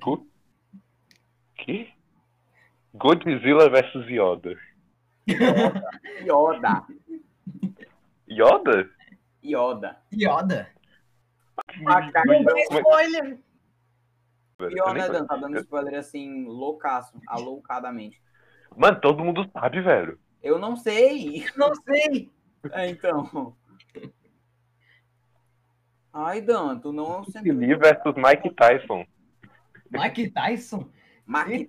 Que? 1.56 1.90
Godzilla 2.94 3.70
vs 3.70 4.08
Yoda. 4.10 4.56
Yoda. 6.22 6.86
Yoda? 8.30 8.90
Yoda. 9.44 9.98
Yoda. 10.14 10.70
Então- 11.70 11.84
mas- 11.84 12.12
Spoiler! 12.72 13.38
eu 14.60 14.94
né, 14.94 15.06
tô- 15.08 15.14
Dan? 15.14 15.26
Tá 15.26 15.36
dando 15.36 15.58
spoiler 15.60 15.96
assim, 16.00 16.46
loucaço, 16.46 17.20
aloucadamente. 17.28 18.22
Mano, 18.76 19.00
todo 19.02 19.24
mundo 19.24 19.50
sabe, 19.52 19.82
velho. 19.82 20.20
Eu 20.42 20.58
não 20.60 20.76
sei. 20.76 21.46
Não 21.56 21.74
sei! 21.76 22.32
É, 22.72 22.90
então. 22.90 23.56
Ai, 26.14 26.42
Dan, 26.42 26.80
tu 26.80 26.94
não 26.94 27.22
Bruce. 27.24 27.40
Lee 27.42 27.76
versus 27.76 28.14
Mike 28.16 28.50
Tyson. 28.52 29.06
Mike 29.90 30.30
Tyson? 30.30 30.88
Mark 31.26 31.48
Mike 31.50 31.68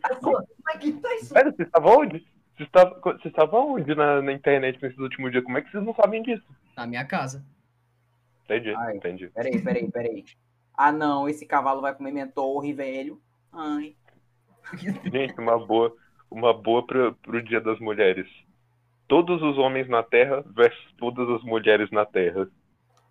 Tyson? 1.00 1.34
Velho, 1.34 1.54
você 1.56 1.62
estava 1.62 1.90
onde? 1.90 2.26
Você 2.56 2.64
estava, 2.64 3.00
você 3.00 3.28
estava 3.28 3.56
onde 3.58 3.94
na, 3.94 4.20
na 4.20 4.32
internet 4.32 4.80
nesses 4.82 4.98
últimos 4.98 5.30
dias? 5.32 5.44
Como 5.44 5.56
é 5.56 5.62
que 5.62 5.70
vocês 5.70 5.84
não 5.84 5.94
sabem 5.94 6.22
disso? 6.22 6.44
Na 6.76 6.86
minha 6.86 7.04
casa. 7.04 7.44
Entendi, 8.44 8.74
Ai. 8.74 8.96
entendi. 8.96 9.28
Peraí, 9.28 9.62
peraí, 9.62 9.90
peraí. 9.90 10.24
Ah, 10.76 10.92
não, 10.92 11.28
esse 11.28 11.46
cavalo 11.46 11.80
vai 11.80 11.94
comer 11.94 12.12
minha 12.12 12.26
torre, 12.26 12.72
velho. 12.72 13.20
Ai. 13.52 13.96
Gente, 15.10 15.38
uma 15.40 15.58
boa, 15.64 15.94
uma 16.30 16.52
boa 16.52 16.86
pro, 16.86 17.14
pro 17.14 17.42
Dia 17.42 17.60
das 17.60 17.78
Mulheres. 17.80 18.28
Todos 19.08 19.40
os 19.42 19.56
homens 19.58 19.88
na 19.88 20.02
Terra 20.02 20.44
versus 20.54 20.92
todas 20.98 21.28
as 21.30 21.42
mulheres 21.42 21.90
na 21.90 22.04
Terra. 22.04 22.48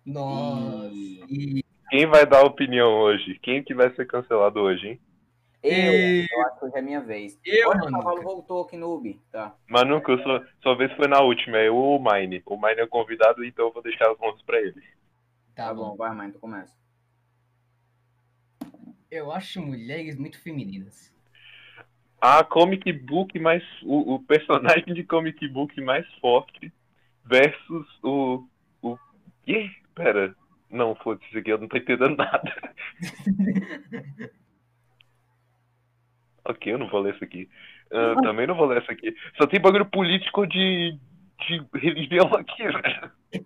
Nossa. 0.04 0.94
E-. 1.28 1.64
Quem 1.90 2.06
vai 2.06 2.26
dar 2.26 2.42
opinião 2.44 2.92
hoje? 3.00 3.38
Quem 3.42 3.62
que 3.62 3.74
vai 3.74 3.94
ser 3.94 4.06
cancelado 4.06 4.60
hoje, 4.60 4.88
hein? 4.88 5.00
Eu, 5.62 5.72
E- 5.72 6.26
eu 6.30 6.42
acho 6.46 6.58
que 6.58 6.64
hoje 6.66 6.76
é 6.76 6.82
minha 6.82 7.00
vez. 7.00 7.38
Eu, 7.44 7.68
Olha, 7.70 7.80
o 7.80 7.84
mano. 7.84 7.96
cavalo 7.98 8.22
voltou 8.22 8.62
aqui 8.64 8.76
no 8.76 8.92
Ubi. 8.94 9.20
Tá. 9.32 9.54
Manuca, 9.68 10.16
sua, 10.22 10.46
sua 10.62 10.76
vez 10.76 10.92
foi 10.92 11.08
na 11.08 11.20
última, 11.22 11.56
é 11.58 11.68
eu 11.68 11.76
ou 11.76 11.98
o 11.98 12.02
Mine. 12.04 12.42
O 12.44 12.56
Mine 12.56 12.80
é 12.80 12.84
o 12.84 12.88
convidado, 12.88 13.44
então 13.44 13.66
eu 13.66 13.72
vou 13.72 13.82
deixar 13.82 14.10
as 14.10 14.18
mãos 14.18 14.42
pra 14.42 14.58
ele. 14.60 14.80
Tá, 15.54 15.66
Tá 15.68 15.74
bom. 15.74 15.90
bom. 15.90 15.96
vai, 15.96 16.14
mãe, 16.14 16.30
tu 16.30 16.38
começa. 16.38 16.74
Eu 19.10 19.30
acho 19.30 19.62
mulheres 19.62 20.16
muito 20.18 20.38
femininas. 20.42 21.14
A 22.20 22.42
comic 22.42 22.90
book 22.92 23.38
mais. 23.38 23.62
O, 23.82 24.14
o 24.14 24.18
personagem 24.22 24.92
de 24.92 25.04
comic 25.04 25.46
book 25.48 25.78
mais 25.80 26.06
forte 26.14 26.72
versus 27.24 27.86
o. 28.02 28.44
O. 28.82 28.98
Quê? 29.44 29.70
Pera. 29.94 30.34
Não, 30.70 30.94
foda-se, 30.96 31.26
isso 31.28 31.38
aqui 31.38 31.50
eu 31.50 31.58
não 31.58 31.68
tô 31.68 31.76
entendendo 31.76 32.16
nada. 32.16 32.74
ok, 36.44 36.72
eu 36.72 36.78
não 36.78 36.88
vou 36.88 37.00
ler 37.00 37.14
isso 37.14 37.24
aqui. 37.24 37.48
Ah, 37.92 38.14
também 38.22 38.46
não 38.46 38.56
vou 38.56 38.66
ler 38.66 38.82
isso 38.82 38.90
aqui. 38.90 39.14
Só 39.36 39.46
tem 39.46 39.60
bagulho 39.60 39.86
político 39.86 40.46
de. 40.46 40.98
de 41.46 41.64
religião 41.74 42.26
aqui, 42.34 42.64
velho. 42.64 43.12
Quê? 43.30 43.44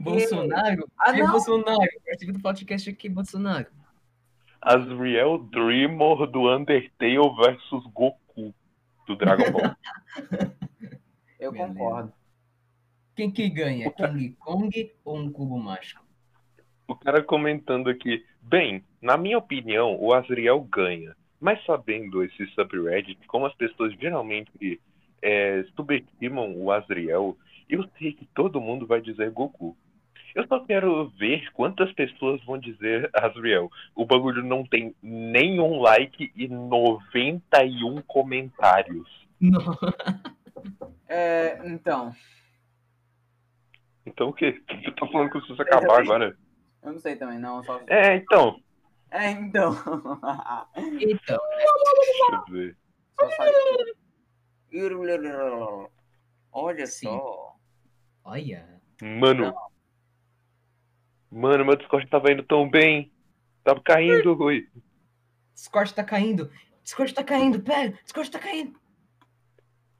Bolsonaro? 0.00 0.88
Ah, 0.98 1.16
é 1.16 1.22
não. 1.22 1.30
Bolsonaro? 1.30 1.78
Participa 2.04 2.32
do 2.32 2.40
podcast 2.40 2.90
aqui, 2.90 3.08
Bolsonaro. 3.08 3.66
Asriel 4.60 5.38
Dreamer 5.38 6.26
do 6.26 6.52
Undertale 6.52 7.36
versus 7.36 7.84
Goku 7.92 8.52
do 9.06 9.16
Dragon 9.16 9.52
Ball. 9.52 9.76
Eu 11.38 11.52
Beleza. 11.52 11.72
concordo. 11.72 12.12
Quem 13.18 13.32
que 13.32 13.50
ganha? 13.50 13.90
King 13.90 14.36
Kong 14.38 14.92
ou 15.04 15.18
um 15.18 15.32
cubo 15.32 15.58
mágico? 15.58 16.04
O 16.86 16.94
cara 16.94 17.20
comentando 17.20 17.90
aqui, 17.90 18.24
bem, 18.40 18.84
na 19.02 19.16
minha 19.16 19.38
opinião, 19.38 20.00
o 20.00 20.14
Azriel 20.14 20.60
ganha. 20.60 21.16
Mas 21.40 21.58
sabendo 21.64 22.22
esse 22.22 22.46
subreddit, 22.54 23.18
como 23.26 23.46
as 23.46 23.54
pessoas 23.54 23.92
geralmente 23.94 24.80
é, 25.20 25.64
subestimam 25.74 26.56
o 26.56 26.70
Azriel, 26.70 27.36
eu 27.68 27.84
sei 27.98 28.12
que 28.12 28.24
todo 28.26 28.60
mundo 28.60 28.86
vai 28.86 29.00
dizer 29.00 29.32
Goku. 29.32 29.76
Eu 30.32 30.46
só 30.46 30.60
quero 30.60 31.08
ver 31.18 31.50
quantas 31.54 31.92
pessoas 31.94 32.40
vão 32.44 32.56
dizer 32.56 33.10
Azriel. 33.12 33.68
O 33.96 34.06
bagulho 34.06 34.44
não 34.44 34.64
tem 34.64 34.94
nenhum 35.02 35.80
like 35.80 36.30
e 36.36 36.46
91 36.46 38.00
comentários. 38.02 39.08
Não. 39.40 39.76
É, 41.08 41.58
então, 41.64 42.14
Então 44.08 44.28
o 44.30 44.32
quê? 44.32 44.62
Eu 44.84 44.94
tô 44.94 45.06
falando 45.08 45.30
que 45.30 45.38
isso 45.38 45.60
acabar 45.60 46.00
agora. 46.00 46.36
eu 46.82 46.92
não 46.92 46.98
sei 46.98 47.14
também, 47.16 47.38
não. 47.38 47.62
Só... 47.62 47.80
É, 47.86 48.16
então. 48.16 48.58
É, 49.10 49.30
então. 49.30 49.72
Então, 51.00 51.40
Deixa 51.54 52.32
eu 52.32 52.44
ver. 52.52 52.76
só 53.18 53.30
sai. 53.30 53.52
Olha 56.52 56.86
Sim. 56.86 57.06
só. 57.06 57.56
olha. 58.24 58.80
Mano. 59.02 59.54
Mano, 61.30 61.64
meu 61.64 61.76
Discord 61.76 62.08
tava 62.08 62.32
indo 62.32 62.42
tão 62.42 62.68
bem. 62.68 63.12
Tava 63.62 63.80
caindo, 63.82 64.32
Rui. 64.34 64.66
Discord 65.54 65.94
tá 65.94 66.02
caindo. 66.02 66.50
Discord 66.82 67.12
tá 67.12 67.22
caindo, 67.22 67.60
pera. 67.60 67.92
Discord 68.02 68.30
tá 68.30 68.38
caindo. 68.38 68.78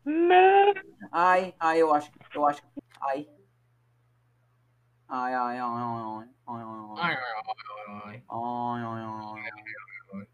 Não. 0.04 0.72
Ai, 1.12 1.54
ai, 1.60 1.82
eu 1.82 1.92
acho, 1.92 2.10
eu 2.34 2.46
acho. 2.46 2.62
Ai, 3.00 3.28
Ai, 5.08 5.34
ai, 5.34 5.58
ai, 5.58 5.60
ai, 5.60 6.28
ai, 6.46 6.62
ai, 6.62 6.62
Ai, 6.98 7.16
ai, 7.16 7.22
ai. 7.88 8.22
ai, 8.28 8.84
ai, 8.84 9.52
ai. 10.14 10.26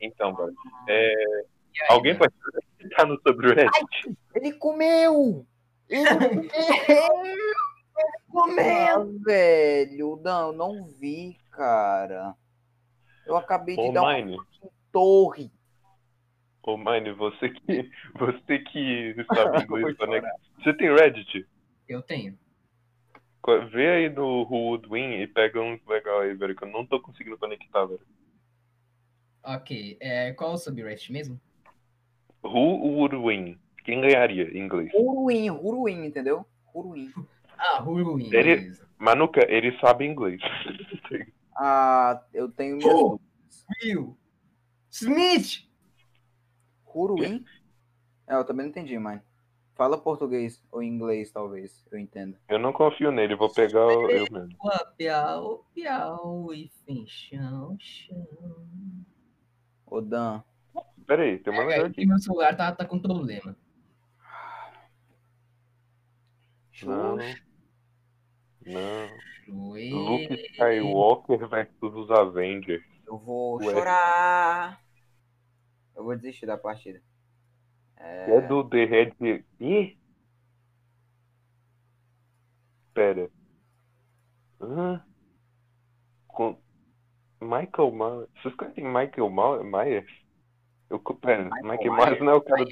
Então, 0.00 0.34
velho. 0.34 0.54
É, 0.88 1.12
E 1.12 1.82
aí, 1.82 1.86
alguém 1.90 2.16
pode 2.16 2.32
comentar 2.78 3.06
no 3.06 3.20
sobre 3.20 3.48
o 3.50 3.54
Reddit? 3.54 4.16
Ele 4.34 4.52
comeu! 4.52 5.46
Ele 5.88 6.06
comeu! 6.06 7.08
comeu! 8.30 9.18
velho, 9.20 10.20
não, 10.22 10.46
eu 10.48 10.52
não 10.52 10.84
vi, 10.86 11.36
cara. 11.50 12.34
Eu 13.26 13.36
acabei 13.36 13.76
de 13.76 13.82
Ô, 13.82 13.92
dar 13.92 14.02
uma 14.02 14.14
Mine, 14.14 14.38
torre. 14.92 15.50
ô, 16.62 16.76
Mine, 16.78 17.12
você 17.12 17.50
que, 17.50 17.90
você 18.14 18.58
que 18.60 19.14
sabe 19.34 19.62
inglês, 19.64 19.98
né? 19.98 20.22
Você 20.62 20.72
tem 20.74 20.94
Reddit? 20.94 21.46
Eu 21.88 22.00
tenho. 22.02 22.38
Vê 23.72 23.88
aí 23.88 24.08
no 24.10 24.42
Who 24.42 24.68
Would 24.68 24.88
Win 24.88 25.14
e 25.22 25.26
pega 25.26 25.60
uns 25.60 25.84
legal 25.86 26.20
aí, 26.20 26.34
velho, 26.34 26.54
que 26.54 26.64
eu 26.64 26.68
não 26.70 26.86
tô 26.86 27.00
conseguindo 27.00 27.38
conectar, 27.38 27.84
velho. 27.86 28.00
Ok. 29.42 29.96
É, 30.00 30.32
qual 30.34 30.52
o 30.52 30.58
subreddit 30.58 31.10
mesmo? 31.12 31.40
Who 32.44 32.98
Would 32.98 33.16
Win? 33.16 33.58
Quem 33.84 34.00
ganharia 34.02 34.44
em 34.50 34.64
inglês? 34.64 34.90
Huruim, 34.94 35.50
Huruim, 35.50 36.04
entendeu? 36.04 36.46
Huruim. 36.74 37.12
Ah, 37.62 37.82
Hurwin, 37.82 38.24
Ele- 38.34 38.56
beleza. 38.56 38.88
Manuca, 38.96 39.40
ele 39.46 39.78
sabe 39.80 40.06
inglês. 40.06 40.40
Ah, 41.54 42.24
eu 42.32 42.50
tenho 42.50 42.78
Oh! 42.78 43.18
dúvidas. 43.18 43.66
Will! 43.84 44.16
Smith! 44.90 45.68
Huruim? 46.86 47.44
É, 48.26 48.34
eu 48.34 48.44
também 48.46 48.64
não 48.64 48.70
entendi, 48.70 48.98
mãe. 48.98 49.20
Fala 49.80 49.96
português 49.96 50.62
ou 50.70 50.82
inglês, 50.82 51.32
talvez. 51.32 51.86
Eu 51.90 51.98
entendo. 51.98 52.36
Eu 52.50 52.58
não 52.58 52.70
confio 52.70 53.10
nele, 53.10 53.34
vou 53.34 53.50
pegar 53.50 53.86
o- 53.86 54.10
eu 54.10 54.26
mesmo. 54.30 54.54
Piau, 54.98 55.64
piau 55.74 56.52
e 56.52 56.70
chão, 57.06 57.78
chão. 57.80 58.66
Ô, 59.86 60.02
Dan. 60.02 60.42
Pera 61.06 61.22
aí, 61.22 61.38
tem 61.38 61.50
uma 61.50 61.62
É, 61.62 61.66
legal 61.66 61.86
aqui 61.86 62.00
aqui. 62.02 62.06
meu 62.06 62.18
celular 62.18 62.54
tá, 62.54 62.70
tá 62.72 62.84
com 62.84 63.00
problema. 63.00 63.56
Não, 66.82 67.16
não. 68.66 69.08
Luke 69.48 70.34
Skywalker 70.34 71.48
versus 71.48 71.94
os 71.94 72.10
Avengers. 72.10 72.84
Eu 73.06 73.16
vou 73.16 73.56
Ué. 73.56 73.72
chorar. 73.72 74.78
Eu 75.96 76.04
vou 76.04 76.14
desistir 76.16 76.44
da 76.44 76.58
partida. 76.58 77.00
É 78.00 78.40
do 78.40 78.68
The 78.68 78.84
Red. 78.84 79.44
Ih! 79.60 79.98
Pera. 82.94 83.30
Hã? 84.60 85.04
Com... 86.28 86.58
Michael 87.40 87.92
Myers. 87.92 88.30
Vocês 88.42 88.54
conhecem 88.54 88.84
Michael 88.84 89.30
Myers? 89.64 90.10
Eu... 90.88 90.98
Pera, 90.98 91.44
Michael 91.44 91.64
Michael 91.64 91.92
Myers? 91.92 92.06
Myers 92.06 92.20
não 92.20 92.32
é 92.32 92.34
o 92.36 92.42
cara 92.42 92.64
do. 92.64 92.70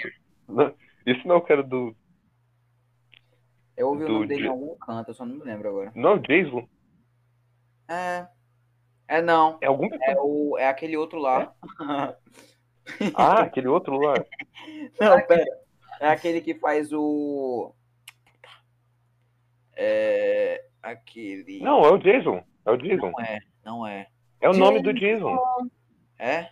Não, 0.49 0.75
isso 1.07 1.29
não 1.29 1.35
é 1.35 1.39
o 1.39 1.43
cara 1.43 1.63
do. 1.63 1.97
Eu 3.77 3.89
ouvi 3.89 4.05
o 4.05 4.07
do 4.07 4.13
nome 4.15 4.27
dele 4.27 4.47
em 4.47 4.51
algum 4.51 4.77
canto, 4.77 5.11
eu 5.11 5.15
só 5.15 5.25
não 5.25 5.37
me 5.37 5.45
lembro 5.45 5.69
agora. 5.69 5.93
Não 5.95 6.11
é 6.11 6.15
o 6.15 6.19
Jason? 6.19 6.69
É. 7.89 8.27
É 9.07 9.23
não. 9.23 9.59
É 9.61 9.67
algum 9.67 9.87
É, 9.87 10.17
o, 10.19 10.59
é 10.59 10.69
aquele 10.69 10.97
outro 10.97 11.19
lá. 11.19 11.55
Ah, 13.15 13.43
aquele 13.43 13.69
outro 13.69 13.99
lá. 13.99 14.15
Não, 15.01 15.27
pera. 15.27 15.45
É 16.01 16.09
aquele 16.09 16.41
que 16.41 16.55
faz 16.55 16.93
o. 16.93 17.73
É. 19.77 20.65
Aquele. 20.83 21.61
Não, 21.61 21.85
é 21.85 21.91
o 21.91 21.99
Jason. 21.99 22.43
É 22.65 22.71
o 22.71 22.77
Jason. 22.77 23.11
Não 23.11 23.21
é, 23.21 23.39
não 23.65 23.87
é. 23.87 24.07
É 24.41 24.49
o 24.49 24.53
nome 24.53 24.83
do 24.83 24.93
Jason. 24.93 25.37
É? 26.19 26.51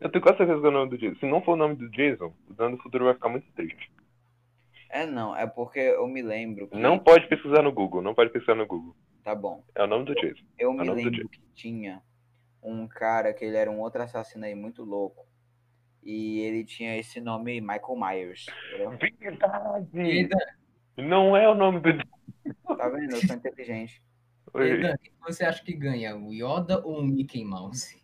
Eu 0.00 0.10
tenho 0.10 0.22
quase 0.22 0.38
certeza 0.38 0.58
que 0.58 0.66
é 0.66 0.68
o 0.70 0.72
nome 0.72 0.90
do 0.90 0.98
Jason. 0.98 1.20
Se 1.20 1.26
não 1.26 1.42
for 1.42 1.52
o 1.52 1.56
nome 1.56 1.74
do 1.74 1.90
Jason, 1.90 2.32
o 2.48 2.54
Dano 2.54 2.76
do 2.76 2.82
Futuro 2.82 3.04
vai 3.04 3.14
ficar 3.14 3.28
muito 3.28 3.52
triste. 3.52 3.92
É 4.88 5.04
não, 5.04 5.36
é 5.36 5.46
porque 5.46 5.78
eu 5.78 6.06
me 6.08 6.22
lembro. 6.22 6.66
Que... 6.68 6.76
Não 6.76 6.98
pode 6.98 7.28
pesquisar 7.28 7.62
no 7.62 7.70
Google, 7.70 8.00
não 8.00 8.14
pode 8.14 8.30
pesquisar 8.30 8.54
no 8.54 8.66
Google. 8.66 8.96
Tá 9.22 9.34
bom. 9.34 9.62
É 9.74 9.84
o 9.84 9.86
nome 9.86 10.06
do 10.06 10.14
Jason. 10.14 10.42
Eu 10.58 10.70
É 10.70 10.72
o 10.72 10.76
me 10.76 10.90
lembro 10.90 11.28
que 11.28 11.40
tinha 11.54 12.02
um 12.62 12.86
cara 12.86 13.32
que 13.32 13.44
ele 13.44 13.56
era 13.56 13.70
um 13.70 13.80
outro 13.80 14.02
assassino 14.02 14.44
aí 14.44 14.54
muito 14.54 14.84
louco. 14.84 15.26
E 16.02 16.40
ele 16.40 16.64
tinha 16.64 16.96
esse 16.96 17.20
nome 17.20 17.60
Michael 17.60 17.96
Myers. 17.96 18.46
Verdade! 19.18 20.28
Não 20.96 21.36
é 21.36 21.48
o 21.48 21.54
nome 21.54 21.80
do. 21.80 21.98
Tá 22.76 22.88
vendo? 22.88 23.14
Eu 23.14 23.20
sou 23.26 23.36
inteligente. 23.36 24.02
e 24.54 24.82
Dan, 24.82 24.94
o 24.94 24.98
que 24.98 25.12
você 25.20 25.44
acha 25.44 25.62
que 25.62 25.74
ganha? 25.74 26.16
O 26.16 26.32
Yoda 26.32 26.84
ou 26.84 27.00
o 27.00 27.04
Mickey 27.04 27.44
Mouse? 27.44 28.00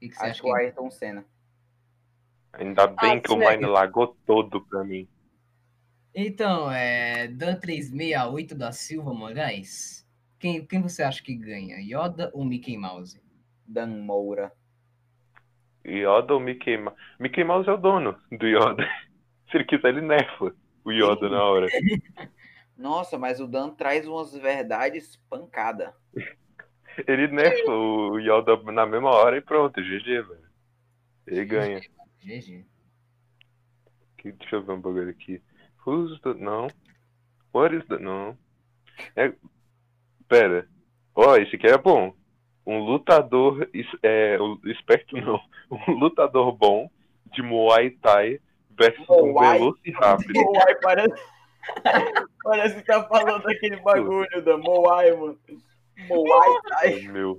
Que, 0.00 0.08
que 0.08 0.14
você 0.14 0.22
Acho 0.22 0.30
acha 0.30 0.42
que 0.42 0.48
o 0.48 0.54
Ayrton 0.54 0.90
Senna. 0.90 1.24
Ainda 2.52 2.86
bem 2.86 3.18
Ah, 3.18 3.20
que 3.20 3.32
o? 3.32 3.36
Mine 3.36 3.66
lagou 3.66 4.16
todo 4.26 4.60
pra 4.66 4.84
mim. 4.84 5.08
Então, 6.14 6.70
é. 6.70 7.28
Dan 7.28 7.54
368 7.58 8.54
da 8.54 8.72
Silva 8.72 9.14
Moraes. 9.14 10.01
Quem, 10.42 10.66
quem 10.66 10.82
você 10.82 11.04
acha 11.04 11.22
que 11.22 11.36
ganha? 11.36 11.76
Yoda 11.76 12.28
ou 12.34 12.44
Mickey 12.44 12.76
Mouse? 12.76 13.22
Dan 13.64 14.02
Moura. 14.02 14.52
Yoda 15.86 16.34
ou 16.34 16.40
Mickey 16.40 16.76
Mouse? 16.76 16.98
Mickey 17.20 17.44
Mouse 17.44 17.68
é 17.68 17.72
o 17.72 17.76
dono 17.76 18.18
do 18.28 18.44
Yoda. 18.48 18.82
Se 19.48 19.56
ele 19.56 19.64
quiser, 19.64 19.90
ele 19.90 20.00
nerfa 20.00 20.52
o 20.84 20.90
Yoda 20.90 21.28
na 21.28 21.44
hora. 21.44 21.68
Nossa, 22.76 23.16
mas 23.16 23.38
o 23.38 23.46
Dan 23.46 23.70
traz 23.70 24.04
umas 24.08 24.34
verdades 24.34 25.14
pancada. 25.30 25.94
Ele 27.06 27.28
nerfa 27.28 27.70
o 27.70 28.18
Yoda 28.18 28.56
na 28.72 28.84
mesma 28.84 29.10
hora 29.10 29.36
e 29.36 29.40
pronto, 29.40 29.80
GG, 29.80 30.04
velho. 30.04 30.48
Ele 31.26 31.44
ganha. 31.44 31.80
GG. 32.20 32.66
Aqui, 34.18 34.32
deixa 34.32 34.56
eu 34.56 34.62
ver 34.62 34.72
um 34.72 34.80
bagulho 34.80 35.08
aqui. 35.08 35.40
Who's 35.86 36.20
the... 36.20 36.34
Não. 36.34 36.66
What 37.54 37.74
is 37.76 37.86
the... 37.86 37.98
Não. 37.98 38.36
É... 39.16 39.32
Pera. 40.32 40.66
Ó, 41.14 41.36
esse 41.36 41.56
aqui 41.56 41.66
é 41.66 41.76
bom. 41.76 42.14
Um 42.66 42.78
lutador... 42.78 43.68
É, 44.02 44.38
esperto 44.64 45.14
não. 45.14 45.38
Um 45.88 45.98
lutador 45.98 46.52
bom 46.52 46.90
de 47.34 47.42
Muay 47.42 47.90
Thai 47.90 48.40
versus 48.70 49.08
um 49.10 49.32
Muay? 49.32 49.58
Velociraptor. 49.58 50.32
Moai, 50.44 50.74
parece. 50.80 51.22
parece 52.44 52.76
que 52.76 52.82
tá 52.82 53.04
falando 53.04 53.46
aquele 53.46 53.76
bagulho 53.76 54.42
da 54.42 54.56
Moai, 54.56 55.12
mano. 55.12 55.38
Moai, 56.08 56.50
ai. 56.82 57.00
Meu. 57.08 57.36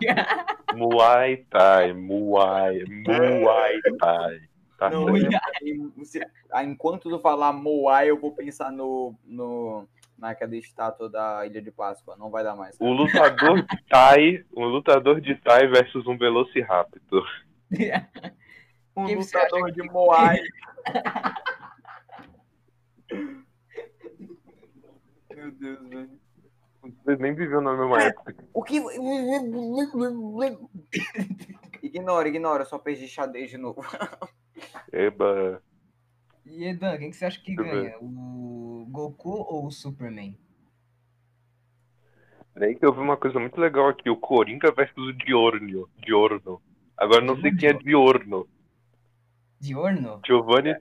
Muay 0.75 1.37
Thai. 1.49 1.93
Muay. 1.93 2.83
Muay 2.85 3.81
Thai. 3.99 4.39
Tá 4.77 4.89
Não, 4.91 5.15
eu- 5.15 5.29
enquanto 6.63 7.09
tu 7.09 7.19
falar 7.19 7.53
Moai, 7.53 8.09
eu 8.09 8.19
vou 8.19 8.31
pensar 8.33 8.71
no, 8.71 9.15
no, 9.25 9.87
naquela 10.23 10.55
estátua 10.55 11.09
da 11.09 11.45
Ilha 11.45 11.61
de 11.61 11.69
Páscoa. 11.69 12.15
Não 12.17 12.31
vai 12.31 12.43
dar 12.43 12.55
mais. 12.55 12.79
Um 12.79 12.93
lutador 12.93 13.61
de 13.61 13.83
Thai. 13.89 14.45
Um 14.55 14.65
lutador 14.65 15.19
de 15.19 15.35
Thai 15.35 15.67
versus 15.67 16.07
um 16.07 16.17
Velociraptor. 16.17 17.27
Um 18.95 19.07
Quem 19.07 19.15
lutador 19.15 19.71
de 19.71 19.81
Moai. 19.89 20.39
Meu 25.35 25.51
Deus, 25.51 25.89
velho. 25.89 26.11
Vocês 26.83 27.17
nem 27.17 27.33
viviam 27.33 27.59
na 27.59 27.75
mesma 27.75 28.03
época. 28.03 28.35
O 28.53 28.61
que. 28.61 28.77
ignora, 31.81 32.27
ignora, 32.27 32.65
só 32.65 32.77
perdi 32.77 33.07
xadrez 33.07 33.49
de 33.49 33.57
novo. 33.57 33.83
Eba. 34.91 35.59
E 36.45 36.65
Edan, 36.65 36.97
quem 36.97 37.09
que 37.09 37.15
você 37.15 37.25
acha 37.25 37.39
que 37.41 37.55
Deixa 37.55 37.71
ganha? 37.71 37.97
O 37.99 38.85
Goku 38.89 39.31
ou 39.31 39.65
o 39.65 39.71
Superman? 39.71 40.37
Peraí 42.53 42.75
que 42.75 42.85
eu 42.85 42.93
vi 42.93 42.99
uma 42.99 43.17
coisa 43.17 43.39
muito 43.39 43.59
legal 43.59 43.87
aqui. 43.87 44.09
O 44.09 44.17
Coringa 44.17 44.71
versus 44.71 45.07
o 45.07 45.13
Diorno. 45.13 45.89
Diorno. 45.97 46.61
Agora 46.95 47.21
não 47.21 47.39
sei 47.39 47.55
quem 47.55 47.69
é 47.69 47.73
Diorno. 47.73 48.47
Diorno? 49.59 50.21
Giovanni. 50.25 50.75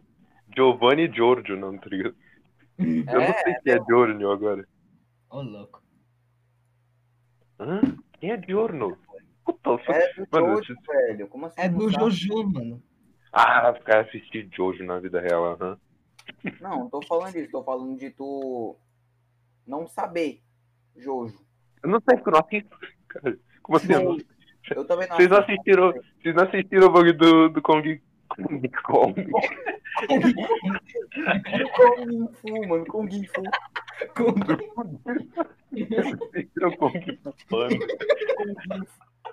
Giovanni 0.54 1.10
Giorgio, 1.10 1.56
não, 1.56 1.78
tá 1.78 1.88
ligado? 1.88 2.14
Eu 2.78 3.20
não 3.20 3.34
sei 3.42 3.54
quem 3.62 3.72
é 3.72 3.78
Diorno 3.78 4.30
agora. 4.30 4.68
Ô, 5.30 5.40
louco. 5.40 5.82
Hã? 7.58 7.80
Quem 8.18 8.32
é 8.32 8.36
Diorno? 8.36 8.98
Puta, 9.44 9.70
só... 9.84 9.92
É 9.92 10.12
do 10.14 10.26
Mano, 10.30 10.56
Jojo, 10.56 10.74
velho. 10.86 11.28
Como 11.28 11.46
assim? 11.46 11.60
É 11.60 11.68
do? 11.68 11.88
Jojo, 11.88 12.48
mano. 12.48 12.82
Ah, 13.32 13.72
os 13.76 13.82
caras 13.82 14.08
assistiram 14.08 14.50
Jojo 14.52 14.84
na 14.84 15.00
vida 15.00 15.20
real, 15.20 15.52
aham. 15.52 15.78
Não, 16.60 16.80
não 16.80 16.90
tô 16.90 17.00
falando 17.02 17.32
disso. 17.32 17.50
Tô 17.50 17.64
falando 17.64 17.98
de 17.98 18.10
tu 18.10 18.76
não 19.66 19.86
saber 19.86 20.42
Jojo. 20.96 21.38
Eu 21.82 21.90
não 21.90 22.00
sei 22.00 22.16
porque 22.16 22.28
eu 22.28 22.32
não 22.32 22.40
assisto. 22.40 22.78
Cara, 23.08 23.38
como 23.62 23.78
assim? 23.78 23.92
Eu 23.92 24.04
não... 24.04 24.18
Eu 24.70 24.84
também 24.86 25.08
não 25.08 25.16
Vocês 25.16 25.28
não 25.28 25.38
assistiram. 25.38 25.92
Vocês 25.92 26.34
não 26.34 26.44
assistiram 26.44 26.86
o 26.86 26.92
bug 26.92 27.12
do, 27.12 27.48
do 27.48 27.62
Kong, 27.62 28.00
Kong 28.28 28.68
Kong. 28.68 29.14
Kung 31.74 32.28
Fu, 32.34 32.68
mano, 32.68 32.86
Kung 32.86 33.08
Fu. 33.26 33.42
Kong 34.14 34.40
Fu. 34.46 34.56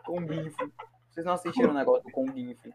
Kung 0.04 0.28
Fu. 0.52 0.72
Vocês 1.10 1.26
não 1.26 1.34
assistiram 1.34 1.72
o 1.72 1.74
negócio 1.74 2.04
do 2.04 2.12
Kung 2.12 2.56
Fu? 2.56 2.74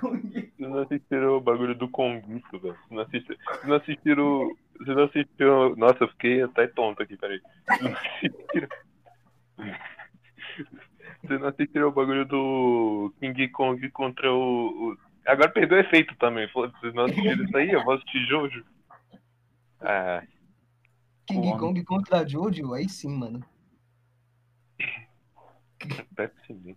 Vocês 0.00 0.52
não 0.58 0.78
assistiram 0.78 1.36
o 1.36 1.40
bagulho 1.40 1.74
do 1.74 1.88
Conguito, 1.88 2.58
velho. 2.58 2.76
Vocês 2.88 2.92
não 2.92 3.02
assistiram. 3.02 3.36
Vocês 3.46 3.66
não 3.66 3.76
assistiram. 3.76 4.56
Vocês 4.78 4.96
não 4.96 5.04
assistiram. 5.04 5.76
Nossa, 5.76 6.04
eu 6.04 6.08
fiquei 6.08 6.42
até 6.42 6.66
tonto 6.66 7.02
aqui, 7.02 7.16
peraí. 7.16 7.40
Vocês 7.68 7.82
não 7.82 7.92
assistiram. 7.92 8.68
Vocês 11.22 11.40
não 11.40 11.48
assistiram 11.48 11.88
o 11.88 11.92
bagulho 11.92 12.24
do 12.24 13.14
King 13.20 13.48
Kong 13.48 13.90
contra 13.90 14.32
o. 14.32 14.96
Agora 15.26 15.50
perdeu 15.50 15.78
o 15.78 15.80
efeito 15.80 16.16
também. 16.16 16.48
foda-se, 16.48 16.80
Vocês 16.80 16.94
não 16.94 17.04
assistiram 17.04 17.44
isso 17.44 17.56
aí? 17.56 17.70
Eu 17.70 17.84
vou 17.84 17.94
assistir 17.94 18.26
Jojo. 18.26 18.64
Ah, 19.80 20.22
King. 21.26 21.58
Kong 21.58 21.84
contra 21.84 22.26
Jojo, 22.26 22.74
aí 22.74 22.88
sim, 22.88 23.16
mano. 23.16 23.44
péssimo. 26.16 26.76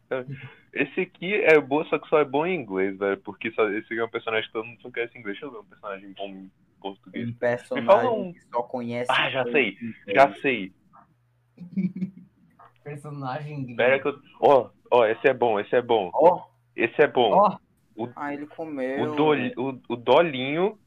Esse 0.74 1.02
aqui 1.02 1.34
é 1.34 1.60
bom, 1.60 1.84
só 1.86 1.98
que 2.00 2.08
só 2.10 2.20
é 2.20 2.26
bom 2.26 2.46
em 2.46 2.60
inglês, 2.60 2.98
velho. 2.98 3.18
Porque 3.22 3.52
só, 3.52 3.68
esse 3.70 3.86
aqui 3.86 4.00
é 4.00 4.06
um 4.06 4.10
personagem 4.10 4.48
que 4.48 4.54
todo 4.54 4.66
mundo 4.66 4.82
só 4.82 4.90
conhece 4.92 5.18
em 5.18 5.20
inglês. 5.20 5.38
Deixa 5.40 5.46
eu 5.46 5.52
ver 5.52 5.60
um 5.60 5.70
personagem 5.70 6.14
bom 6.14 6.28
em 6.28 6.52
português. 6.82 7.30
Um 7.30 7.34
personagem 7.34 7.88
fala 7.88 8.12
um- 8.12 8.34
que 8.34 8.42
só 8.42 8.64
conhece. 8.64 9.12
Ah, 9.12 9.30
já 9.30 9.44
sei. 9.52 9.78
Já 10.08 10.34
sei. 10.36 10.74
Personagem 12.84 13.64
gringo. 13.64 13.78
Pera 13.78 14.00
que 14.00 14.08
eu. 14.08 14.20
Ó, 14.40 14.70
ó, 14.92 15.06
esse 15.08 15.28
é 15.28 15.34
bom, 15.34 15.60
esse 15.60 15.76
é 15.76 15.82
bom. 15.82 16.12
Ó, 16.14 16.44
Esse 16.76 17.02
é 17.02 17.08
bom. 17.08 17.32
Ó, 17.32 17.58
ah, 18.16 18.34
ele 18.34 18.46
comeu. 18.46 19.02
O, 19.12 19.16
Doli, 19.16 19.54
o, 19.58 19.80
o 19.90 19.96
Dolinho. 19.96 20.78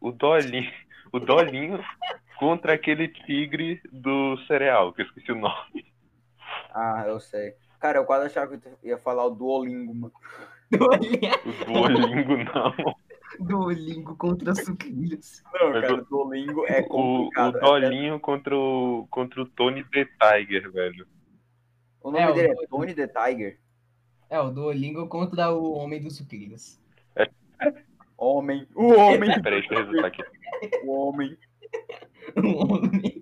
O 0.00 0.12
Dolinho. 0.12 0.70
O 1.10 1.18
Dolinho 1.18 1.78
contra 2.38 2.74
aquele 2.74 3.08
tigre 3.08 3.80
do 3.90 4.36
cereal, 4.46 4.92
que 4.92 5.02
eu 5.02 5.06
esqueci 5.06 5.32
o 5.32 5.36
nome. 5.36 5.86
Ah, 6.74 7.04
eu 7.06 7.18
sei. 7.20 7.54
Cara, 7.80 7.98
eu 7.98 8.04
quase 8.04 8.26
achava 8.26 8.56
que 8.56 8.58
tu 8.58 8.68
ia 8.82 8.98
falar 8.98 9.24
o 9.26 9.30
Duolingo, 9.30 9.94
mano. 9.94 10.12
O 11.66 11.72
Duolingo 11.72 12.36
não. 12.52 12.74
Duolingo 13.40 14.16
contra 14.16 14.54
sucrilhos. 14.54 15.42
Não, 15.54 15.70
Mas 15.70 15.80
cara, 15.82 15.94
o- 15.94 15.98
o 15.98 16.04
Duolingo 16.04 16.66
é 16.66 16.80
O, 16.80 16.84
o 16.84 16.88
complicado. 16.88 17.56
é- 17.56 17.60
Dolinho 17.60 18.20
contra 18.20 18.56
o, 18.56 19.06
contra 19.10 19.40
o 19.42 19.46
Tony 19.46 19.84
the 19.84 20.04
Tiger, 20.04 20.70
velho. 20.72 21.06
O 22.02 22.10
nome 22.10 22.22
É, 22.24 22.30
o 22.30 22.34
dele 22.34 22.48
é 22.48 22.54
Duolingo. 22.54 22.70
Tony 22.76 22.94
the 22.94 23.06
Tiger. 23.06 23.58
É, 24.28 24.40
o 24.40 24.50
Duolingo 24.50 25.06
contra 25.08 25.50
o 25.52 25.72
Homem 25.72 26.00
dos 26.02 26.16
Sucrilhos. 26.16 26.78
Homem. 28.16 28.66
O 28.74 28.92
homem. 28.94 29.40
Peraí, 29.40 29.60
deixa 29.60 29.74
eu 29.74 29.78
resultar 29.86 30.06
aqui. 30.08 30.22
o 30.84 30.92
homem. 30.92 31.36
O 32.36 32.74
homem. 32.74 33.17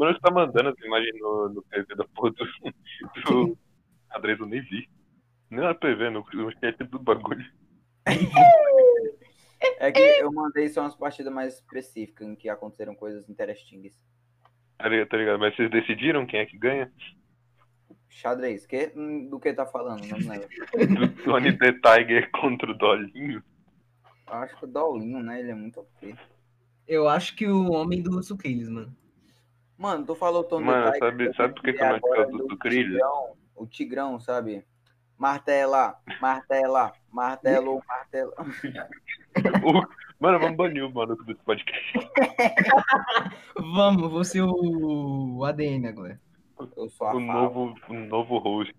Mano, 0.00 0.14
você 0.14 0.20
tá 0.20 0.30
mandando 0.30 0.70
as 0.70 0.78
imagens 0.78 1.20
no, 1.20 1.50
no 1.50 1.62
PV 1.62 1.94
da 1.94 2.04
porra 2.08 2.30
do, 2.30 2.46
do 3.26 3.58
xadrez, 4.10 4.40
eu 4.40 4.46
nem 4.46 4.62
vi. 4.62 4.88
Nem 5.50 5.60
na 5.60 5.74
PV, 5.74 6.08
no, 6.08 6.24
no 6.32 6.50
chat 6.52 6.82
do 6.84 6.98
bagulho. 6.98 7.44
É 9.78 9.92
que 9.92 10.00
eu 10.00 10.32
mandei 10.32 10.70
só 10.70 10.80
umas 10.80 10.94
partidas 10.94 11.30
mais 11.30 11.56
específicas 11.56 12.26
em 12.26 12.34
que 12.34 12.48
aconteceram 12.48 12.94
coisas 12.94 13.28
interessantes. 13.28 13.94
Tá 14.78 14.88
ligado, 14.88 15.08
tá 15.08 15.16
ligado? 15.18 15.38
Mas 15.38 15.54
vocês 15.54 15.70
decidiram 15.70 16.24
quem 16.24 16.40
é 16.40 16.46
que 16.46 16.56
ganha? 16.56 16.90
Xadrez, 18.08 18.64
que, 18.64 18.90
hum, 18.96 19.28
do 19.28 19.38
que 19.38 19.52
tá 19.52 19.66
falando? 19.66 20.02
Não 20.06 20.16
lembro. 20.16 20.48
Do 20.94 21.24
Tony 21.24 21.52
the 21.58 21.72
Tiger 21.72 22.30
contra 22.30 22.70
o 22.70 22.74
Dolinho? 22.74 23.42
Eu 24.26 24.34
acho 24.34 24.56
que 24.58 24.64
o 24.64 24.68
Dolinho, 24.68 25.22
né? 25.22 25.40
Ele 25.40 25.50
é 25.50 25.54
muito 25.54 25.80
ok. 25.80 26.14
Eu 26.88 27.06
acho 27.06 27.36
que 27.36 27.46
o 27.46 27.70
Homem 27.70 28.02
dos 28.02 28.28
Sucrilhos, 28.28 28.70
mano. 28.70 28.96
Mano, 29.80 30.04
tu 30.04 30.14
falou 30.14 30.44
Tony 30.44 30.66
Mano, 30.66 30.92
Tiger. 30.92 30.98
sabe- 31.00 31.34
sabe 31.34 31.54
por 31.54 31.62
que 31.62 31.72
que 31.72 31.82
eu 31.82 31.88
não 31.88 32.00
gosto 32.00 32.32
do 32.36 32.48
do? 32.48 32.56
Tigrão, 32.58 33.32
o 33.56 33.66
Tigrão, 33.66 34.20
sabe? 34.20 34.62
Martela, 35.16 35.96
martela, 36.20 36.92
martelo, 37.10 37.82
martelo. 37.88 38.32
Mano, 40.20 40.38
vamos 40.38 40.56
banir 40.58 40.84
o 40.84 40.92
maluco 40.92 41.24
desse 41.24 41.40
podcast. 41.44 41.92
Vamos, 43.56 44.10
vou 44.10 44.22
ser 44.22 44.42
o 44.42 45.42
ADM 45.46 45.86
agora. 45.88 46.20
Eu 46.76 46.90
sou 46.90 47.06
a 47.06 47.14
O 47.14 47.20
novo, 47.20 47.74
o 47.88 47.94
novo 47.94 48.36
host. 48.38 48.74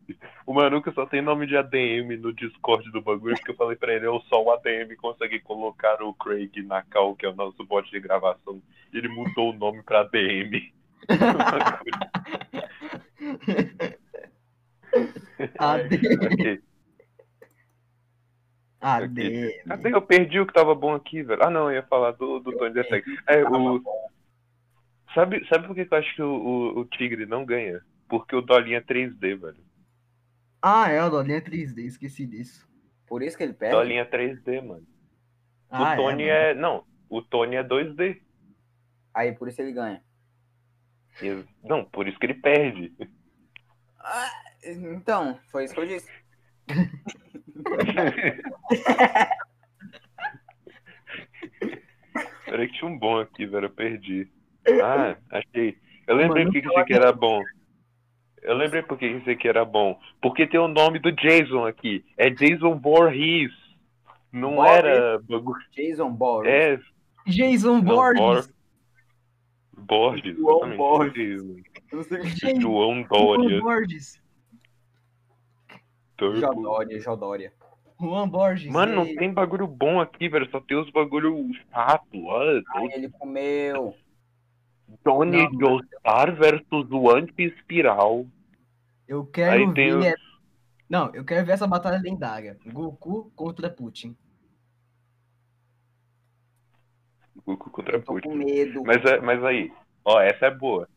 O 0.46 0.54
Manuca 0.54 0.92
só 0.92 1.08
tem 1.08 1.20
nome 1.20 1.48
de 1.48 1.58
ADM 1.58 2.16
no 2.20 2.32
Discord 2.32 2.92
do 2.92 3.02
bagulho, 3.02 3.36
porque 3.38 3.52
eu 3.52 3.56
falei 3.56 3.76
pra 3.76 3.92
ele, 3.96 4.06
eu 4.06 4.20
só 4.30 4.44
o 4.44 4.52
ADM 4.52 4.96
consegui 4.98 5.40
colocar 5.40 6.00
o 6.04 6.14
Craig 6.14 6.62
na 6.64 6.84
cal, 6.84 7.16
que 7.16 7.26
é 7.26 7.30
o 7.30 7.36
nosso 7.36 7.64
bot 7.66 7.90
de 7.90 8.00
gravação. 8.00 8.62
Ele 8.94 9.08
mudou 9.08 9.50
o 9.50 9.54
nome 9.58 9.82
pra 9.82 10.02
ADM. 10.02 10.72
ADM. 15.58 16.32
Ok. 16.32 16.62
ADM. 18.82 19.52
Cadê? 19.68 19.94
Eu 19.94 20.02
perdi 20.02 20.40
o 20.40 20.48
que 20.48 20.54
tava 20.54 20.74
bom 20.74 20.96
aqui, 20.96 21.24
velho. 21.24 21.44
Ah, 21.44 21.50
não, 21.50 21.70
eu 21.70 21.78
ia 21.78 21.84
falar 21.84 22.12
do, 22.12 22.40
do 22.40 22.58
Tony 22.58 22.84
Tiger. 22.84 23.04
É, 23.28 23.44
o... 23.44 23.82
Sabe, 25.14 25.46
sabe 25.48 25.68
por 25.68 25.76
que 25.76 25.86
que 25.86 25.94
eu 25.94 25.98
acho 25.98 26.16
que 26.16 26.22
o, 26.22 26.34
o, 26.34 26.80
o 26.80 26.86
Tigre 26.86 27.26
não 27.26 27.46
ganha? 27.46 27.82
Porque 28.08 28.36
o 28.36 28.42
Dolinho 28.42 28.78
é 28.78 28.82
3D, 28.82 29.40
velho. 29.40 29.64
Ah, 30.62 30.90
é, 30.90 31.04
o 31.04 31.10
Dolinho 31.10 31.38
é 31.38 31.42
3D, 31.42 31.80
esqueci 31.80 32.26
disso. 32.26 32.68
Por 33.08 33.22
isso 33.22 33.38
que 33.38 33.44
ele 33.44 33.54
perde. 33.54 33.76
Dolinho 33.76 34.02
é 34.02 34.06
3D, 34.06 34.62
mano. 34.62 34.88
Ah, 35.70 35.94
o 35.94 35.96
Tony 35.96 36.24
é, 36.24 36.52
é, 36.52 36.54
Não, 36.54 36.84
o 37.10 37.22
Tony 37.22 37.56
é 37.56 37.64
2D. 37.64 38.22
Aí 39.14 39.34
por 39.34 39.48
isso 39.48 39.62
ele 39.62 39.74
ganha. 39.74 40.02
Não, 41.64 41.86
por 41.86 42.08
isso 42.08 42.20
que 42.20 42.26
ele 42.26 42.34
perde. 42.36 42.94
Então, 44.64 45.40
foi 45.52 45.66
isso 45.66 45.74
que 45.74 45.80
eu 45.80 45.88
disse. 45.88 46.10
Peraí 52.46 52.68
que 52.68 52.74
tinha 52.74 52.92
um 52.92 53.00
bom 53.00 53.20
aqui, 53.20 53.46
velho. 53.46 53.68
Eu 53.68 53.70
perdi. 53.70 54.30
Ah, 54.84 55.16
achei. 55.32 55.78
Eu 56.06 56.16
lembrei 56.16 56.44
Mano, 56.44 56.52
porque 56.52 56.62
que 56.62 56.68
esse 56.68 56.80
aqui 56.80 56.94
era 56.94 57.14
bom. 57.14 57.42
Eu 58.42 58.56
lembrei 58.56 58.82
porque 58.82 59.10
que 59.10 59.18
esse 59.18 59.30
aqui 59.30 59.48
era 59.48 59.64
bom. 59.64 59.98
Porque 60.22 60.46
tem 60.46 60.60
o 60.60 60.68
nome 60.68 61.00
do 61.00 61.12
Jason 61.12 61.66
aqui. 61.66 62.04
É 62.18 62.30
Jason 62.30 62.78
Voorhees. 62.78 63.54
Não 64.32 64.56
Voorhees? 64.56 64.84
era 64.84 65.20
bagulho. 65.20 65.62
Jason 65.72 66.12
Bourne. 66.12 66.50
É 66.50 66.80
Jason 67.26 67.82
Não, 67.82 68.44
Borges. 69.82 70.38
Bor- 70.40 70.76
Borges. 70.76 71.42
João. 71.42 71.58
Borges. 71.94 72.38
Sei 72.40 72.60
João 72.62 73.04
Dória. 73.04 73.60
Borges. 73.62 74.22
Turbo. 76.18 76.40
Jodória, 76.40 77.00
Jodória. 77.00 77.54
Juan 78.00 78.30
Borges. 78.30 78.72
Mano, 78.72 78.96
não 78.96 79.06
e- 79.06 79.16
tem 79.16 79.32
bagulho 79.34 79.68
bom 79.68 80.00
aqui, 80.00 80.28
velho. 80.30 80.50
Só 80.50 80.60
tem 80.60 80.78
os 80.78 80.90
bagulho 80.92 81.48
chato. 81.72 82.26
Olha, 82.26 82.64
Aí 82.76 82.90
ele 82.94 83.10
comeu. 83.10 83.94
Tony 85.04 85.48
Não. 85.50 85.60
Joestar 85.60 86.36
versus 86.36 86.92
o 86.92 87.10
Anti-Espiral. 87.10 88.26
Eu 89.08 89.26
quero 89.26 89.52
Aí 89.52 89.74
ver. 89.74 90.16
Não, 90.90 91.14
eu 91.16 91.24
quero 91.24 91.46
ver 91.46 91.54
essa 91.54 91.68
batalha 91.68 92.02
lendária. 92.02 92.58
Goku 92.72 93.32
contra 93.36 93.70
Putin. 93.70 94.16
Goku 97.46 97.70
contra 97.70 97.98
Eu 97.98 98.02
tô 98.04 98.14
com 98.14 98.22
Putin. 98.22 98.36
medo. 98.38 98.84
Mas, 98.86 99.04
é, 99.06 99.20
mas 99.20 99.44
aí, 99.44 99.72
ó, 100.06 100.20
essa 100.22 100.48
é 100.48 100.52
boa. 100.52 100.88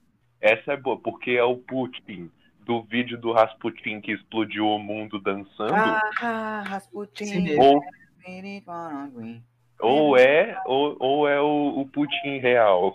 Essa 0.41 0.73
é 0.73 0.77
boa, 0.77 0.99
porque 0.99 1.33
é 1.33 1.43
o 1.45 1.57
Putin 1.57 2.31
do 2.61 2.83
vídeo 2.83 3.19
do 3.19 3.33
Rasputin 3.33 4.01
que 4.01 4.13
explodiu 4.13 4.67
o 4.67 4.79
mundo 4.79 5.21
dançando. 5.21 5.75
Ah, 6.23 6.63
Rasputin. 6.67 7.57
Ou, 7.59 7.83
ou 9.81 10.17
é, 10.17 10.59
ou, 10.67 10.97
ou 10.99 11.29
é 11.29 11.41
o, 11.41 11.81
o 11.81 11.89
Putin 11.89 12.39
real. 12.39 12.95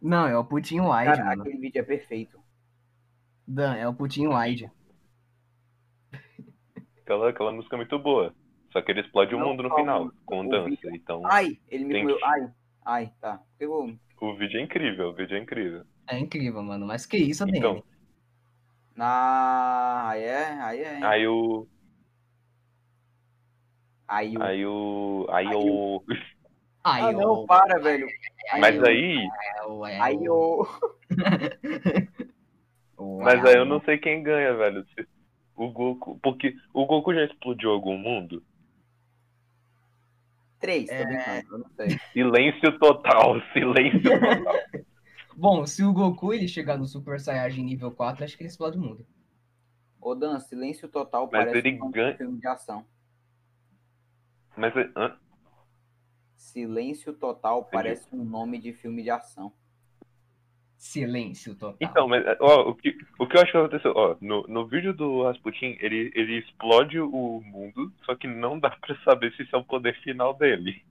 Não, 0.00 0.26
é 0.26 0.36
o 0.38 0.44
Putin 0.44 0.80
Wide, 0.80 1.04
Cara, 1.06 1.24
mano. 1.24 1.42
aquele 1.42 1.58
vídeo 1.58 1.80
é 1.80 1.82
perfeito. 1.82 2.38
Dan, 3.46 3.74
é 3.74 3.88
o 3.88 3.94
Putin 3.94 4.28
Wide. 4.28 4.70
Aquela, 7.02 7.30
aquela 7.30 7.52
música 7.52 7.74
é 7.74 7.78
muito 7.78 7.98
boa. 7.98 8.34
Só 8.72 8.82
que 8.82 8.90
ele 8.92 9.00
explode 9.00 9.34
o 9.34 9.38
Não 9.38 9.48
mundo 9.48 9.62
no 9.62 9.74
final, 9.74 10.10
com 10.26 10.40
o 10.40 10.48
dança. 10.48 10.68
vídeo. 10.68 10.94
Então, 10.94 11.22
Ai, 11.24 11.58
ele 11.68 11.84
me 11.84 12.06
que- 12.16 12.24
Ai, 12.24 12.48
ai, 12.84 13.12
tá. 13.20 13.40
Eu 13.58 13.96
o 14.20 14.34
vídeo 14.36 14.58
é 14.60 14.62
incrível, 14.62 15.08
o 15.08 15.14
vídeo 15.14 15.36
é 15.36 15.40
incrível. 15.40 15.84
É 16.06 16.18
incrível, 16.18 16.62
mano. 16.62 16.86
Mas 16.86 17.06
que 17.06 17.16
isso, 17.16 17.42
ADM? 17.44 17.56
Então, 17.58 17.82
Ah, 18.98 20.08
aí 20.10 20.22
é, 20.22 20.44
aí 20.60 20.80
é. 20.82 21.04
aí 21.04 21.26
o. 21.28 21.66
Aí 24.08 24.36
o. 24.36 24.42
Aí 24.42 24.66
o. 24.66 25.26
Aí 25.30 25.46
o. 25.54 26.02
Ai, 26.84 27.02
Ah, 27.02 27.12
não, 27.12 27.46
para, 27.46 27.78
velho. 27.78 28.06
Mas 28.60 28.78
o- 28.78 28.86
aí. 28.86 29.18
é 29.58 29.64
o- 29.66 29.86
é 29.86 30.00
Aí 30.00 30.28
o- 30.28 30.66
o. 32.96 33.18
o- 33.18 33.22
Mas 33.22 33.44
é 33.44 33.48
aí 33.50 33.56
eu 33.56 33.62
o- 33.62 33.66
não 33.66 33.80
sei 33.82 33.98
quem 33.98 34.22
ganha, 34.22 34.54
velho. 34.54 34.84
O 35.54 35.70
Goku. 35.70 36.18
Porque 36.22 36.54
o 36.72 36.86
Goku 36.86 37.12
já 37.14 37.24
explodiu 37.24 37.70
algum 37.70 37.96
mundo? 37.98 38.42
Três, 40.60 40.88
tô 40.88 40.94
É. 40.94 41.04
brincando, 41.04 41.46
eu 41.54 41.58
não 41.58 41.68
sei. 41.76 41.98
Silêncio 42.12 42.78
total, 42.78 43.34
silêncio 43.52 44.00
total. 44.20 44.54
Bom, 45.36 45.64
se 45.66 45.84
o 45.84 45.92
Goku 45.92 46.34
ele 46.34 46.48
chegar 46.48 46.76
no 46.76 46.86
Super 46.86 47.20
Saiyajin 47.20 47.62
nível 47.62 47.92
4, 47.92 48.24
acho 48.24 48.36
que 48.36 48.42
ele 48.42 48.48
explode 48.50 48.76
o 48.76 48.80
mundo. 48.80 49.06
Ô 50.00 50.14
Dan, 50.14 50.38
silêncio 50.40 50.88
total 50.88 51.28
Mas 51.30 51.44
parece 51.44 51.58
ele 51.58 51.76
um 51.76 51.78
nome 51.78 51.92
ganha- 51.92 52.12
de 52.12 52.18
filme 52.18 52.40
de 52.40 52.46
ação. 52.48 52.84
Mas 54.56 54.72
hã? 54.96 55.16
Silêncio 56.36 57.12
total 57.12 57.64
parece 57.64 58.08
um 58.12 58.24
nome 58.24 58.58
de 58.58 58.72
filme 58.72 59.02
de 59.02 59.10
ação. 59.10 59.52
Silêncio 60.78 61.56
total. 61.56 61.76
Então, 61.80 62.06
mas 62.06 62.24
ó, 62.40 62.70
o, 62.70 62.74
que, 62.74 62.96
o 63.18 63.26
que 63.26 63.36
eu 63.36 63.42
acho 63.42 63.50
que 63.50 63.58
aconteceu, 63.58 63.92
ó, 63.96 64.16
no, 64.20 64.46
no 64.46 64.64
vídeo 64.64 64.94
do 64.94 65.24
Rasputin, 65.24 65.76
ele, 65.80 66.12
ele 66.14 66.38
explode 66.38 67.00
o 67.00 67.42
mundo, 67.44 67.92
só 68.04 68.14
que 68.14 68.28
não 68.28 68.60
dá 68.60 68.70
pra 68.70 68.96
saber 69.02 69.32
se 69.34 69.42
isso 69.42 69.56
é 69.56 69.58
o 69.58 69.64
poder 69.64 70.00
final 70.02 70.32
dele. 70.34 70.84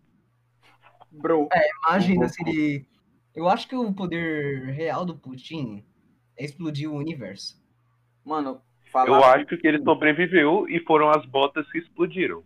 Bro. 1.10 1.48
Imagina 1.88 2.26
o 2.26 2.30
se 2.30 2.44
ele. 2.46 2.86
Eu 3.34 3.48
acho 3.48 3.66
que 3.66 3.78
o 3.78 3.94
poder 3.94 4.66
real 4.74 5.06
do 5.06 5.18
Putin 5.18 5.86
é 6.38 6.44
explodir 6.44 6.92
o 6.92 6.96
universo. 6.96 7.56
Mano, 8.26 8.62
falar. 8.92 9.08
Eu 9.08 9.24
acho 9.24 9.58
que 9.58 9.66
ele 9.66 9.82
sobreviveu 9.84 10.68
e 10.68 10.82
foram 10.82 11.10
as 11.10 11.26
botas 11.26 11.66
que 11.72 11.78
explodiram. 11.78 12.44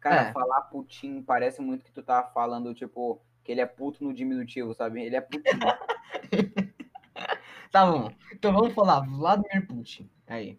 Cara, 0.00 0.30
É. 0.30 0.32
falar 0.32 0.62
Putin 0.62 1.22
parece 1.22 1.62
muito 1.62 1.84
que 1.84 1.92
tu 1.92 2.02
tá 2.02 2.24
falando, 2.34 2.74
tipo, 2.74 3.22
que 3.46 3.52
ele 3.52 3.60
é 3.60 3.66
puto 3.66 4.02
no 4.02 4.12
diminutivo, 4.12 4.74
sabe? 4.74 5.02
Ele 5.02 5.16
é 5.16 5.20
Putin. 5.20 5.42
Tá 7.72 7.84
bom. 7.84 8.10
Então 8.32 8.52
vamos 8.54 8.72
falar 8.72 9.00
Vladimir 9.00 9.66
Putin. 9.66 10.08
Aí. 10.26 10.58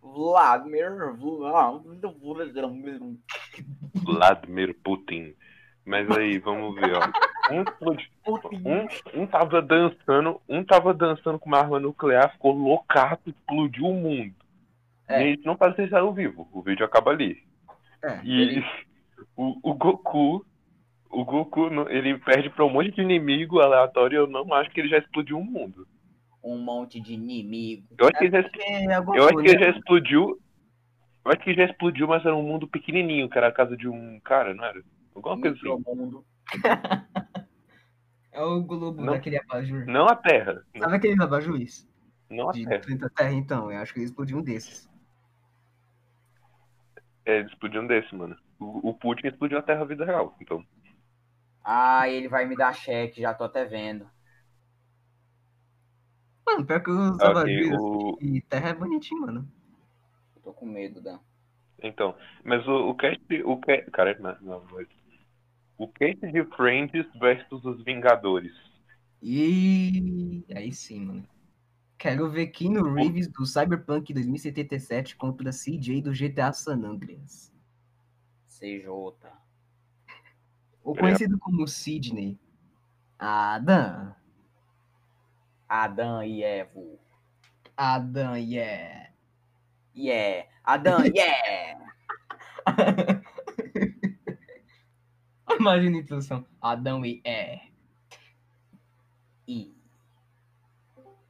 Vladimir. 0.00 0.90
Vladimir. 1.18 3.00
Vladimir 3.92 4.74
Putin. 4.82 5.34
Mas 5.84 6.10
aí, 6.10 6.38
vamos 6.38 6.74
ver, 6.74 6.94
ó. 6.94 7.02
Um, 7.52 7.60
um, 8.70 9.22
um 9.22 9.26
tava 9.26 9.60
dançando, 9.60 10.40
um 10.48 10.64
tava 10.64 10.94
dançando 10.94 11.38
com 11.38 11.46
uma 11.46 11.58
arma 11.58 11.78
nuclear, 11.78 12.32
ficou 12.32 12.52
loucaço, 12.52 13.20
explodiu 13.26 13.86
o 13.86 13.94
mundo. 13.94 14.34
É. 15.06 15.22
E 15.22 15.34
gente 15.34 15.44
não 15.44 15.58
faz 15.58 15.76
deixar 15.76 16.02
o 16.04 16.12
vivo, 16.12 16.48
o 16.52 16.62
vídeo 16.62 16.86
acaba 16.86 17.10
ali. 17.10 17.42
É. 18.02 18.20
E 18.24 18.64
o, 19.36 19.58
o 19.62 19.74
Goku, 19.74 20.44
o 21.10 21.24
Goku, 21.24 21.66
ele 21.88 22.18
perde 22.18 22.50
pra 22.50 22.64
um 22.64 22.70
monte 22.70 22.90
de 22.92 23.00
inimigo 23.02 23.60
aleatório. 23.60 24.18
Eu 24.18 24.26
não 24.26 24.52
acho 24.54 24.70
que 24.70 24.80
ele 24.80 24.88
já 24.88 24.98
explodiu 24.98 25.38
o 25.38 25.44
mundo. 25.44 25.86
Um 26.42 26.58
monte 26.58 27.00
de 27.00 27.14
inimigo. 27.14 27.86
Eu 27.98 28.06
acho 28.06 28.18
que 28.18 28.24
ele 28.24 28.30
já, 28.30 28.42
Porque 28.42 28.62
é 28.62 29.00
Goku, 29.00 29.16
eu 29.16 29.24
acho 29.24 29.36
que 29.38 29.56
né? 29.56 29.64
já 29.64 29.70
explodiu. 29.70 30.40
Eu 31.24 31.32
acho 31.32 31.40
que 31.40 31.50
ele 31.50 31.56
já 31.64 31.70
explodiu, 31.70 32.06
mas 32.06 32.24
era 32.24 32.36
um 32.36 32.42
mundo 32.42 32.68
pequenininho, 32.68 33.28
que 33.28 33.36
era 33.36 33.48
a 33.48 33.52
casa 33.52 33.76
de 33.76 33.88
um 33.88 34.20
cara, 34.20 34.54
não 34.54 34.64
era? 34.64 34.80
Alguma 35.14 35.40
coisa 35.40 35.56
assim. 35.56 35.74
Micromundo. 35.76 36.24
É 38.32 38.42
o 38.42 38.60
globo 38.62 39.02
Não. 39.02 39.14
daquele 39.14 39.38
abajur. 39.38 39.86
Não 39.86 40.06
a 40.06 40.14
Terra. 40.14 40.62
Não, 40.74 40.82
Sabe 40.82 40.96
aqueles 40.96 41.18
abajures? 41.18 41.88
não 42.28 42.50
a 42.50 42.52
De 42.52 42.66
Terra. 42.66 42.80
planeta 42.82 43.10
Terra, 43.16 43.32
então. 43.32 43.72
Eu 43.72 43.78
acho 43.80 43.94
que 43.94 44.00
ele 44.00 44.04
explodiu 44.06 44.36
um 44.36 44.42
desses. 44.42 44.86
É, 47.24 47.38
ele 47.38 47.48
explodiu 47.48 47.80
um 47.80 47.86
desse, 47.86 48.14
mano. 48.14 48.36
O, 48.60 48.90
o 48.90 48.94
Putin 48.94 49.28
explodiu 49.28 49.56
a 49.58 49.62
Terra 49.62 49.86
vida 49.86 50.04
real. 50.04 50.36
Então, 50.38 50.62
Ah, 51.66 52.08
ele 52.08 52.28
vai 52.28 52.46
me 52.46 52.56
dar 52.56 52.72
cheque, 52.74 53.20
já 53.20 53.34
tô 53.34 53.44
até 53.44 53.64
vendo. 53.66 54.10
Mano, 56.46 56.66
pior 56.66 56.82
que 56.82 56.90
os 56.90 57.22
Ok, 57.22 57.24
abajures 57.24 57.78
o- 57.78 58.20
e 58.20 58.40
Terra 58.42 58.70
é 58.70 58.74
bonitinho, 58.74 59.20
mano. 59.22 59.48
Eu 60.36 60.42
tô 60.42 60.52
com 60.54 60.66
medo, 60.66 61.00
Dan. 61.02 61.20
então. 61.82 62.16
Mas 62.44 62.66
o, 62.66 62.90
o 62.90 62.94
cast. 62.96 63.20
O 63.44 63.58
cast. 63.60 63.90
Cara, 63.90 64.16
não, 64.18 64.36
não, 64.40 64.64
mas. 64.72 64.86
O 65.78 65.88
cast 65.88 66.20
de 66.32 66.44
Friends 66.56 67.06
versus 67.20 67.64
os 67.64 67.84
Vingadores. 67.84 68.52
E 69.22 70.44
aí 70.54 70.72
sim, 70.72 71.00
mano. 71.00 71.28
Quero 71.98 72.30
ver 72.30 72.48
Keanu 72.48 72.94
Reeves 72.94 73.28
do 73.28 73.46
Cyberpunk 73.46 74.12
2077 74.14 75.16
contra 75.16 75.52
CJ 75.52 76.02
do 76.02 76.14
GTA 76.14 76.52
San 76.52 76.84
Andreas. 76.84 77.52
CJ. 78.46 79.32
Ou 80.86 80.94
É. 80.94 81.00
conhecido 81.00 81.36
como 81.36 81.66
Sidney. 81.66 82.38
Adam. 83.18 84.14
Adão 85.68 86.22
e 86.22 86.44
Evo. 86.44 87.00
Adam, 87.76 88.36
yeah. 88.36 89.10
Yeah. 89.96 90.48
Adão, 90.62 91.00
yeah. 91.04 91.90
Imagina 95.58 95.96
a 95.96 96.00
introdução. 96.00 96.46
Adão 96.62 97.04
e 97.04 97.20
é. 97.24 97.62
E. 99.48 99.74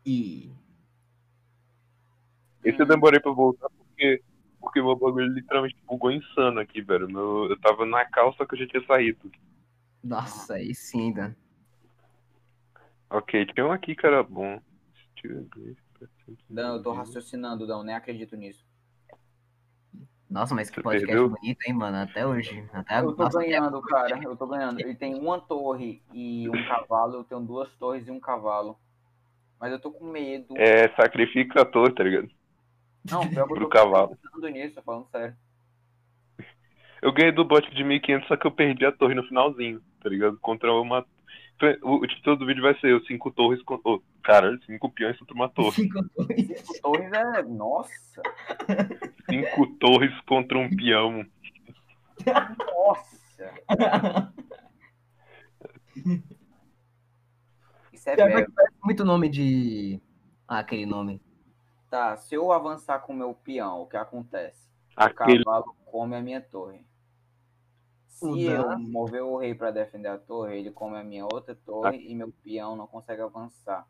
E. 0.04 0.52
Esse 2.62 2.78
eu 2.82 2.86
demorei 2.86 3.20
pra 3.20 3.32
voltar 3.32 3.70
porque. 3.70 4.22
Porque 4.66 4.82
meu 4.82 4.96
bagulho 4.96 5.32
literalmente 5.32 5.76
bugou 5.86 6.10
insano 6.10 6.58
aqui, 6.58 6.82
velho. 6.82 7.06
Meu, 7.06 7.48
eu 7.48 7.56
tava 7.60 7.86
na 7.86 8.04
calça 8.04 8.44
que 8.44 8.54
eu 8.54 8.58
já 8.58 8.66
tinha 8.66 8.84
saído. 8.84 9.30
Nossa, 10.02 10.54
aí 10.54 10.74
sim, 10.74 11.12
Dan. 11.12 11.32
Ok, 13.08 13.46
tinha 13.46 13.64
um 13.64 13.70
aqui 13.70 13.94
que 13.94 14.04
era 14.04 14.24
bom. 14.24 14.60
Dan, 16.50 16.74
eu 16.74 16.82
tô 16.82 16.90
raciocinando, 16.90 17.64
Dan. 17.64 17.84
Nem 17.84 17.94
acredito 17.94 18.34
nisso. 18.34 18.66
Nossa, 20.28 20.52
mas 20.52 20.68
que 20.68 20.78
Você 20.78 20.82
podcast 20.82 21.06
perdeu? 21.06 21.28
bonito, 21.28 21.62
hein, 21.64 21.72
mano? 21.72 21.98
Até 21.98 22.26
hoje. 22.26 22.68
Até 22.72 22.98
Eu 22.98 23.12
tô 23.12 23.22
nossa, 23.22 23.38
ganhando, 23.38 23.80
cara. 23.82 24.20
Eu 24.20 24.36
tô 24.36 24.48
ganhando. 24.48 24.80
Ele 24.80 24.96
tem 24.96 25.14
uma 25.14 25.40
torre 25.40 26.02
e 26.12 26.48
um 26.48 26.66
cavalo. 26.66 27.14
Eu 27.14 27.24
tenho 27.24 27.40
duas 27.40 27.70
torres 27.76 28.08
e 28.08 28.10
um 28.10 28.18
cavalo. 28.18 28.76
Mas 29.60 29.70
eu 29.70 29.78
tô 29.78 29.92
com 29.92 30.06
medo. 30.10 30.58
É, 30.58 30.88
sacrifica 30.96 31.62
a 31.62 31.64
torre, 31.64 31.94
tá 31.94 32.02
ligado? 32.02 32.28
Não, 33.10 33.26
pior 33.28 33.46
pro 33.46 33.60
tô 33.60 33.68
cavalo. 33.68 34.16
pensando 34.16 34.48
nisso, 34.48 34.82
falando 34.82 35.08
sério. 35.10 35.36
Eu 37.02 37.12
ganhei 37.12 37.32
do 37.32 37.44
bot 37.44 37.68
de 37.74 37.84
1500, 37.84 38.26
só 38.26 38.36
que 38.36 38.46
eu 38.46 38.50
perdi 38.50 38.84
a 38.84 38.92
torre 38.92 39.14
no 39.14 39.22
finalzinho, 39.24 39.80
tá 40.02 40.08
ligado? 40.08 40.38
Contra 40.40 40.72
uma. 40.72 41.04
O, 41.82 41.96
o 42.02 42.06
título 42.06 42.36
do 42.36 42.46
vídeo 42.46 42.62
vai 42.62 42.78
ser 42.80 42.94
os 42.94 43.06
cinco 43.06 43.30
torres 43.30 43.62
contra. 43.62 43.90
Oh, 43.90 44.02
cara, 44.22 44.58
cinco 44.66 44.90
peões 44.90 45.18
contra 45.18 45.34
uma 45.34 45.48
torre. 45.48 45.72
Cinco 45.72 46.08
torres. 46.08 46.46
Cinco 46.46 46.82
torres 46.82 47.12
é. 47.12 47.42
Nossa! 47.42 48.22
Cinco 49.30 49.66
torres 49.78 50.20
contra 50.26 50.58
um 50.58 50.68
peão. 50.68 51.24
Nossa! 52.26 53.54
Isso 57.92 58.10
é 58.10 58.16
parece 58.16 58.52
muito 58.84 59.04
nome 59.04 59.28
de. 59.28 60.00
Ah, 60.46 60.58
aquele 60.60 60.86
nome. 60.86 61.20
Tá, 61.88 62.16
se 62.16 62.34
eu 62.34 62.52
avançar 62.52 63.00
com 63.00 63.12
o 63.12 63.16
meu 63.16 63.32
peão, 63.34 63.82
o 63.82 63.86
que 63.86 63.96
acontece? 63.96 64.68
O 64.96 65.02
Aquele. 65.02 65.44
cavalo 65.44 65.74
come 65.84 66.16
a 66.16 66.20
minha 66.20 66.40
torre. 66.40 66.84
Se 68.08 68.24
O 68.24 68.36
eu 68.38 68.78
mover 68.78 69.22
o 69.22 69.36
rei 69.36 69.54
pra 69.54 69.70
defender 69.70 70.08
a 70.08 70.18
torre, 70.18 70.58
ele 70.58 70.70
come 70.70 70.96
a 70.96 71.04
minha 71.04 71.24
outra 71.24 71.54
torre 71.54 71.98
e 71.98 72.14
meu 72.14 72.32
peão 72.42 72.74
não 72.74 72.86
consegue 72.86 73.22
avançar. 73.22 73.86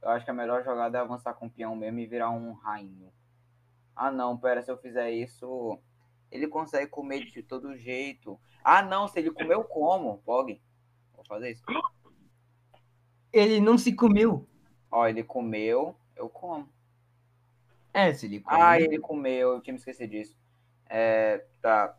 Eu 0.00 0.10
acho 0.10 0.24
que 0.24 0.30
a 0.30 0.34
melhor 0.34 0.64
jogada 0.64 0.98
é 0.98 1.00
avançar 1.00 1.34
com 1.34 1.46
o 1.46 1.50
peão 1.50 1.76
mesmo 1.76 1.98
e 1.98 2.06
virar 2.06 2.30
um 2.30 2.52
rainho. 2.52 3.12
Ah 3.94 4.10
não, 4.10 4.38
pera, 4.38 4.62
se 4.62 4.70
eu 4.70 4.78
fizer 4.78 5.10
isso, 5.10 5.78
ele 6.30 6.46
consegue 6.48 6.86
comer 6.86 7.24
de 7.24 7.42
todo 7.42 7.76
jeito. 7.76 8.40
Ah 8.64 8.82
não, 8.82 9.06
se 9.06 9.18
ele 9.18 9.30
comer 9.30 9.54
eu 9.54 9.64
como, 9.64 10.18
Pog. 10.18 10.60
Vou 11.14 11.24
fazer 11.26 11.50
isso. 11.50 11.62
Ele 13.32 13.60
não 13.60 13.76
se 13.76 13.94
comeu. 13.94 14.48
Ó, 14.90 15.06
ele 15.06 15.22
comeu, 15.22 15.94
eu 16.16 16.28
como. 16.28 16.68
É, 17.92 18.12
se 18.12 18.26
ele 18.26 18.40
comeu. 18.40 18.60
Ah, 18.62 18.80
ele 18.80 18.98
comeu, 18.98 19.52
eu 19.54 19.60
tinha 19.60 19.72
me 19.72 19.78
esquecido 19.78 20.10
disso. 20.10 20.36
É, 20.88 21.44
tá. 21.60 21.96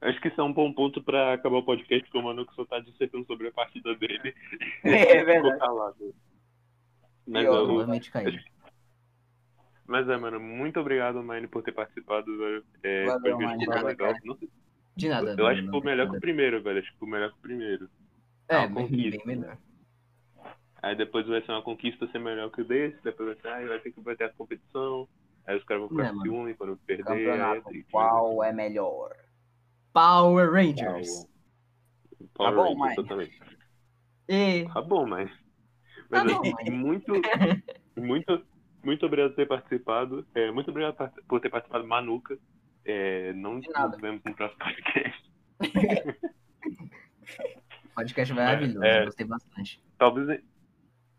Acho 0.00 0.20
que 0.20 0.28
isso 0.28 0.40
é 0.40 0.44
um 0.44 0.52
bom 0.52 0.72
ponto 0.72 1.02
pra 1.02 1.34
acabar 1.34 1.56
o 1.58 1.62
podcast, 1.64 2.02
porque 2.04 2.18
o 2.18 2.22
Manu 2.22 2.46
que 2.46 2.54
só 2.54 2.64
tá 2.64 2.78
dissertando 2.80 3.26
sobre 3.26 3.48
a 3.48 3.52
partida 3.52 3.94
dele. 3.96 4.34
É 4.84 5.24
verdade. 5.24 5.58
Mas, 7.26 7.44
eu- 7.44 7.52
Provavelmente 7.66 8.10
caiu. 8.10 8.38
mas 9.86 10.08
é, 10.08 10.16
mano, 10.16 10.40
muito 10.40 10.80
obrigado, 10.80 11.22
Mine, 11.22 11.46
por 11.46 11.62
ter 11.62 11.72
participado, 11.72 12.26
velho. 12.38 12.64
É, 12.82 13.04
Valeu, 13.06 13.36
foi 13.36 13.44
valeu, 13.46 13.86
legal. 13.86 14.08
cara. 14.12 14.18
Não 14.24 14.36
sei- 14.36 14.48
De 14.96 15.08
nada. 15.08 15.34
eu 15.38 15.46
acho 15.46 15.62
que 15.62 15.70
foi 15.70 15.80
melhor 15.80 16.10
que 16.10 16.16
o 16.16 16.20
primeiro, 16.20 16.62
velho. 16.62 16.78
Acho 16.80 16.92
que 16.92 16.98
foi 16.98 17.08
melhor 17.08 17.30
que 17.30 17.38
o 17.38 17.42
primeiro. 17.42 17.90
É, 18.48 18.56
Ah, 18.56 18.66
bem, 18.66 18.88
bem 18.88 19.20
melhor. 19.26 19.56
Aí 20.82 20.96
depois 20.96 21.26
vai 21.26 21.42
ser 21.42 21.52
uma 21.52 21.62
conquista 21.62 22.06
ser 22.08 22.18
melhor 22.18 22.50
que 22.50 22.62
o 22.62 22.64
desse, 22.64 22.96
depois 23.02 23.28
vai 23.28 23.36
ser, 23.40 23.48
ah, 23.48 23.68
vai 23.68 23.78
ter 23.80 23.92
que 23.92 24.00
vai 24.00 24.16
ter 24.16 24.24
a 24.24 24.28
competição. 24.32 25.06
Aí 25.46 25.56
os 25.56 25.64
caras 25.64 25.82
vão 25.82 25.88
ficar 25.90 26.04
É, 26.08 26.12
com 26.12 26.20
ciúme 26.22 26.54
quando 26.54 26.76
perder. 26.78 27.04
Campeonato, 27.04 27.68
aí, 27.68 27.82
qual 27.84 28.42
é 28.44 28.52
melhor? 28.52 29.14
Power 29.92 30.50
Rangers. 30.52 31.26
Power 32.34 32.50
Tá 32.50 32.50
bom, 32.52 32.78
Rangers. 32.78 33.30
E. 34.28 34.66
Tá 34.72 34.80
bom, 34.80 35.06
mas. 35.06 35.30
Tá 35.30 36.24
Mas 36.24 36.32
bom, 36.32 36.40
assim, 36.40 36.52
mãe. 36.54 36.70
muito. 36.70 37.12
Muito. 37.96 38.46
Muito 38.82 39.04
obrigado 39.06 39.30
por 39.30 39.36
ter 39.36 39.46
participado. 39.46 40.26
É, 40.34 40.50
muito 40.50 40.70
obrigado 40.70 41.12
por 41.28 41.40
ter 41.40 41.50
participado, 41.50 41.86
Manuca. 41.86 42.38
É, 42.84 43.32
não 43.34 43.60
De 43.60 43.68
nada. 43.70 43.88
nos 43.88 44.00
vemos 44.00 44.22
no 44.24 44.34
próximo 44.34 44.58
podcast. 44.58 45.30
Podcast 47.94 48.32
maravilhoso, 48.34 48.82
É. 48.84 49.04
gostei 49.04 49.26
bastante. 49.26 49.82
Talvez. 49.98 50.40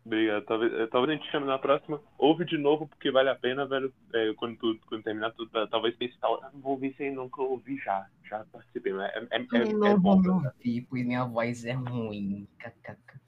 Obrigado. 0.04 0.44
Talvez, 0.44 0.72
é, 0.74 0.86
talvez 0.88 1.10
a 1.10 1.22
gente 1.22 1.30
chame 1.30 1.46
na 1.46 1.58
próxima. 1.58 2.00
Ouve 2.18 2.44
de 2.44 2.58
novo, 2.58 2.88
porque 2.88 3.10
vale 3.10 3.28
a 3.28 3.36
pena, 3.36 3.64
velho. 3.66 3.92
É, 4.12 4.32
quando, 4.34 4.56
tu, 4.58 4.76
quando 4.88 5.02
terminar 5.04 5.30
tudo, 5.32 5.48
tá- 5.50 5.66
talvez 5.68 5.94
pense 5.96 6.18
tal. 6.18 6.42
"Ah, 6.42 6.50
Não 6.52 6.60
vou 6.60 6.72
ouvir 6.72 6.88
isso 6.90 7.02
aí, 7.02 7.10
não, 7.12 7.28
que 7.30 7.38
eu 7.40 7.50
ouvi 7.52 7.76
já. 7.78 8.06
Já 8.28 8.44
participei. 8.50 8.92
Mas 8.92 9.12
é, 9.14 9.18
é, 9.18 9.38
é, 9.40 9.46
Eu 9.62 9.68
é 9.68 9.72
não 9.74 10.00
bom, 10.00 10.20
vou 10.20 10.40
velho. 10.40 10.52
ouvir, 10.58 10.86
pois 10.90 11.06
minha 11.06 11.24
voz 11.24 11.64
é 11.64 11.72
ruim. 11.72 12.48
KKK. 12.58 13.20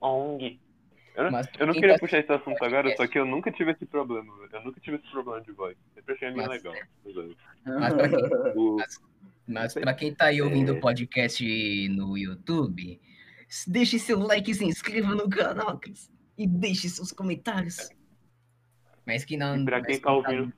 ONG. 0.00 0.60
Eu 1.14 1.24
não, 1.24 1.30
Mas 1.30 1.48
eu 1.58 1.66
não 1.66 1.72
queria 1.72 1.94
tá 1.94 1.98
puxar 1.98 2.18
esse 2.18 2.30
assunto 2.30 2.62
agora, 2.62 2.82
podcast- 2.88 2.96
só 2.98 3.06
que 3.10 3.18
eu 3.18 3.24
nunca 3.24 3.50
tive 3.50 3.70
esse 3.70 3.86
problema, 3.86 4.30
velho. 4.36 4.50
Eu 4.52 4.64
nunca 4.64 4.78
tive 4.80 4.96
esse 4.98 5.10
problema 5.10 5.40
de 5.40 5.52
voz. 5.52 5.74
Sempre 5.94 6.14
achei 6.14 6.28
bem 6.28 6.46
Mas- 6.46 6.48
legal. 6.62 6.74
Mas 7.64 7.94
pra 7.94 8.08
quem, 8.08 8.18
O- 8.56 8.76
mas 9.48 9.74
pra 9.74 9.94
quem 9.94 10.14
tá 10.14 10.26
aí 10.26 10.42
ouvindo 10.42 10.72
É. 10.72 10.74
o 10.76 10.80
podcast 10.80 11.88
no 11.88 12.18
YouTube, 12.18 13.00
deixe 13.66 13.98
seu 13.98 14.18
like 14.18 14.50
e 14.50 14.54
se 14.54 14.64
inscreva 14.64 15.14
no 15.14 15.28
canal, 15.28 15.78
Cris. 15.78 16.10
E 16.36 16.46
deixe 16.46 16.88
seus 16.88 17.12
comentários. 17.12 17.88
Mas 19.06 19.24
que 19.24 19.36
não. 19.36 19.56
E 19.56 19.64
pra 19.64 19.82
quem 19.82 19.98
tá 20.00 20.12
ouvindo- 20.12 20.52